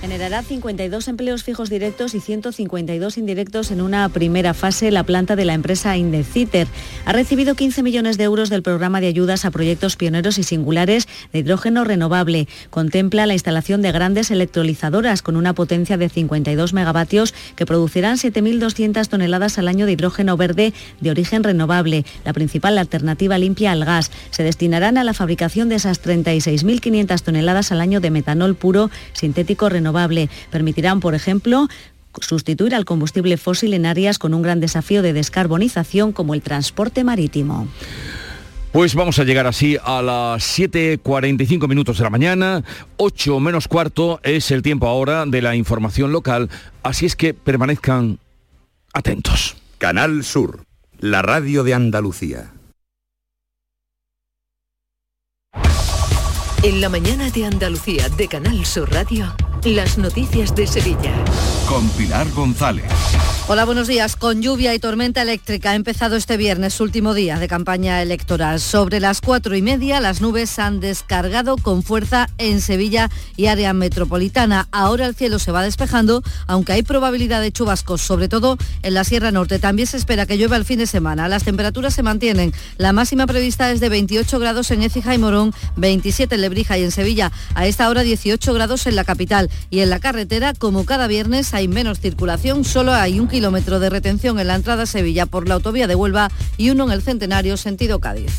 Generará 0.02 0.42
52 0.42 1.08
empleos 1.10 1.44
fijos 1.44 1.70
directos 1.70 2.16
y 2.16 2.20
152 2.20 3.20
indirectos 3.20 3.70
en 3.70 3.82
una 3.82 4.10
primera 4.10 4.56
fase. 4.56 4.90
La 4.90 5.04
planta 5.04 5.36
de 5.36 5.46
la 5.46 5.54
empresa 5.54 5.96
Indeciter 5.96 6.68
ha 7.06 7.14
recibido 7.14 7.54
15 7.54 7.84
millones 7.84 8.18
de 8.18 8.24
euros 8.24 8.50
del 8.50 8.64
programa 8.64 9.00
de 9.00 9.06
ayudas 9.06 9.46
a 9.46 9.52
proyectos 9.52 9.98
pioneros 9.98 10.40
y 10.40 10.44
singulares 10.44 11.08
de 11.32 11.40
hidrógeno 11.40 11.84
renovable. 11.84 12.48
Contempla 12.72 13.28
la 13.28 13.34
instalación 13.34 13.84
de 13.84 13.92
grandes 13.92 14.32
electrolizadoras 14.32 15.22
con 15.22 15.36
una 15.36 15.54
potencia 15.54 15.98
de 15.98 16.10
52 16.10 16.74
megavatios 16.74 17.36
que 17.56 17.68
producirán 17.68 18.18
7.200 18.18 19.08
toneladas 19.08 19.60
al 19.60 19.68
año 19.68 19.86
de 19.86 19.92
hidrógeno 19.92 20.36
verde 20.36 20.74
de 21.00 21.12
origen 21.12 21.44
renovable, 21.44 22.06
la 22.26 22.34
principal 22.34 22.80
alternativa 22.80 23.38
limpia 23.38 23.72
al 23.72 23.86
gas. 23.86 24.10
Se 24.32 24.42
destinarán 24.42 24.98
a 24.98 25.04
la 25.04 25.14
fabricación 25.14 25.70
de 25.70 25.76
esas 25.76 26.02
36.500 26.02 27.22
toneladas 27.22 27.72
al 27.72 27.82
año 27.82 28.02
de 28.02 28.10
metanol 28.10 28.56
puro 28.56 28.90
sintético 29.14 29.70
renovable 29.70 29.91
Permitirán, 30.50 31.00
por 31.00 31.16
ejemplo, 31.16 31.68
sustituir 32.20 32.76
al 32.76 32.86
combustible 32.86 33.38
fósil 33.38 33.74
en 33.74 33.86
áreas 33.86 34.20
con 34.20 34.34
un 34.34 34.42
gran 34.42 34.60
desafío 34.60 35.02
de 35.02 35.14
descarbonización 35.14 36.12
como 36.12 36.34
el 36.34 36.42
transporte 36.42 37.04
marítimo. 37.04 37.68
Pues 38.72 38.96
vamos 38.96 39.20
a 39.20 39.26
llegar 39.26 39.48
así 39.48 39.78
a 39.84 40.02
las 40.02 40.58
7.45 40.58 41.68
minutos 41.68 41.98
de 41.98 42.04
la 42.06 42.10
mañana, 42.10 42.64
8 42.96 43.40
menos 43.42 43.68
cuarto 43.68 44.22
es 44.24 44.50
el 44.50 44.62
tiempo 44.62 44.88
ahora 44.88 45.26
de 45.26 45.42
la 45.42 45.56
información 45.56 46.14
local, 46.14 46.50
así 46.82 47.06
es 47.06 47.18
que 47.18 47.34
permanezcan 47.34 48.20
atentos. 48.94 49.58
Canal 49.78 50.24
Sur, 50.24 50.64
la 51.00 51.22
radio 51.22 51.64
de 51.64 51.74
Andalucía. 51.74 52.54
En 56.64 56.80
la 56.80 56.88
mañana 56.88 57.30
de 57.30 57.46
Andalucía 57.46 58.08
de 58.08 58.28
Canal 58.28 58.66
Sur 58.66 58.90
Radio. 58.92 59.36
Las 59.66 60.00
noticias 60.00 60.56
de 60.56 60.66
Sevilla. 60.66 61.14
Con 61.70 61.88
Pilar 61.90 62.28
González. 62.32 62.92
Hola, 63.48 63.66
buenos 63.66 63.88
días. 63.88 64.16
Con 64.16 64.42
lluvia 64.42 64.74
y 64.74 64.80
tormenta 64.80 65.22
eléctrica 65.22 65.72
ha 65.72 65.76
empezado 65.76 66.16
este 66.16 66.36
viernes, 66.36 66.80
último 66.80 67.14
día 67.14 67.38
de 67.38 67.48
campaña 67.48 68.02
electoral. 68.02 68.60
Sobre 68.60 69.00
las 69.00 69.22
cuatro 69.22 69.56
y 69.56 69.62
media, 69.62 70.00
las 70.00 70.20
nubes 70.20 70.58
han 70.58 70.80
descargado 70.80 71.58
con 71.58 71.84
fuerza 71.84 72.28
en 72.40 72.60
Sevilla 72.60 73.10
y 73.36 73.48
área 73.48 73.74
metropolitana. 73.74 74.68
Ahora 74.72 75.06
el 75.06 75.16
cielo 75.16 75.38
se 75.38 75.52
va 75.52 75.62
despejando, 75.62 76.24
aunque 76.48 76.72
hay 76.72 76.82
probabilidad 76.82 77.42
de 77.42 77.52
chubascos, 77.52 78.02
sobre 78.02 78.30
todo 78.30 78.58
en 78.82 78.94
la 78.96 79.04
Sierra 79.04 79.32
Norte. 79.32 79.60
También 79.60 79.88
se 79.88 79.98
espera 79.98 80.26
que 80.26 80.38
llueva 80.38 80.56
el 80.56 80.66
fin 80.66 80.80
de 80.80 80.88
semana. 80.88 81.28
Las 81.28 81.44
temperaturas 81.44 81.94
se 81.94 82.04
mantienen. 82.04 82.54
La 82.78 82.94
máxima 82.94 83.28
prevista 83.28 83.72
es 83.72 83.80
de 83.80 83.90
28 83.90 84.40
grados 84.40 84.72
en 84.72 84.82
Écija 84.82 85.14
y 85.14 85.20
Morón, 85.20 85.54
27 85.76 86.34
en 86.34 86.42
Lebrija 86.42 86.80
y 86.80 86.84
en 86.84 86.92
Sevilla. 86.92 87.32
A 87.54 87.68
esta 87.68 87.90
hora 87.90 88.02
18 88.02 88.54
grados 88.54 88.88
en 88.88 88.96
la 88.96 89.04
capital. 89.04 89.51
Y 89.70 89.80
en 89.80 89.90
la 89.90 90.00
carretera, 90.00 90.54
como 90.54 90.86
cada 90.86 91.08
viernes, 91.08 91.54
hay 91.54 91.68
menos 91.68 92.00
circulación. 92.00 92.64
Solo 92.64 92.94
hay 92.94 93.20
un 93.20 93.28
kilómetro 93.28 93.80
de 93.80 93.90
retención 93.90 94.40
en 94.40 94.48
la 94.48 94.56
entrada 94.56 94.84
a 94.84 94.86
Sevilla 94.86 95.26
por 95.26 95.48
la 95.48 95.56
autovía 95.56 95.88
de 95.88 95.96
Huelva 95.96 96.30
y 96.58 96.70
uno 96.70 96.86
en 96.86 96.92
el 96.92 97.02
Centenario 97.02 97.58
sentido 97.58 98.00
Cádiz. 98.00 98.32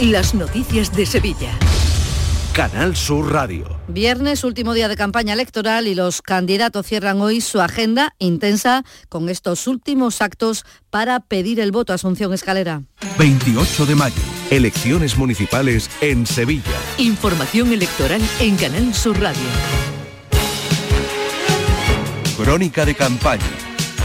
Las 0.00 0.34
noticias 0.34 0.94
de 0.96 1.06
Sevilla. 1.06 1.52
Canal 2.52 2.94
Sur 2.96 3.32
Radio. 3.32 3.64
Viernes, 3.88 4.44
último 4.44 4.74
día 4.74 4.88
de 4.88 4.96
campaña 4.96 5.32
electoral 5.32 5.86
y 5.86 5.94
los 5.94 6.20
candidatos 6.20 6.86
cierran 6.86 7.18
hoy 7.22 7.40
su 7.40 7.62
agenda 7.62 8.14
intensa 8.18 8.84
con 9.08 9.30
estos 9.30 9.66
últimos 9.66 10.20
actos 10.20 10.66
para 10.90 11.20
pedir 11.20 11.60
el 11.60 11.72
voto 11.72 11.92
a 11.92 11.94
Asunción 11.94 12.34
Escalera. 12.34 12.82
28 13.18 13.86
de 13.86 13.94
mayo. 13.94 14.22
Elecciones 14.50 15.16
municipales 15.16 15.88
en 16.02 16.26
Sevilla. 16.26 16.76
Información 16.98 17.72
electoral 17.72 18.20
en 18.38 18.56
Canal 18.56 18.92
Sur 18.92 19.18
Radio. 19.18 19.40
Crónica 22.36 22.84
de 22.84 22.94
campaña. 22.94 23.61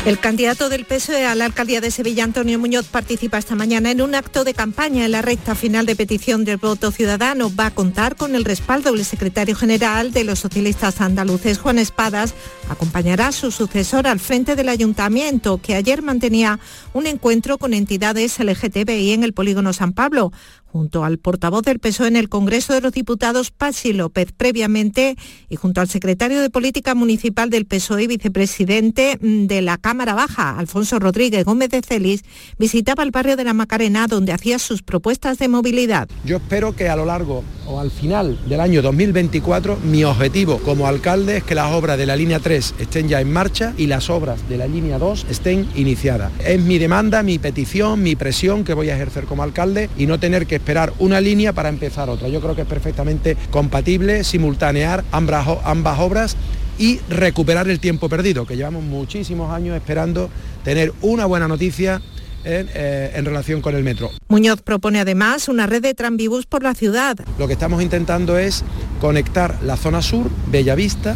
El 0.07 0.19
candidato 0.19 0.69
del 0.69 0.85
PSOE 0.85 1.25
a 1.25 1.35
la 1.35 1.43
alcaldía 1.43 1.81
de 1.81 1.91
Sevilla, 1.91 2.23
Antonio 2.23 2.57
Muñoz, 2.57 2.87
participa 2.87 3.39
esta 3.39 3.55
mañana 3.55 3.91
en 3.91 4.01
un 4.01 4.15
acto 4.15 4.45
de 4.45 4.53
campaña 4.53 5.03
en 5.03 5.11
la 5.11 5.21
recta 5.21 5.53
final 5.53 5.85
de 5.85 5.97
petición 5.97 6.45
del 6.45 6.55
voto 6.55 6.91
ciudadano. 6.91 7.53
Va 7.53 7.65
a 7.65 7.71
contar 7.71 8.15
con 8.15 8.33
el 8.33 8.45
respaldo 8.45 8.93
del 8.93 9.03
secretario 9.03 9.53
general 9.53 10.13
de 10.13 10.23
los 10.23 10.39
socialistas 10.39 11.01
andaluces, 11.01 11.57
Juan 11.57 11.77
Espadas. 11.77 12.35
Acompañará 12.69 13.27
a 13.27 13.31
su 13.33 13.51
sucesor 13.51 14.07
al 14.07 14.21
frente 14.21 14.55
del 14.55 14.69
ayuntamiento, 14.69 15.57
que 15.57 15.75
ayer 15.75 16.01
mantenía 16.01 16.57
un 16.93 17.05
encuentro 17.05 17.57
con 17.57 17.73
entidades 17.73 18.39
LGTBI 18.39 19.11
en 19.11 19.25
el 19.25 19.33
polígono 19.33 19.73
San 19.73 19.91
Pablo 19.91 20.31
junto 20.71 21.03
al 21.03 21.17
portavoz 21.17 21.63
del 21.63 21.79
PSOE 21.79 22.07
en 22.07 22.15
el 22.15 22.29
Congreso 22.29 22.73
de 22.73 22.81
los 22.81 22.91
Diputados, 22.91 23.51
Pachi 23.51 23.93
López, 23.93 24.31
previamente, 24.31 25.15
y 25.49 25.55
junto 25.55 25.81
al 25.81 25.87
secretario 25.87 26.41
de 26.41 26.49
Política 26.49 26.95
Municipal 26.95 27.49
del 27.49 27.65
PSOE 27.65 28.03
y 28.03 28.07
vicepresidente 28.07 29.17
mm, 29.21 29.47
de 29.47 29.61
la 29.61 29.77
Cámara 29.77 30.13
Baja, 30.13 30.57
Alfonso 30.57 30.99
Rodríguez 30.99 31.45
Gómez 31.45 31.69
de 31.69 31.81
Celis, 31.81 32.23
visitaba 32.57 33.03
el 33.03 33.11
barrio 33.11 33.35
de 33.35 33.43
la 33.43 33.53
Macarena, 33.53 34.07
donde 34.07 34.33
hacía 34.33 34.59
sus 34.59 34.83
propuestas 34.83 35.37
de 35.37 35.47
movilidad. 35.47 36.09
Yo 36.25 36.37
espero 36.37 36.75
que 36.75 36.89
a 36.89 36.95
lo 36.95 37.05
largo 37.05 37.43
o 37.67 37.79
al 37.79 37.91
final 37.91 38.37
del 38.47 38.59
año 38.59 38.81
2024, 38.81 39.77
mi 39.83 40.03
objetivo 40.03 40.59
como 40.59 40.87
alcalde 40.87 41.37
es 41.37 41.43
que 41.43 41.55
las 41.55 41.71
obras 41.71 41.97
de 41.97 42.05
la 42.05 42.15
línea 42.15 42.39
3 42.39 42.75
estén 42.79 43.07
ya 43.07 43.21
en 43.21 43.31
marcha 43.31 43.73
y 43.77 43.87
las 43.87 44.09
obras 44.09 44.47
de 44.49 44.57
la 44.57 44.67
línea 44.67 44.97
2 44.97 45.27
estén 45.29 45.67
iniciadas. 45.75 46.31
Es 46.43 46.61
mi 46.61 46.77
demanda, 46.77 47.23
mi 47.23 47.39
petición, 47.39 48.01
mi 48.01 48.15
presión 48.15 48.63
que 48.63 48.73
voy 48.73 48.89
a 48.89 48.95
ejercer 48.95 49.25
como 49.25 49.43
alcalde 49.43 49.89
y 49.97 50.05
no 50.05 50.19
tener 50.19 50.47
que 50.47 50.55
esperar 50.55 50.93
una 50.99 51.21
línea 51.21 51.53
para 51.53 51.69
empezar 51.69 52.09
otra. 52.09 52.27
Yo 52.27 52.41
creo 52.41 52.55
que 52.55 52.61
es 52.61 52.67
perfectamente 52.67 53.37
compatible 53.51 54.23
simultanear 54.23 55.03
ambas, 55.11 55.47
ambas 55.63 55.99
obras 55.99 56.37
y 56.79 56.99
recuperar 57.09 57.67
el 57.69 57.79
tiempo 57.79 58.07
perdido, 58.07 58.45
que 58.45 58.55
llevamos 58.55 58.83
muchísimos 58.83 59.51
años 59.51 59.75
esperando 59.75 60.29
tener 60.63 60.93
una 61.01 61.25
buena 61.25 61.47
noticia 61.47 62.01
en, 62.47 62.69
eh, 62.73 63.11
en, 63.15 63.25
relación 63.25 63.61
con 63.61 63.75
el 63.75 63.83
metro. 63.83 64.09
Muñoz 64.29 64.61
propone 64.61 64.99
además 64.99 65.49
una 65.49 65.67
red 65.67 65.81
de 65.81 65.93
tranvibús 65.93 66.45
por 66.45 66.63
la 66.63 66.73
ciudad. 66.73 67.17
Lo 67.37 67.47
que 67.47 67.53
estamos 67.53 67.83
intentando 67.83 68.37
es 68.37 68.63
conectar 69.01 69.57
la 69.63 69.75
zona 69.75 70.01
sur, 70.01 70.29
Bellavista, 70.47 71.15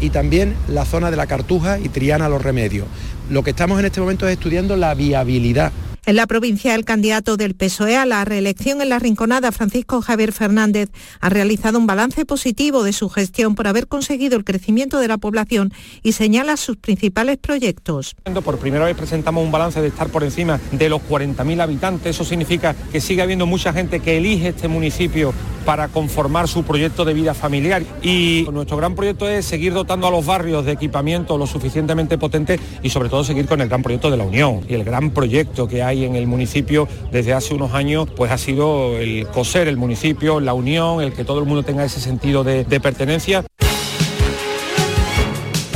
y 0.00 0.10
también 0.10 0.54
la 0.68 0.84
zona 0.84 1.10
de 1.10 1.16
la 1.16 1.26
Cartuja 1.26 1.78
y 1.78 1.88
Triana 1.88 2.28
Los 2.28 2.42
Remedios. 2.42 2.86
Lo 3.30 3.42
que 3.42 3.50
estamos 3.50 3.78
en 3.80 3.86
este 3.86 4.00
momento 4.00 4.28
es 4.28 4.34
estudiando 4.34 4.76
la 4.76 4.94
viabilidad 4.94 5.72
en 6.06 6.14
la 6.14 6.28
provincia, 6.28 6.74
el 6.74 6.84
candidato 6.84 7.36
del 7.36 7.56
PSOE 7.56 7.96
a 7.96 8.06
la 8.06 8.24
reelección 8.24 8.80
en 8.80 8.90
la 8.90 9.00
Rinconada, 9.00 9.50
Francisco 9.50 10.00
Javier 10.00 10.32
Fernández, 10.32 10.90
ha 11.20 11.28
realizado 11.28 11.78
un 11.78 11.86
balance 11.86 12.24
positivo 12.24 12.84
de 12.84 12.92
su 12.92 13.08
gestión 13.08 13.56
por 13.56 13.66
haber 13.66 13.88
conseguido 13.88 14.36
el 14.36 14.44
crecimiento 14.44 15.00
de 15.00 15.08
la 15.08 15.18
población 15.18 15.72
y 16.04 16.12
señala 16.12 16.56
sus 16.56 16.76
principales 16.76 17.38
proyectos. 17.38 18.14
Por 18.44 18.58
primera 18.58 18.84
vez 18.84 18.96
presentamos 18.96 19.44
un 19.44 19.50
balance 19.50 19.82
de 19.82 19.88
estar 19.88 20.08
por 20.08 20.22
encima 20.22 20.60
de 20.70 20.88
los 20.88 21.02
40.000 21.02 21.60
habitantes. 21.60 22.14
Eso 22.14 22.24
significa 22.24 22.76
que 22.92 23.00
sigue 23.00 23.22
habiendo 23.22 23.46
mucha 23.46 23.72
gente 23.72 23.98
que 23.98 24.16
elige 24.16 24.48
este 24.48 24.68
municipio 24.68 25.34
para 25.66 25.88
conformar 25.88 26.46
su 26.46 26.62
proyecto 26.62 27.04
de 27.04 27.12
vida 27.12 27.34
familiar. 27.34 27.82
Y 28.00 28.46
nuestro 28.52 28.76
gran 28.76 28.94
proyecto 28.94 29.28
es 29.28 29.44
seguir 29.44 29.74
dotando 29.74 30.06
a 30.06 30.10
los 30.10 30.24
barrios 30.24 30.64
de 30.64 30.72
equipamiento 30.72 31.36
lo 31.36 31.46
suficientemente 31.46 32.16
potente 32.16 32.60
y 32.82 32.90
sobre 32.90 33.08
todo 33.08 33.24
seguir 33.24 33.46
con 33.46 33.60
el 33.60 33.68
gran 33.68 33.82
proyecto 33.82 34.10
de 34.10 34.16
la 34.16 34.24
Unión 34.24 34.60
y 34.68 34.74
el 34.74 34.84
gran 34.84 35.10
proyecto 35.10 35.66
que 35.66 35.82
hay 35.82 35.95
en 36.04 36.16
el 36.16 36.26
municipio 36.26 36.88
desde 37.10 37.32
hace 37.32 37.54
unos 37.54 37.72
años, 37.74 38.08
pues 38.14 38.30
ha 38.30 38.38
sido 38.38 38.98
el 38.98 39.26
coser 39.28 39.68
el 39.68 39.76
municipio, 39.76 40.40
la 40.40 40.54
unión, 40.54 41.00
el 41.00 41.12
que 41.12 41.24
todo 41.24 41.38
el 41.38 41.46
mundo 41.46 41.62
tenga 41.62 41.84
ese 41.84 42.00
sentido 42.00 42.44
de 42.44 42.80
pertenencia. 42.80 43.44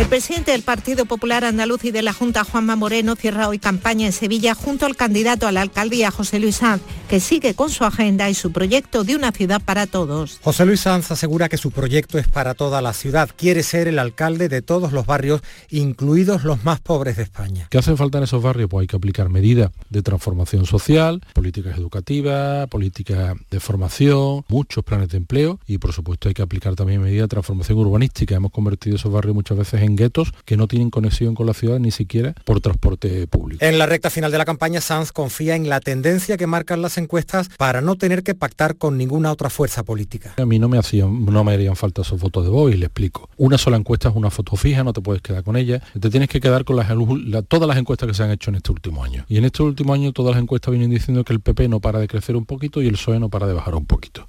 El 0.00 0.06
presidente 0.06 0.52
del 0.52 0.62
Partido 0.62 1.04
Popular 1.04 1.44
Andaluz 1.44 1.84
y 1.84 1.90
de 1.90 2.00
la 2.00 2.14
Junta, 2.14 2.42
Juanma 2.42 2.74
Moreno, 2.74 3.16
cierra 3.16 3.50
hoy 3.50 3.58
campaña 3.58 4.06
en 4.06 4.12
Sevilla 4.12 4.54
junto 4.54 4.86
al 4.86 4.96
candidato 4.96 5.46
a 5.46 5.52
la 5.52 5.60
alcaldía, 5.60 6.10
José 6.10 6.40
Luis 6.40 6.56
Sanz, 6.56 6.80
que 7.10 7.20
sigue 7.20 7.52
con 7.52 7.68
su 7.68 7.84
agenda 7.84 8.30
y 8.30 8.34
su 8.34 8.50
proyecto 8.50 9.04
de 9.04 9.14
una 9.14 9.30
ciudad 9.30 9.60
para 9.60 9.86
todos. 9.86 10.40
José 10.42 10.64
Luis 10.64 10.80
Sanz 10.80 11.10
asegura 11.10 11.50
que 11.50 11.58
su 11.58 11.70
proyecto 11.70 12.18
es 12.18 12.26
para 12.26 12.54
toda 12.54 12.80
la 12.80 12.94
ciudad. 12.94 13.28
Quiere 13.36 13.62
ser 13.62 13.88
el 13.88 13.98
alcalde 13.98 14.48
de 14.48 14.62
todos 14.62 14.92
los 14.92 15.04
barrios, 15.04 15.42
incluidos 15.68 16.44
los 16.44 16.64
más 16.64 16.80
pobres 16.80 17.18
de 17.18 17.24
España. 17.24 17.66
¿Qué 17.68 17.76
hacen 17.76 17.98
falta 17.98 18.16
en 18.16 18.24
esos 18.24 18.42
barrios? 18.42 18.70
Pues 18.70 18.84
hay 18.84 18.86
que 18.86 18.96
aplicar 18.96 19.28
medidas 19.28 19.70
de 19.90 20.00
transformación 20.00 20.64
social, 20.64 21.20
políticas 21.34 21.76
educativas, 21.76 22.66
políticas 22.68 23.36
de 23.50 23.60
formación, 23.60 24.46
muchos 24.48 24.82
planes 24.82 25.10
de 25.10 25.18
empleo 25.18 25.60
y 25.66 25.76
por 25.76 25.92
supuesto 25.92 26.28
hay 26.28 26.34
que 26.34 26.42
aplicar 26.42 26.74
también 26.74 27.02
medidas 27.02 27.24
de 27.24 27.28
transformación 27.28 27.76
urbanística. 27.76 28.34
Hemos 28.34 28.50
convertido 28.50 28.96
esos 28.96 29.12
barrios 29.12 29.34
muchas 29.34 29.58
veces 29.58 29.82
en 29.82 29.89
guetos 29.96 30.32
que 30.44 30.56
no 30.56 30.66
tienen 30.66 30.90
conexión 30.90 31.34
con 31.34 31.46
la 31.46 31.54
ciudad 31.54 31.78
ni 31.78 31.90
siquiera 31.90 32.34
por 32.44 32.60
transporte 32.60 33.26
público. 33.26 33.64
En 33.64 33.78
la 33.78 33.86
recta 33.86 34.10
final 34.10 34.30
de 34.32 34.38
la 34.38 34.44
campaña, 34.44 34.80
Sanz 34.80 35.12
confía 35.12 35.56
en 35.56 35.68
la 35.68 35.80
tendencia 35.80 36.36
que 36.36 36.46
marcan 36.46 36.82
las 36.82 36.98
encuestas 36.98 37.48
para 37.56 37.80
no 37.80 37.96
tener 37.96 38.22
que 38.22 38.34
pactar 38.34 38.76
con 38.76 38.96
ninguna 38.96 39.32
otra 39.32 39.50
fuerza 39.50 39.82
política. 39.82 40.34
A 40.36 40.46
mí 40.46 40.58
no 40.58 40.68
me 40.68 40.78
hacían, 40.78 41.24
no 41.24 41.44
me 41.44 41.52
harían 41.52 41.76
falta 41.76 42.02
esos 42.02 42.20
votos 42.20 42.44
de 42.44 42.50
voz 42.50 42.72
y 42.72 42.76
le 42.76 42.86
explico. 42.86 43.28
Una 43.36 43.58
sola 43.58 43.76
encuesta 43.76 44.08
es 44.08 44.16
una 44.16 44.30
foto 44.30 44.56
fija, 44.56 44.84
no 44.84 44.92
te 44.92 45.00
puedes 45.00 45.22
quedar 45.22 45.42
con 45.42 45.56
ella. 45.56 45.82
Te 45.98 46.10
tienes 46.10 46.28
que 46.28 46.40
quedar 46.40 46.64
con 46.64 46.76
las, 46.76 46.88
la, 47.24 47.42
todas 47.42 47.68
las 47.68 47.76
encuestas 47.76 48.08
que 48.08 48.14
se 48.14 48.22
han 48.22 48.30
hecho 48.30 48.50
en 48.50 48.56
este 48.56 48.72
último 48.72 49.04
año. 49.04 49.24
Y 49.28 49.38
en 49.38 49.44
este 49.44 49.62
último 49.62 49.94
año 49.94 50.12
todas 50.12 50.34
las 50.34 50.42
encuestas 50.42 50.72
vienen 50.72 50.90
diciendo 50.90 51.24
que 51.24 51.32
el 51.32 51.40
PP 51.40 51.68
no 51.68 51.80
para 51.80 51.98
de 51.98 52.08
crecer 52.08 52.36
un 52.36 52.46
poquito 52.46 52.82
y 52.82 52.86
el 52.86 52.94
PSOE 52.94 53.20
no 53.20 53.28
para 53.28 53.46
de 53.46 53.54
bajar 53.54 53.74
un 53.74 53.86
poquito. 53.86 54.26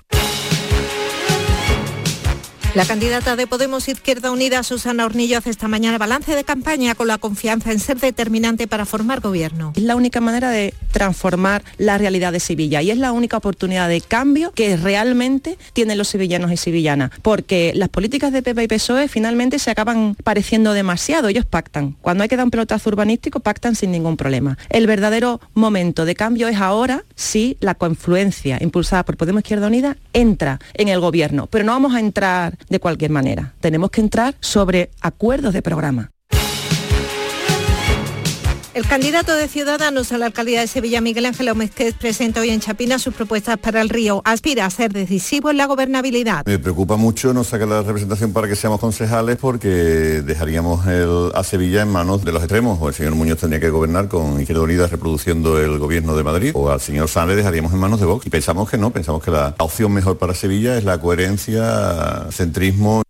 La 2.73 2.85
candidata 2.85 3.35
de 3.35 3.47
Podemos 3.47 3.89
Izquierda 3.89 4.31
Unida, 4.31 4.63
Susana 4.63 5.05
Hornillo, 5.05 5.37
hace 5.37 5.49
esta 5.49 5.67
mañana 5.67 5.97
balance 5.97 6.33
de 6.33 6.45
campaña 6.45 6.95
con 6.95 7.05
la 7.05 7.17
confianza 7.17 7.73
en 7.73 7.79
ser 7.79 7.99
determinante 7.99 8.65
para 8.65 8.85
formar 8.85 9.19
gobierno. 9.19 9.73
Es 9.75 9.83
la 9.83 9.97
única 9.97 10.21
manera 10.21 10.51
de 10.51 10.73
transformar 10.93 11.65
la 11.77 11.97
realidad 11.97 12.31
de 12.31 12.39
Sevilla 12.39 12.81
y 12.81 12.89
es 12.89 12.97
la 12.97 13.11
única 13.11 13.35
oportunidad 13.35 13.89
de 13.89 13.99
cambio 13.99 14.53
que 14.53 14.77
realmente 14.77 15.57
tienen 15.73 15.97
los 15.97 16.07
sevillanos 16.07 16.49
y 16.53 16.55
sevillanas, 16.55 17.11
porque 17.21 17.73
las 17.75 17.89
políticas 17.89 18.31
de 18.31 18.41
PP 18.41 18.63
y 18.63 18.67
PSOE 18.69 19.09
finalmente 19.09 19.59
se 19.59 19.69
acaban 19.69 20.15
pareciendo 20.23 20.71
demasiado, 20.71 21.27
ellos 21.27 21.45
pactan. 21.45 21.97
Cuando 22.01 22.23
hay 22.23 22.29
que 22.29 22.37
dar 22.37 22.45
un 22.45 22.51
pelotazo 22.51 22.89
urbanístico, 22.89 23.41
pactan 23.41 23.75
sin 23.75 23.91
ningún 23.91 24.15
problema. 24.15 24.57
El 24.69 24.87
verdadero 24.87 25.41
momento 25.55 26.05
de 26.05 26.15
cambio 26.15 26.47
es 26.47 26.55
ahora 26.55 27.03
si 27.15 27.57
la 27.59 27.75
confluencia 27.75 28.59
impulsada 28.61 29.03
por 29.03 29.17
Podemos 29.17 29.41
Izquierda 29.41 29.67
Unida 29.67 29.97
entra 30.13 30.61
en 30.73 30.87
el 30.87 31.01
gobierno, 31.01 31.47
pero 31.47 31.65
no 31.65 31.73
vamos 31.73 31.93
a 31.95 31.99
entrar 31.99 32.60
de 32.69 32.79
cualquier 32.79 33.11
manera. 33.11 33.53
Tenemos 33.59 33.91
que 33.91 34.01
entrar 34.01 34.35
sobre 34.39 34.91
acuerdos 35.01 35.53
de 35.53 35.61
programa. 35.61 36.11
El 38.73 38.87
candidato 38.87 39.35
de 39.35 39.49
Ciudadanos 39.49 40.13
a 40.13 40.17
la 40.17 40.27
alcaldía 40.27 40.61
de 40.61 40.67
Sevilla, 40.67 41.01
Miguel 41.01 41.25
Ángel 41.25 41.49
Omezquez, 41.49 41.93
presenta 41.93 42.39
hoy 42.39 42.51
en 42.51 42.61
Chapina 42.61 42.99
sus 42.99 43.13
propuestas 43.13 43.57
para 43.57 43.81
el 43.81 43.89
río. 43.89 44.21
Aspira 44.23 44.65
a 44.65 44.69
ser 44.69 44.93
decisivo 44.93 45.49
en 45.49 45.57
la 45.57 45.65
gobernabilidad. 45.65 46.45
Me 46.45 46.57
preocupa 46.57 46.95
mucho 46.95 47.33
no 47.33 47.43
sacar 47.43 47.67
la 47.67 47.81
representación 47.81 48.31
para 48.31 48.47
que 48.47 48.55
seamos 48.55 48.79
concejales 48.79 49.35
porque 49.35 49.67
dejaríamos 49.67 50.87
a 50.87 51.43
Sevilla 51.43 51.81
en 51.81 51.89
manos 51.89 52.23
de 52.23 52.31
los 52.31 52.41
extremos. 52.41 52.79
O 52.81 52.87
el 52.87 52.93
señor 52.93 53.13
Muñoz 53.15 53.39
tendría 53.39 53.59
que 53.59 53.69
gobernar 53.69 54.07
con 54.07 54.39
Izquierda 54.39 54.63
Unida 54.63 54.87
reproduciendo 54.87 55.59
el 55.59 55.77
gobierno 55.77 56.15
de 56.15 56.23
Madrid. 56.23 56.51
O 56.53 56.69
al 56.69 56.79
señor 56.79 57.09
Sánchez 57.09 57.35
dejaríamos 57.35 57.73
en 57.73 57.79
manos 57.79 57.99
de 57.99 58.05
Vox. 58.05 58.25
Y 58.25 58.29
pensamos 58.29 58.69
que 58.69 58.77
no, 58.77 58.91
pensamos 58.91 59.21
que 59.21 59.31
la 59.31 59.53
opción 59.57 59.91
mejor 59.91 60.17
para 60.17 60.33
Sevilla 60.33 60.77
es 60.77 60.85
la 60.85 60.97
coherencia, 60.97 62.27
centrismo. 62.31 63.03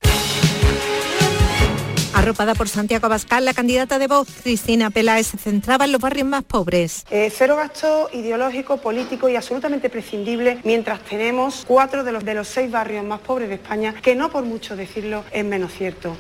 Arropada 2.22 2.53
por 2.53 2.69
Santiago 2.69 3.07
Abascal, 3.07 3.45
la 3.45 3.55
candidata 3.55 3.97
de 3.97 4.05
Vox, 4.05 4.32
Cristina 4.43 4.91
Peláez, 4.91 5.26
se 5.26 5.38
centraba 5.39 5.86
en 5.86 5.91
los 5.91 5.99
barrios 5.99 6.28
más 6.28 6.43
pobres. 6.43 7.03
Eh, 7.09 7.34
cero 7.36 7.55
gasto 7.55 8.11
ideológico, 8.13 8.78
político 8.78 9.28
y 9.28 9.36
absolutamente 9.36 9.89
prescindible 9.89 10.59
mientras 10.63 11.03
tenemos 11.03 11.63
cuatro 11.67 12.03
de 12.03 12.11
los, 12.11 12.24
de 12.24 12.36
los 12.36 12.47
seis 12.47 12.69
barrios 12.69 13.03
más 13.03 13.22
pobres 13.22 13.49
de 13.49 13.55
España, 13.55 13.95
que 14.03 14.15
no 14.15 14.30
por 14.30 14.43
mucho 14.45 14.76
decirlo 14.76 15.26
es 15.32 15.43
menos 15.43 15.74
cierto. 15.74 16.15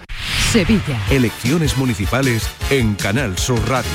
Sevilla. 0.51 0.99
Elecciones 1.11 1.77
municipales 1.77 2.49
en 2.71 2.95
Canal 2.95 3.37
Sur 3.37 3.59
Radio. 3.69 3.91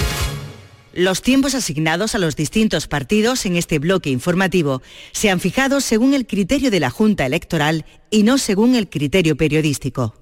Los 0.92 1.22
tiempos 1.22 1.57
asignados 1.57 2.14
a 2.14 2.18
los 2.18 2.36
distintos 2.36 2.86
partidos 2.86 3.44
en 3.46 3.57
este 3.57 3.80
bloque 3.80 4.11
informativo 4.11 4.80
se 5.11 5.28
han 5.28 5.40
fijado 5.40 5.80
según 5.80 6.14
el 6.14 6.24
criterio 6.28 6.70
de 6.70 6.78
la 6.78 6.90
Junta 6.90 7.26
Electoral 7.26 7.84
y 8.11 8.22
no 8.22 8.38
según 8.38 8.76
el 8.76 8.88
criterio 8.88 9.36
periodístico. 9.36 10.14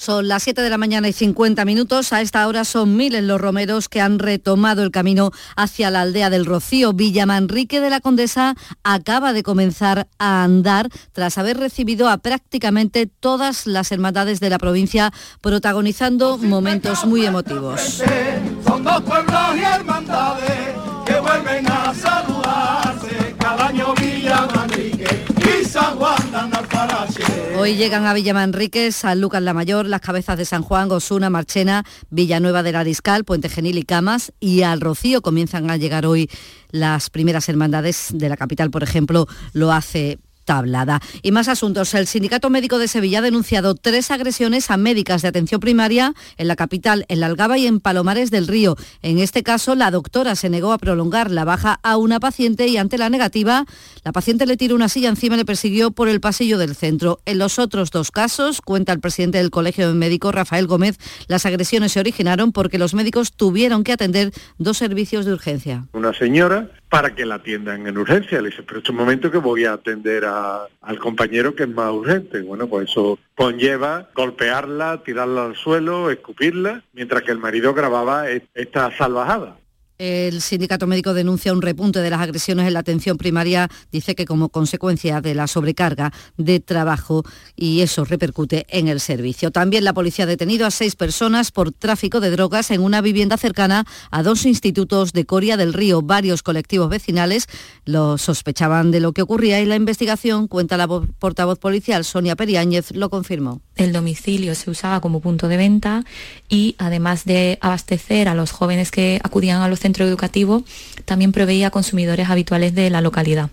Son 0.00 0.28
las 0.28 0.44
7 0.44 0.62
de 0.62 0.70
la 0.70 0.78
mañana 0.78 1.08
y 1.08 1.12
50 1.12 1.62
minutos. 1.66 2.14
A 2.14 2.22
esta 2.22 2.48
hora 2.48 2.64
son 2.64 2.96
miles 2.96 3.22
los 3.22 3.38
romeros 3.38 3.90
que 3.90 4.00
han 4.00 4.18
retomado 4.18 4.82
el 4.82 4.90
camino 4.90 5.30
hacia 5.56 5.90
la 5.90 6.00
aldea 6.00 6.30
del 6.30 6.46
Rocío. 6.46 6.94
Villamanrique 6.94 7.82
de 7.82 7.90
la 7.90 8.00
Condesa 8.00 8.54
acaba 8.82 9.34
de 9.34 9.42
comenzar 9.42 10.08
a 10.18 10.42
andar 10.42 10.88
tras 11.12 11.36
haber 11.36 11.58
recibido 11.58 12.08
a 12.08 12.16
prácticamente 12.16 13.04
todas 13.04 13.66
las 13.66 13.92
hermandades 13.92 14.40
de 14.40 14.48
la 14.48 14.58
provincia, 14.58 15.12
protagonizando 15.42 16.38
momentos 16.38 17.04
muy 17.04 17.26
emotivos. 17.26 18.02
Son 18.66 18.82
dos 18.82 19.02
pueblos 19.02 19.54
y 19.54 19.60
hermandades 19.60 20.76
que 21.04 21.20
vuelven 21.20 21.66
a 21.66 21.92
saludarse 21.94 23.36
cada 23.38 23.66
año 23.66 23.92
Villa 24.00 24.48
Hoy 27.60 27.76
llegan 27.76 28.06
a 28.06 28.14
Villamanrique, 28.14 28.90
San 28.90 29.20
Lucas 29.20 29.42
la 29.42 29.52
Mayor, 29.52 29.84
las 29.84 30.00
cabezas 30.00 30.38
de 30.38 30.46
San 30.46 30.62
Juan, 30.62 30.88
Gosuna, 30.88 31.28
Marchena, 31.28 31.84
Villanueva 32.08 32.62
del 32.62 32.74
Ariscal, 32.74 33.24
Puente 33.24 33.50
Genil 33.50 33.76
y 33.76 33.82
Camas 33.82 34.32
y 34.40 34.62
al 34.62 34.80
Rocío 34.80 35.20
comienzan 35.20 35.70
a 35.70 35.76
llegar 35.76 36.06
hoy 36.06 36.30
las 36.70 37.10
primeras 37.10 37.50
hermandades 37.50 38.12
de 38.14 38.30
la 38.30 38.38
capital, 38.38 38.70
por 38.70 38.82
ejemplo, 38.82 39.26
lo 39.52 39.72
hace 39.72 40.18
tablada. 40.44 41.00
Y 41.22 41.32
más 41.32 41.48
asuntos. 41.48 41.94
El 41.94 42.06
Sindicato 42.06 42.50
Médico 42.50 42.78
de 42.78 42.88
Sevilla 42.88 43.18
ha 43.18 43.22
denunciado 43.22 43.74
tres 43.74 44.10
agresiones 44.10 44.70
a 44.70 44.76
médicas 44.76 45.22
de 45.22 45.28
atención 45.28 45.60
primaria 45.60 46.14
en 46.36 46.48
la 46.48 46.56
capital, 46.56 47.04
en 47.08 47.20
La 47.20 47.26
Algaba 47.26 47.58
y 47.58 47.66
en 47.66 47.80
Palomares 47.80 48.30
del 48.30 48.46
Río. 48.46 48.76
En 49.02 49.18
este 49.18 49.42
caso, 49.42 49.74
la 49.74 49.90
doctora 49.90 50.34
se 50.34 50.50
negó 50.50 50.72
a 50.72 50.78
prolongar 50.78 51.30
la 51.30 51.44
baja 51.44 51.80
a 51.82 51.96
una 51.96 52.20
paciente 52.20 52.66
y 52.66 52.76
ante 52.76 52.98
la 52.98 53.10
negativa, 53.10 53.64
la 54.04 54.12
paciente 54.12 54.46
le 54.46 54.56
tiró 54.56 54.74
una 54.74 54.88
silla 54.88 55.08
encima 55.08 55.34
y 55.34 55.38
le 55.38 55.44
persiguió 55.44 55.90
por 55.90 56.08
el 56.08 56.20
pasillo 56.20 56.58
del 56.58 56.74
centro. 56.74 57.20
En 57.26 57.38
los 57.38 57.58
otros 57.58 57.90
dos 57.90 58.10
casos, 58.10 58.60
cuenta 58.60 58.92
el 58.92 59.00
presidente 59.00 59.38
del 59.38 59.50
Colegio 59.50 59.92
Médico, 59.94 60.32
Rafael 60.32 60.66
Gómez, 60.66 60.98
las 61.28 61.46
agresiones 61.46 61.92
se 61.92 62.00
originaron 62.00 62.52
porque 62.52 62.78
los 62.78 62.94
médicos 62.94 63.32
tuvieron 63.32 63.84
que 63.84 63.92
atender 63.92 64.32
dos 64.58 64.78
servicios 64.78 65.24
de 65.26 65.32
urgencia. 65.32 65.86
Una 65.92 66.12
señora 66.12 66.70
para 66.90 67.14
que 67.14 67.24
la 67.24 67.36
atiendan 67.36 67.86
en 67.86 67.96
urgencia. 67.96 68.42
Le 68.42 68.50
dice, 68.50 68.62
pero 68.64 68.80
es 68.80 68.88
un 68.90 68.96
momento 68.96 69.30
que 69.30 69.38
voy 69.38 69.64
a 69.64 69.72
atender 69.74 70.24
a- 70.26 70.66
al 70.82 70.98
compañero 70.98 71.54
que 71.54 71.62
es 71.62 71.68
más 71.68 71.92
urgente. 71.92 72.42
Bueno, 72.42 72.66
pues 72.66 72.90
eso 72.90 73.18
conlleva 73.36 74.08
golpearla, 74.14 75.02
tirarla 75.04 75.46
al 75.46 75.56
suelo, 75.56 76.10
escupirla, 76.10 76.82
mientras 76.92 77.22
que 77.22 77.30
el 77.30 77.38
marido 77.38 77.72
grababa 77.72 78.28
e- 78.30 78.46
esta 78.54 78.90
salvajada. 78.98 79.56
El 80.00 80.40
sindicato 80.40 80.86
médico 80.86 81.12
denuncia 81.12 81.52
un 81.52 81.60
repunte 81.60 81.98
de 82.00 82.08
las 82.08 82.22
agresiones 82.22 82.66
en 82.66 82.72
la 82.72 82.80
atención 82.80 83.18
primaria, 83.18 83.68
dice 83.92 84.14
que 84.14 84.24
como 84.24 84.48
consecuencia 84.48 85.20
de 85.20 85.34
la 85.34 85.46
sobrecarga 85.46 86.10
de 86.38 86.58
trabajo 86.58 87.22
y 87.54 87.82
eso 87.82 88.06
repercute 88.06 88.64
en 88.70 88.88
el 88.88 88.98
servicio. 88.98 89.50
También 89.50 89.84
la 89.84 89.92
policía 89.92 90.24
ha 90.24 90.26
detenido 90.26 90.64
a 90.66 90.70
seis 90.70 90.96
personas 90.96 91.52
por 91.52 91.70
tráfico 91.72 92.20
de 92.20 92.30
drogas 92.30 92.70
en 92.70 92.80
una 92.80 93.02
vivienda 93.02 93.36
cercana 93.36 93.84
a 94.10 94.22
dos 94.22 94.46
institutos 94.46 95.12
de 95.12 95.26
Coria 95.26 95.58
del 95.58 95.74
Río. 95.74 96.00
Varios 96.00 96.42
colectivos 96.42 96.88
vecinales 96.88 97.46
lo 97.84 98.16
sospechaban 98.16 98.90
de 98.92 99.00
lo 99.00 99.12
que 99.12 99.20
ocurría 99.20 99.60
y 99.60 99.66
la 99.66 99.76
investigación, 99.76 100.48
cuenta 100.48 100.78
la 100.78 100.88
vo- 100.88 101.08
portavoz 101.18 101.58
policial 101.58 102.06
Sonia 102.06 102.36
Periáñez, 102.36 102.92
lo 102.92 103.10
confirmó. 103.10 103.60
El 103.80 103.94
domicilio 103.94 104.54
se 104.54 104.70
usaba 104.70 105.00
como 105.00 105.20
punto 105.20 105.48
de 105.48 105.56
venta 105.56 106.04
y 106.50 106.74
además 106.76 107.24
de 107.24 107.58
abastecer 107.62 108.28
a 108.28 108.34
los 108.34 108.50
jóvenes 108.50 108.90
que 108.90 109.18
acudían 109.24 109.62
a 109.62 109.68
los 109.68 109.80
centros 109.80 110.06
educativos, 110.06 110.64
también 111.06 111.32
proveía 111.32 111.68
a 111.68 111.70
consumidores 111.70 112.28
habituales 112.28 112.74
de 112.74 112.90
la 112.90 113.00
localidad. 113.00 113.48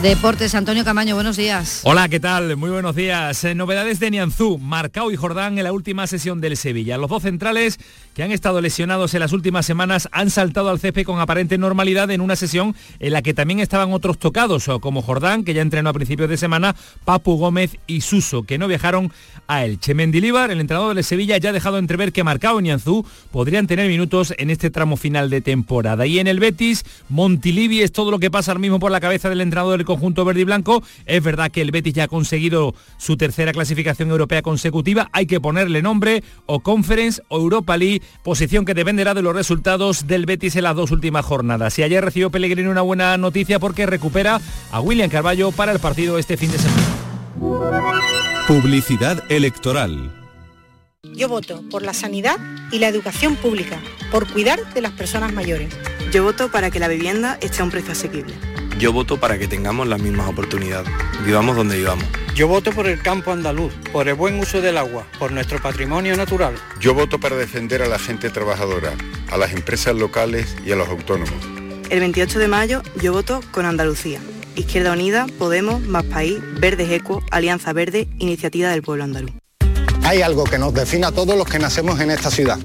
Deportes, 0.00 0.54
Antonio 0.54 0.84
Camaño, 0.84 1.14
buenos 1.14 1.36
días. 1.36 1.82
Hola, 1.84 2.08
¿qué 2.08 2.18
tal? 2.18 2.56
Muy 2.56 2.70
buenos 2.70 2.96
días. 2.96 3.44
Eh, 3.44 3.54
novedades 3.54 4.00
de 4.00 4.10
Nianzú, 4.10 4.58
Marcao 4.58 5.12
y 5.12 5.16
Jordán 5.16 5.58
en 5.58 5.64
la 5.64 5.72
última 5.72 6.06
sesión 6.06 6.40
del 6.40 6.56
Sevilla. 6.56 6.96
Los 6.96 7.10
dos 7.10 7.22
centrales 7.22 7.78
que 8.14 8.22
han 8.22 8.32
estado 8.32 8.60
lesionados 8.62 9.12
en 9.12 9.20
las 9.20 9.32
últimas 9.32 9.66
semanas 9.66 10.08
han 10.10 10.30
saltado 10.30 10.70
al 10.70 10.80
césped 10.80 11.04
con 11.04 11.20
aparente 11.20 11.58
normalidad 11.58 12.10
en 12.10 12.22
una 12.22 12.36
sesión 12.36 12.74
en 13.00 13.12
la 13.12 13.22
que 13.22 13.34
también 13.34 13.60
estaban 13.60 13.92
otros 13.92 14.18
tocados, 14.18 14.68
como 14.80 15.02
Jordán, 15.02 15.44
que 15.44 15.54
ya 15.54 15.62
entrenó 15.62 15.90
a 15.90 15.92
principios 15.92 16.30
de 16.30 16.36
semana, 16.36 16.74
Papu 17.04 17.36
Gómez 17.36 17.76
y 17.86 18.00
Suso, 18.00 18.42
que 18.44 18.58
no 18.58 18.68
viajaron 18.68 19.12
a 19.46 19.64
Elche. 19.64 19.94
Mendilíbar, 19.94 20.50
el 20.50 20.60
entrenador 20.60 20.94
del 20.94 21.04
Sevilla, 21.04 21.36
ya 21.36 21.50
ha 21.50 21.52
dejado 21.52 21.78
entrever 21.78 22.12
que 22.12 22.24
Marcao 22.24 22.58
y 22.58 22.64
Nianzú 22.64 23.06
podrían 23.30 23.66
tener 23.66 23.88
minutos 23.88 24.34
en 24.38 24.50
este 24.50 24.70
tramo 24.70 24.96
final 24.96 25.28
de 25.28 25.42
temporada. 25.42 26.06
Y 26.06 26.18
en 26.18 26.26
el 26.26 26.40
Betis, 26.40 26.84
Montilivi 27.08 27.82
es 27.82 27.92
todo 27.92 28.10
lo 28.10 28.18
que 28.18 28.30
pasa 28.30 28.50
ahora 28.52 28.60
mismo 28.60 28.80
por 28.80 28.90
la 28.90 29.00
cabeza 29.00 29.28
del 29.28 29.42
entrenador 29.42 29.81
el 29.82 29.86
conjunto 29.86 30.24
verde 30.24 30.40
y 30.40 30.44
blanco. 30.44 30.82
Es 31.06 31.22
verdad 31.22 31.50
que 31.50 31.60
el 31.60 31.70
Betis 31.70 31.94
ya 31.94 32.04
ha 32.04 32.08
conseguido 32.08 32.74
su 32.96 33.16
tercera 33.16 33.52
clasificación 33.52 34.10
europea 34.10 34.42
consecutiva. 34.42 35.10
Hay 35.12 35.26
que 35.26 35.40
ponerle 35.40 35.82
nombre 35.82 36.24
o 36.46 36.60
Conference 36.60 37.22
o 37.28 37.38
Europa 37.38 37.76
League, 37.76 38.02
posición 38.22 38.64
que 38.64 38.74
dependerá 38.74 39.14
de 39.14 39.22
los 39.22 39.34
resultados 39.34 40.06
del 40.06 40.26
Betis 40.26 40.56
en 40.56 40.64
las 40.64 40.76
dos 40.76 40.90
últimas 40.90 41.24
jornadas. 41.24 41.78
Y 41.78 41.82
ayer 41.82 42.04
recibió 42.04 42.30
Pellegrini 42.30 42.68
una 42.68 42.82
buena 42.82 43.16
noticia 43.18 43.58
porque 43.58 43.86
recupera 43.86 44.40
a 44.70 44.80
William 44.80 45.10
Carballo 45.10 45.52
para 45.52 45.72
el 45.72 45.78
partido 45.78 46.18
este 46.18 46.36
fin 46.36 46.50
de 46.50 46.58
semana. 46.58 47.02
Publicidad 48.46 49.22
electoral. 49.30 50.12
Yo 51.14 51.28
voto 51.28 51.62
por 51.70 51.82
la 51.82 51.94
sanidad 51.94 52.36
y 52.70 52.78
la 52.78 52.88
educación 52.88 53.36
pública, 53.36 53.78
por 54.10 54.30
cuidar 54.32 54.72
de 54.72 54.80
las 54.80 54.92
personas 54.92 55.32
mayores. 55.32 55.74
Yo 56.12 56.22
voto 56.22 56.50
para 56.50 56.70
que 56.70 56.78
la 56.78 56.88
vivienda 56.88 57.38
esté 57.40 57.60
a 57.60 57.64
un 57.64 57.70
precio 57.70 57.92
asequible. 57.92 58.34
Yo 58.82 58.92
voto 58.92 59.16
para 59.16 59.38
que 59.38 59.46
tengamos 59.46 59.86
las 59.86 60.02
mismas 60.02 60.28
oportunidades, 60.28 60.90
vivamos 61.24 61.54
donde 61.54 61.76
vivamos. 61.76 62.04
Yo 62.34 62.48
voto 62.48 62.72
por 62.72 62.88
el 62.88 63.00
campo 63.00 63.30
andaluz, 63.30 63.72
por 63.92 64.08
el 64.08 64.14
buen 64.14 64.40
uso 64.40 64.60
del 64.60 64.76
agua, 64.76 65.06
por 65.20 65.30
nuestro 65.30 65.62
patrimonio 65.62 66.16
natural. 66.16 66.56
Yo 66.80 66.92
voto 66.92 67.20
para 67.20 67.36
defender 67.36 67.80
a 67.82 67.86
la 67.86 68.00
gente 68.00 68.28
trabajadora, 68.28 68.92
a 69.30 69.36
las 69.36 69.52
empresas 69.52 69.94
locales 69.94 70.56
y 70.66 70.72
a 70.72 70.74
los 70.74 70.88
autónomos. 70.88 71.32
El 71.90 72.00
28 72.00 72.40
de 72.40 72.48
mayo 72.48 72.82
yo 73.00 73.12
voto 73.12 73.40
con 73.52 73.66
Andalucía. 73.66 74.18
Izquierda 74.56 74.90
Unida, 74.90 75.26
Podemos, 75.38 75.80
Más 75.82 76.02
País, 76.02 76.40
Verdes 76.58 76.90
Eco, 76.90 77.22
Alianza 77.30 77.72
Verde, 77.72 78.08
Iniciativa 78.18 78.70
del 78.70 78.82
Pueblo 78.82 79.04
Andaluz. 79.04 79.30
Hay 80.02 80.22
algo 80.22 80.42
que 80.42 80.58
nos 80.58 80.74
define 80.74 81.06
a 81.06 81.12
todos 81.12 81.38
los 81.38 81.46
que 81.46 81.60
nacemos 81.60 82.00
en 82.00 82.10
esta 82.10 82.32
ciudad. 82.32 82.58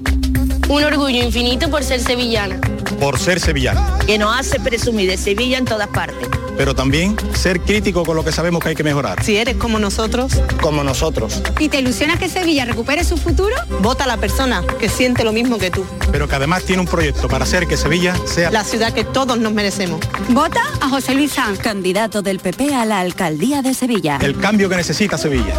Un 0.68 0.82
orgullo 0.82 1.22
infinito 1.22 1.70
por 1.70 1.84
ser 1.84 2.00
sevillana. 2.00 2.60
Por 3.00 3.18
ser 3.18 3.40
sevillana. 3.40 3.98
Que 4.06 4.18
nos 4.18 4.38
hace 4.38 4.58
presumir 4.60 5.08
de 5.10 5.16
Sevilla 5.16 5.58
en 5.58 5.64
todas 5.64 5.88
partes. 5.88 6.28
Pero 6.56 6.74
también 6.74 7.16
ser 7.34 7.60
crítico 7.60 8.04
con 8.04 8.16
lo 8.16 8.24
que 8.24 8.32
sabemos 8.32 8.62
que 8.62 8.70
hay 8.70 8.74
que 8.74 8.82
mejorar. 8.82 9.22
Si 9.22 9.36
eres 9.36 9.56
como 9.56 9.78
nosotros. 9.78 10.32
Como 10.60 10.82
nosotros. 10.82 11.40
¿Y 11.60 11.68
te 11.68 11.78
ilusiona 11.78 12.18
que 12.18 12.28
Sevilla 12.28 12.64
recupere 12.64 13.04
su 13.04 13.16
futuro? 13.16 13.54
Vota 13.80 14.04
a 14.04 14.06
la 14.08 14.16
persona 14.16 14.64
que 14.80 14.88
siente 14.88 15.22
lo 15.22 15.32
mismo 15.32 15.58
que 15.58 15.70
tú. 15.70 15.84
Pero 16.10 16.26
que 16.26 16.34
además 16.34 16.64
tiene 16.64 16.80
un 16.80 16.88
proyecto 16.88 17.28
para 17.28 17.44
hacer 17.44 17.68
que 17.68 17.76
Sevilla 17.76 18.14
sea 18.26 18.50
la 18.50 18.64
ciudad 18.64 18.92
que 18.92 19.04
todos 19.04 19.38
nos 19.38 19.52
merecemos. 19.52 20.00
Vota 20.30 20.62
a 20.80 20.88
José 20.88 21.14
Luis 21.14 21.32
Sanz, 21.32 21.60
candidato 21.60 22.22
del 22.22 22.40
PP 22.40 22.74
a 22.74 22.84
la 22.84 23.00
alcaldía 23.00 23.62
de 23.62 23.74
Sevilla. 23.74 24.18
El 24.20 24.36
cambio 24.38 24.68
que 24.68 24.76
necesita 24.76 25.16
Sevilla. 25.16 25.54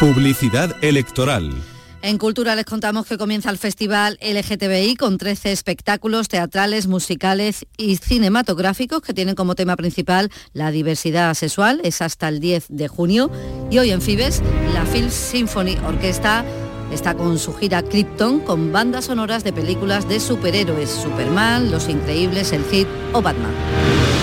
Publicidad 0.00 0.76
electoral. 0.82 1.54
En 2.02 2.18
Cultura 2.18 2.54
les 2.54 2.64
contamos 2.64 3.06
que 3.06 3.18
comienza 3.18 3.50
el 3.50 3.58
Festival 3.58 4.18
LGTBI 4.20 4.96
con 4.96 5.18
13 5.18 5.50
espectáculos 5.50 6.28
teatrales, 6.28 6.86
musicales 6.86 7.66
y 7.76 7.96
cinematográficos 7.96 9.00
que 9.00 9.14
tienen 9.14 9.34
como 9.34 9.54
tema 9.54 9.76
principal 9.76 10.30
la 10.52 10.70
diversidad 10.70 11.34
sexual. 11.34 11.80
Es 11.82 12.02
hasta 12.02 12.28
el 12.28 12.38
10 12.38 12.66
de 12.68 12.88
junio. 12.88 13.30
Y 13.70 13.78
hoy 13.78 13.90
en 13.90 14.02
Fibes, 14.02 14.42
la 14.72 14.84
Phil 14.84 15.10
Symphony 15.10 15.76
Orquesta 15.86 16.44
está 16.92 17.14
con 17.14 17.38
su 17.38 17.54
gira 17.54 17.82
Krypton 17.82 18.40
con 18.40 18.72
bandas 18.72 19.06
sonoras 19.06 19.42
de 19.42 19.52
películas 19.52 20.08
de 20.08 20.20
superhéroes, 20.20 20.90
Superman, 20.90 21.70
Los 21.70 21.88
Increíbles, 21.88 22.52
El 22.52 22.64
Cid 22.64 22.86
o 23.12 23.22
Batman. 23.22 24.15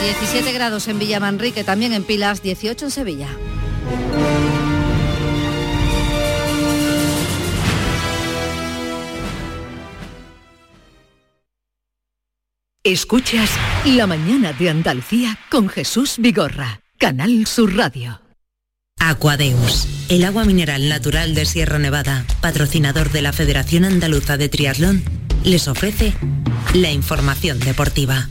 17 0.00 0.52
grados 0.52 0.88
en 0.88 0.98
Villamanrique, 0.98 1.64
también 1.64 1.92
en 1.92 2.04
Pilas, 2.04 2.42
18 2.42 2.86
en 2.86 2.90
Sevilla. 2.90 3.28
Escuchas 12.84 13.50
La 13.84 14.06
mañana 14.06 14.52
de 14.52 14.70
Andalucía 14.70 15.36
con 15.50 15.68
Jesús 15.68 16.16
Vigorra, 16.18 16.82
Canal 16.98 17.44
Sur 17.46 17.74
Radio. 17.74 18.20
Aquadeus, 19.00 19.88
el 20.08 20.24
agua 20.24 20.44
mineral 20.44 20.88
natural 20.88 21.34
de 21.34 21.46
Sierra 21.46 21.80
Nevada, 21.80 22.24
patrocinador 22.40 23.10
de 23.10 23.22
la 23.22 23.32
Federación 23.32 23.84
Andaluza 23.84 24.36
de 24.36 24.48
Triatlón, 24.48 25.02
les 25.42 25.66
ofrece 25.66 26.14
la 26.74 26.92
información 26.92 27.58
deportiva. 27.58 28.28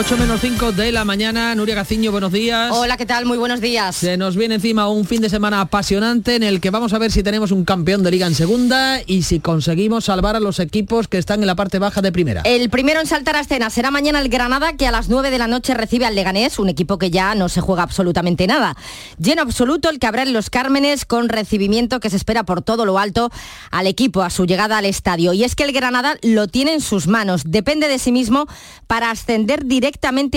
8 0.00 0.16
menos 0.16 0.40
5 0.40 0.70
de 0.70 0.92
la 0.92 1.04
mañana, 1.04 1.52
Nuria 1.56 1.74
Gaciño, 1.74 2.12
buenos 2.12 2.30
días. 2.30 2.70
Hola, 2.72 2.96
¿qué 2.96 3.04
tal? 3.04 3.26
Muy 3.26 3.36
buenos 3.36 3.60
días. 3.60 3.96
Se 3.96 4.16
nos 4.16 4.36
viene 4.36 4.54
encima 4.54 4.88
un 4.88 5.04
fin 5.04 5.20
de 5.20 5.28
semana 5.28 5.60
apasionante 5.60 6.36
en 6.36 6.44
el 6.44 6.60
que 6.60 6.70
vamos 6.70 6.92
a 6.92 6.98
ver 6.98 7.10
si 7.10 7.24
tenemos 7.24 7.50
un 7.50 7.64
campeón 7.64 8.04
de 8.04 8.12
liga 8.12 8.28
en 8.28 8.36
segunda 8.36 9.00
y 9.04 9.22
si 9.24 9.40
conseguimos 9.40 10.04
salvar 10.04 10.36
a 10.36 10.40
los 10.40 10.60
equipos 10.60 11.08
que 11.08 11.18
están 11.18 11.40
en 11.40 11.48
la 11.48 11.56
parte 11.56 11.80
baja 11.80 12.00
de 12.00 12.12
primera. 12.12 12.42
El 12.44 12.70
primero 12.70 13.00
en 13.00 13.08
saltar 13.08 13.34
a 13.34 13.40
escena 13.40 13.70
será 13.70 13.90
mañana 13.90 14.20
el 14.20 14.28
Granada, 14.28 14.74
que 14.74 14.86
a 14.86 14.92
las 14.92 15.08
9 15.08 15.32
de 15.32 15.38
la 15.38 15.48
noche 15.48 15.74
recibe 15.74 16.06
al 16.06 16.14
Leganés, 16.14 16.60
un 16.60 16.68
equipo 16.68 16.96
que 16.96 17.10
ya 17.10 17.34
no 17.34 17.48
se 17.48 17.60
juega 17.60 17.82
absolutamente 17.82 18.46
nada. 18.46 18.76
Lleno 19.18 19.42
absoluto 19.42 19.90
el 19.90 19.98
que 19.98 20.06
habrá 20.06 20.22
en 20.22 20.32
los 20.32 20.48
Cármenes 20.48 21.06
con 21.06 21.28
recibimiento 21.28 21.98
que 21.98 22.08
se 22.08 22.16
espera 22.16 22.44
por 22.44 22.62
todo 22.62 22.84
lo 22.84 23.00
alto 23.00 23.32
al 23.72 23.88
equipo 23.88 24.22
a 24.22 24.30
su 24.30 24.46
llegada 24.46 24.78
al 24.78 24.84
estadio. 24.84 25.32
Y 25.32 25.42
es 25.42 25.56
que 25.56 25.64
el 25.64 25.72
Granada 25.72 26.18
lo 26.22 26.46
tiene 26.46 26.74
en 26.74 26.82
sus 26.82 27.08
manos, 27.08 27.42
depende 27.46 27.88
de 27.88 27.98
sí 27.98 28.12
mismo 28.12 28.46
para 28.86 29.10
ascender 29.10 29.64
directamente 29.64 29.87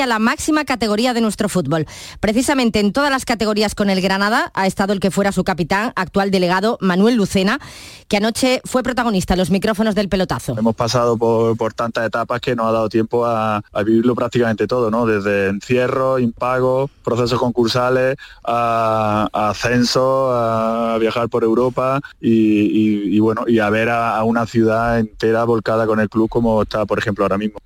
a 0.01 0.05
la 0.05 0.19
máxima 0.19 0.65
categoría 0.65 1.13
de 1.13 1.21
nuestro 1.21 1.49
fútbol. 1.49 1.85
Precisamente 2.19 2.79
en 2.79 2.93
todas 2.93 3.09
las 3.09 3.25
categorías 3.25 3.75
con 3.75 3.89
el 3.89 4.01
Granada 4.01 4.51
ha 4.53 4.67
estado 4.67 4.93
el 4.93 4.99
que 4.99 5.11
fuera 5.11 5.31
su 5.31 5.43
capitán, 5.43 5.91
actual 5.95 6.31
delegado 6.31 6.77
Manuel 6.81 7.15
Lucena, 7.15 7.59
que 8.07 8.17
anoche 8.17 8.61
fue 8.65 8.83
protagonista 8.83 9.33
en 9.33 9.39
los 9.39 9.49
micrófonos 9.49 9.95
del 9.95 10.09
pelotazo. 10.09 10.55
Hemos 10.57 10.75
pasado 10.75 11.17
por, 11.17 11.57
por 11.57 11.73
tantas 11.73 12.05
etapas 12.05 12.41
que 12.41 12.55
nos 12.55 12.67
ha 12.67 12.71
dado 12.71 12.89
tiempo 12.89 13.25
a, 13.25 13.57
a, 13.57 13.83
vivirlo 13.83 14.15
prácticamente 14.15 14.67
todo, 14.67 14.91
¿no? 14.91 15.05
Desde 15.05 15.47
encierro, 15.47 16.19
impago, 16.19 16.89
procesos 17.03 17.39
concursales, 17.39 18.17
a, 18.43 19.27
a 19.31 19.49
ascenso, 19.49 20.31
a 20.31 20.97
viajar 20.99 21.29
por 21.29 21.43
Europa 21.43 22.01
y, 22.19 22.31
y, 22.31 23.15
y 23.15 23.19
bueno, 23.19 23.45
y 23.47 23.59
a 23.59 23.69
ver 23.69 23.89
a, 23.89 24.17
a 24.17 24.23
una 24.23 24.45
ciudad 24.45 24.99
entera 24.99 25.43
volcada 25.43 25.85
con 25.85 25.99
el 25.99 26.09
club 26.09 26.29
como 26.29 26.61
está, 26.61 26.85
por 26.85 26.99
ejemplo, 26.99 27.25
ahora 27.25 27.37
mismo. 27.37 27.59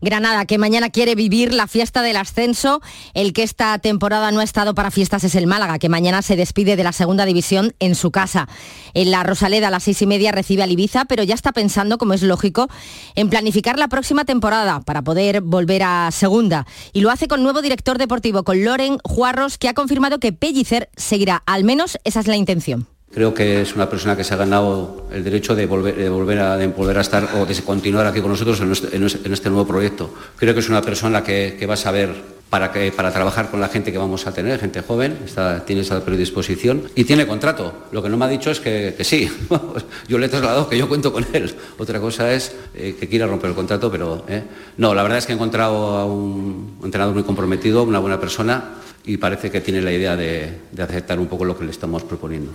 Granada, 0.00 0.46
que 0.46 0.56
mañana 0.56 0.88
quiere 0.88 1.09
vivir 1.14 1.54
la 1.54 1.66
fiesta 1.66 2.02
del 2.02 2.16
ascenso. 2.16 2.80
El 3.14 3.32
que 3.32 3.42
esta 3.42 3.78
temporada 3.78 4.30
no 4.32 4.40
ha 4.40 4.44
estado 4.44 4.74
para 4.74 4.90
fiestas 4.90 5.24
es 5.24 5.34
el 5.34 5.46
Málaga, 5.46 5.78
que 5.78 5.88
mañana 5.88 6.22
se 6.22 6.36
despide 6.36 6.76
de 6.76 6.84
la 6.84 6.92
segunda 6.92 7.24
división 7.24 7.74
en 7.78 7.94
su 7.94 8.10
casa. 8.10 8.48
En 8.94 9.10
la 9.10 9.22
Rosaleda 9.22 9.68
a 9.68 9.70
las 9.70 9.84
seis 9.84 10.02
y 10.02 10.06
media 10.06 10.32
recibe 10.32 10.62
al 10.62 10.72
Ibiza, 10.72 11.04
pero 11.04 11.22
ya 11.22 11.34
está 11.34 11.52
pensando, 11.52 11.98
como 11.98 12.14
es 12.14 12.22
lógico, 12.22 12.68
en 13.14 13.30
planificar 13.30 13.78
la 13.78 13.88
próxima 13.88 14.24
temporada 14.24 14.80
para 14.80 15.02
poder 15.02 15.40
volver 15.40 15.82
a 15.82 16.10
segunda. 16.12 16.66
Y 16.92 17.00
lo 17.00 17.10
hace 17.10 17.28
con 17.28 17.42
nuevo 17.42 17.62
director 17.62 17.98
deportivo, 17.98 18.44
con 18.44 18.64
Loren 18.64 18.98
Juarros, 19.04 19.58
que 19.58 19.68
ha 19.68 19.74
confirmado 19.74 20.20
que 20.20 20.32
Pellicer 20.32 20.90
seguirá. 20.96 21.42
Al 21.46 21.64
menos 21.64 21.98
esa 22.04 22.20
es 22.20 22.26
la 22.26 22.36
intención. 22.36 22.86
Creo 23.12 23.34
que 23.34 23.60
es 23.60 23.74
una 23.74 23.90
persona 23.90 24.16
que 24.16 24.22
se 24.22 24.34
ha 24.34 24.36
ganado 24.36 25.08
el 25.12 25.24
derecho 25.24 25.56
de 25.56 25.66
volver, 25.66 26.38
a, 26.38 27.00
estar 27.00 27.28
o 27.34 27.44
de 27.44 27.54
continuar 27.62 28.06
aquí 28.06 28.20
con 28.20 28.30
nosotros 28.30 28.60
en 28.60 28.72
este, 28.72 29.50
nuevo 29.50 29.66
proyecto. 29.66 30.14
Creo 30.36 30.54
que 30.54 30.60
es 30.60 30.68
una 30.68 30.80
persona 30.80 31.24
que, 31.24 31.66
va 31.68 31.74
a 31.74 31.76
saber 31.76 32.14
para, 32.50 32.70
trabajar 32.70 33.50
con 33.50 33.60
la 33.60 33.66
gente 33.66 33.90
que 33.90 33.98
vamos 33.98 34.28
a 34.28 34.32
tener, 34.32 34.60
gente 34.60 34.82
joven, 34.82 35.18
tiene 35.66 35.82
esa 35.82 36.04
predisposición 36.04 36.84
y 36.94 37.02
tiene 37.02 37.26
contrato. 37.26 37.86
Lo 37.90 38.00
que 38.00 38.08
no 38.08 38.16
me 38.16 38.26
ha 38.26 38.28
dicho 38.28 38.52
es 38.52 38.60
que, 38.60 38.94
sí. 39.00 39.28
yo 40.08 40.16
le 40.16 40.26
he 40.26 40.28
trasladado 40.28 40.68
que 40.68 40.78
yo 40.78 40.88
cuento 40.88 41.12
con 41.12 41.26
él. 41.32 41.52
Otra 41.78 41.98
cosa 41.98 42.32
es 42.32 42.54
eh, 42.76 42.94
que 42.98 43.08
quiera 43.08 43.26
romper 43.26 43.50
el 43.50 43.56
contrato, 43.56 43.90
pero 43.90 44.24
eh. 44.28 44.44
no, 44.76 44.94
la 44.94 45.02
verdad 45.02 45.18
es 45.18 45.26
que 45.26 45.32
he 45.32 45.34
encontrado 45.34 45.96
a 45.96 46.06
un 46.06 46.78
entrenador 46.84 47.14
muy 47.14 47.24
comprometido, 47.24 47.82
una 47.82 47.98
buena 47.98 48.20
persona 48.20 48.76
y 49.04 49.16
parece 49.16 49.50
que 49.50 49.60
tiene 49.60 49.80
la 49.80 49.92
idea 49.92 50.14
de, 50.14 50.58
de, 50.70 50.82
aceptar 50.82 51.18
un 51.18 51.26
poco 51.26 51.44
lo 51.44 51.58
que 51.58 51.64
le 51.64 51.70
estamos 51.70 52.04
proponiendo. 52.04 52.52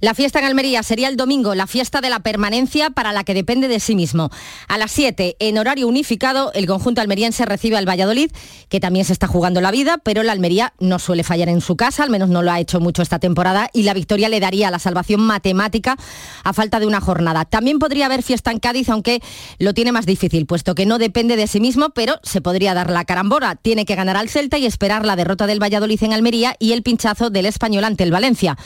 La 0.00 0.14
fiesta 0.14 0.38
en 0.38 0.44
Almería 0.44 0.84
sería 0.84 1.08
el 1.08 1.16
domingo, 1.16 1.56
la 1.56 1.66
fiesta 1.66 2.00
de 2.00 2.08
la 2.08 2.20
permanencia 2.20 2.90
para 2.90 3.12
la 3.12 3.24
que 3.24 3.34
depende 3.34 3.66
de 3.66 3.80
sí 3.80 3.96
mismo. 3.96 4.30
A 4.68 4.78
las 4.78 4.92
7, 4.92 5.34
en 5.40 5.58
horario 5.58 5.88
unificado, 5.88 6.52
el 6.54 6.68
conjunto 6.68 7.00
almeriense 7.00 7.44
recibe 7.44 7.76
al 7.76 7.88
Valladolid, 7.88 8.30
que 8.68 8.78
también 8.78 9.04
se 9.04 9.12
está 9.12 9.26
jugando 9.26 9.60
la 9.60 9.72
vida, 9.72 9.98
pero 9.98 10.22
la 10.22 10.30
Almería 10.30 10.72
no 10.78 11.00
suele 11.00 11.24
fallar 11.24 11.48
en 11.48 11.60
su 11.60 11.74
casa, 11.74 12.04
al 12.04 12.10
menos 12.10 12.28
no 12.28 12.42
lo 12.42 12.52
ha 12.52 12.60
hecho 12.60 12.78
mucho 12.78 13.02
esta 13.02 13.18
temporada, 13.18 13.70
y 13.72 13.82
la 13.82 13.92
victoria 13.92 14.28
le 14.28 14.38
daría 14.38 14.70
la 14.70 14.78
salvación 14.78 15.20
matemática 15.20 15.96
a 16.44 16.52
falta 16.52 16.78
de 16.78 16.86
una 16.86 17.00
jornada. 17.00 17.44
También 17.44 17.80
podría 17.80 18.06
haber 18.06 18.22
fiesta 18.22 18.52
en 18.52 18.60
Cádiz, 18.60 18.90
aunque 18.90 19.20
lo 19.58 19.74
tiene 19.74 19.90
más 19.90 20.06
difícil, 20.06 20.46
puesto 20.46 20.76
que 20.76 20.86
no 20.86 20.98
depende 20.98 21.34
de 21.34 21.48
sí 21.48 21.58
mismo, 21.58 21.90
pero 21.90 22.20
se 22.22 22.40
podría 22.40 22.72
dar 22.72 22.90
la 22.90 23.04
carambora. 23.04 23.56
Tiene 23.56 23.84
que 23.84 23.96
ganar 23.96 24.16
al 24.16 24.28
Celta 24.28 24.58
y 24.58 24.66
esperar 24.66 25.04
la 25.04 25.16
derrota 25.16 25.48
del 25.48 25.60
Valladolid 25.60 26.00
en 26.04 26.12
Almería 26.12 26.54
y 26.60 26.70
el 26.70 26.84
pinchazo 26.84 27.30
del 27.30 27.46
español 27.46 27.82
ante 27.82 28.04
el 28.04 28.12
Valencia. 28.12 28.56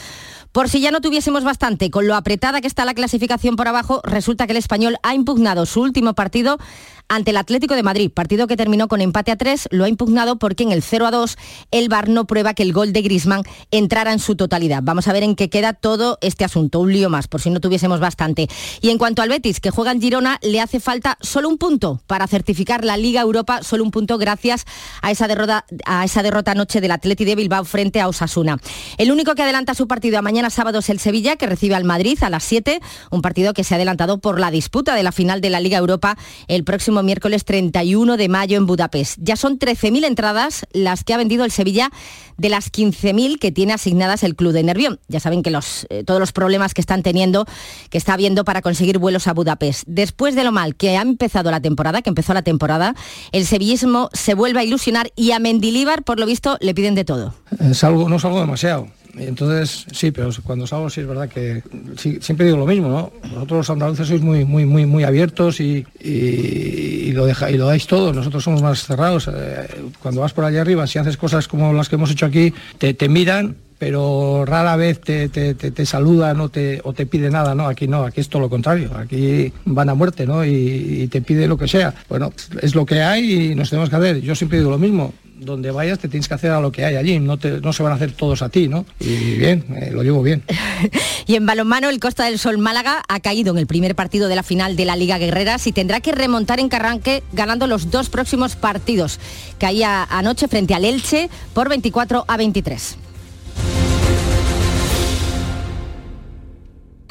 Por 0.52 0.68
si 0.68 0.82
ya 0.82 0.90
no 0.90 1.00
tuviésemos 1.00 1.44
bastante, 1.44 1.90
con 1.90 2.06
lo 2.06 2.14
apretada 2.14 2.60
que 2.60 2.66
está 2.66 2.84
la 2.84 2.92
clasificación 2.92 3.56
por 3.56 3.68
abajo, 3.68 4.02
resulta 4.04 4.46
que 4.46 4.52
el 4.52 4.58
español 4.58 4.98
ha 5.02 5.14
impugnado 5.14 5.64
su 5.64 5.80
último 5.80 6.12
partido 6.12 6.58
ante 7.08 7.30
el 7.30 7.36
Atlético 7.36 7.74
de 7.74 7.82
Madrid, 7.82 8.10
partido 8.10 8.46
que 8.46 8.56
terminó 8.56 8.88
con 8.88 9.00
empate 9.00 9.32
a 9.32 9.36
3, 9.36 9.68
lo 9.70 9.84
ha 9.84 9.88
impugnado 9.88 10.36
porque 10.36 10.62
en 10.62 10.72
el 10.72 10.82
0 10.82 11.06
a 11.06 11.10
2 11.10 11.36
el 11.70 11.88
VAR 11.88 12.08
no 12.08 12.26
prueba 12.26 12.54
que 12.54 12.62
el 12.62 12.72
gol 12.72 12.92
de 12.92 13.02
Grisman 13.02 13.42
entrara 13.70 14.12
en 14.12 14.18
su 14.18 14.36
totalidad. 14.36 14.80
Vamos 14.82 15.08
a 15.08 15.12
ver 15.12 15.22
en 15.22 15.36
qué 15.36 15.50
queda 15.50 15.72
todo 15.72 16.18
este 16.20 16.44
asunto, 16.44 16.80
un 16.80 16.92
lío 16.92 17.10
más, 17.10 17.28
por 17.28 17.40
si 17.40 17.50
no 17.50 17.60
tuviésemos 17.60 18.00
bastante. 18.00 18.48
Y 18.80 18.90
en 18.90 18.98
cuanto 18.98 19.22
al 19.22 19.28
Betis, 19.28 19.60
que 19.60 19.70
juega 19.70 19.92
en 19.92 20.00
Girona, 20.00 20.38
le 20.42 20.60
hace 20.60 20.80
falta 20.80 21.18
solo 21.20 21.48
un 21.48 21.58
punto 21.58 22.00
para 22.06 22.26
certificar 22.26 22.84
la 22.84 22.96
Liga 22.96 23.20
Europa, 23.20 23.62
solo 23.62 23.84
un 23.84 23.90
punto 23.90 24.18
gracias 24.18 24.64
a 25.02 25.10
esa 25.10 25.28
derrota, 25.28 25.64
a 25.84 26.04
esa 26.04 26.22
derrota 26.22 26.52
anoche 26.52 26.80
del 26.80 26.92
Atleti 26.92 27.24
de 27.24 27.34
Bilbao 27.34 27.64
frente 27.64 28.00
a 28.00 28.08
Osasuna. 28.08 28.58
El 28.98 29.12
único 29.12 29.34
que 29.34 29.42
adelanta 29.42 29.74
su 29.74 29.86
partido 29.86 30.18
a 30.18 30.22
mañana 30.22 30.50
sábado 30.50 30.78
es 30.78 30.88
el 30.88 30.98
Sevilla, 30.98 31.36
que 31.36 31.46
recibe 31.46 31.74
al 31.74 31.84
Madrid 31.84 32.18
a 32.22 32.30
las 32.30 32.44
7, 32.44 32.80
un 33.10 33.22
partido 33.22 33.54
que 33.54 33.64
se 33.64 33.74
ha 33.74 33.76
adelantado 33.76 34.18
por 34.18 34.40
la 34.40 34.50
disputa 34.50 34.94
de 34.94 35.02
la 35.02 35.12
final 35.12 35.40
de 35.40 35.50
la 35.50 35.60
Liga 35.60 35.78
Europa 35.78 36.16
el 36.48 36.64
próximo 36.64 37.01
miércoles 37.02 37.44
31 37.44 38.16
de 38.16 38.28
mayo 38.28 38.56
en 38.56 38.66
Budapest. 38.66 39.18
Ya 39.20 39.36
son 39.36 39.58
13.000 39.58 40.04
entradas 40.04 40.66
las 40.72 41.04
que 41.04 41.14
ha 41.14 41.16
vendido 41.16 41.44
el 41.44 41.50
Sevilla 41.50 41.90
de 42.36 42.48
las 42.48 42.72
15.000 42.72 43.38
que 43.38 43.52
tiene 43.52 43.72
asignadas 43.72 44.22
el 44.22 44.34
club 44.34 44.52
de 44.52 44.62
Nervión. 44.62 45.00
Ya 45.08 45.20
saben 45.20 45.42
que 45.42 45.50
los, 45.50 45.86
eh, 45.90 46.04
todos 46.04 46.20
los 46.20 46.32
problemas 46.32 46.74
que 46.74 46.80
están 46.80 47.02
teniendo, 47.02 47.46
que 47.90 47.98
está 47.98 48.14
habiendo 48.14 48.44
para 48.44 48.62
conseguir 48.62 48.98
vuelos 48.98 49.26
a 49.26 49.32
Budapest. 49.32 49.84
Después 49.86 50.34
de 50.34 50.44
lo 50.44 50.52
mal 50.52 50.74
que 50.74 50.96
ha 50.96 51.02
empezado 51.02 51.50
la 51.50 51.60
temporada, 51.60 52.02
que 52.02 52.10
empezó 52.10 52.34
la 52.34 52.42
temporada, 52.42 52.94
el 53.32 53.46
sevillismo 53.46 54.10
se 54.12 54.34
vuelve 54.34 54.60
a 54.60 54.64
ilusionar 54.64 55.12
y 55.16 55.32
a 55.32 55.38
Mendilíbar, 55.38 56.02
por 56.02 56.18
lo 56.18 56.26
visto, 56.26 56.56
le 56.60 56.74
piden 56.74 56.94
de 56.94 57.04
todo. 57.04 57.34
Salgo, 57.72 58.08
no 58.08 58.18
salgo 58.18 58.40
demasiado. 58.40 58.88
Entonces, 59.16 59.86
sí, 59.92 60.10
pero 60.10 60.30
cuando 60.42 60.66
salgo 60.66 60.88
sí 60.88 61.02
es 61.02 61.06
verdad 61.06 61.28
que 61.28 61.62
siempre 61.96 62.46
digo 62.46 62.58
lo 62.58 62.66
mismo, 62.66 62.88
¿no? 62.88 63.12
Vosotros 63.30 63.58
los 63.58 63.70
andaluces 63.70 64.08
sois 64.08 64.22
muy, 64.22 64.44
muy, 64.44 64.64
muy, 64.64 64.86
muy 64.86 65.04
abiertos 65.04 65.60
y, 65.60 65.84
lo, 67.12 67.26
deja, 67.26 67.50
dais 67.50 67.86
todo. 67.86 68.12
Nosotros 68.12 68.42
somos 68.42 68.62
más 68.62 68.84
cerrados. 68.86 69.28
Eh, 69.28 69.68
cuando 70.00 70.22
vas 70.22 70.32
por 70.32 70.44
allá 70.44 70.62
arriba, 70.62 70.86
si 70.86 70.98
haces 70.98 71.16
cosas 71.16 71.46
como 71.46 71.72
las 71.72 71.88
que 71.88 71.96
hemos 71.96 72.10
hecho 72.10 72.26
aquí, 72.26 72.54
te 72.78 73.08
miran 73.08 73.56
pero 73.82 74.44
rara 74.44 74.76
vez 74.76 75.00
te, 75.00 75.28
te, 75.28 75.54
te, 75.54 75.86
saludan 75.86 76.40
o 76.40 76.48
te, 76.48 76.80
o 76.84 76.92
te 76.92 77.04
pide 77.04 77.30
nada, 77.30 77.56
¿no? 77.56 77.66
Aquí 77.66 77.88
no, 77.88 78.04
aquí 78.04 78.20
es 78.20 78.28
todo 78.28 78.40
lo 78.40 78.48
contrario, 78.48 78.92
aquí 78.96 79.52
van 79.64 79.88
a 79.88 79.94
muerte, 79.94 80.24
¿no? 80.24 80.44
Y, 80.44 81.08
te 81.10 81.20
pide 81.20 81.48
lo 81.48 81.56
que 81.56 81.66
sea. 81.66 81.92
Bueno, 82.08 82.32
es 82.60 82.76
lo 82.76 82.86
que 82.86 83.02
hay 83.02 83.50
y 83.50 83.54
nos 83.56 83.70
tenemos 83.70 83.90
que 83.90 83.96
hacer. 83.96 84.20
Yo 84.20 84.36
siempre 84.36 84.58
digo 84.58 84.70
lo 84.70 84.78
mismo, 84.78 85.12
donde 85.36 85.72
vayas 85.72 85.98
te 85.98 86.06
tienes 86.06 86.28
que 86.28 86.34
hacer 86.34 86.52
a 86.52 86.60
lo 86.60 86.70
que 86.70 86.84
hay 86.84 86.94
allí, 86.94 87.18
no, 87.18 87.38
te, 87.38 87.60
no 87.60 87.72
se 87.72 87.82
van 87.82 87.90
a 87.90 87.96
hacer 87.96 88.12
todos 88.12 88.42
a 88.42 88.50
ti, 88.50 88.68
¿no? 88.68 88.86
Y 89.00 89.34
bien, 89.34 89.64
eh, 89.74 89.90
lo 89.90 90.04
llevo 90.04 90.22
bien. 90.22 90.44
y 91.26 91.34
en 91.34 91.44
balonmano, 91.44 91.88
el 91.88 91.98
Costa 91.98 92.26
del 92.26 92.38
Sol 92.38 92.58
Málaga 92.58 93.02
ha 93.08 93.18
caído 93.18 93.52
en 93.52 93.58
el 93.58 93.66
primer 93.66 93.96
partido 93.96 94.28
de 94.28 94.36
la 94.36 94.44
final 94.44 94.76
de 94.76 94.84
la 94.84 94.94
Liga 94.94 95.18
Guerreras 95.18 95.66
y 95.66 95.72
tendrá 95.72 95.98
que 95.98 96.12
remontar 96.12 96.60
en 96.60 96.68
Carranque 96.68 97.24
ganando 97.32 97.66
los 97.66 97.90
dos 97.90 98.10
próximos 98.10 98.54
partidos. 98.54 99.18
Caía 99.58 100.04
anoche 100.04 100.46
frente 100.46 100.72
al 100.72 100.84
Elche 100.84 101.28
por 101.52 101.68
24 101.68 102.26
a 102.28 102.36
23. 102.36 102.98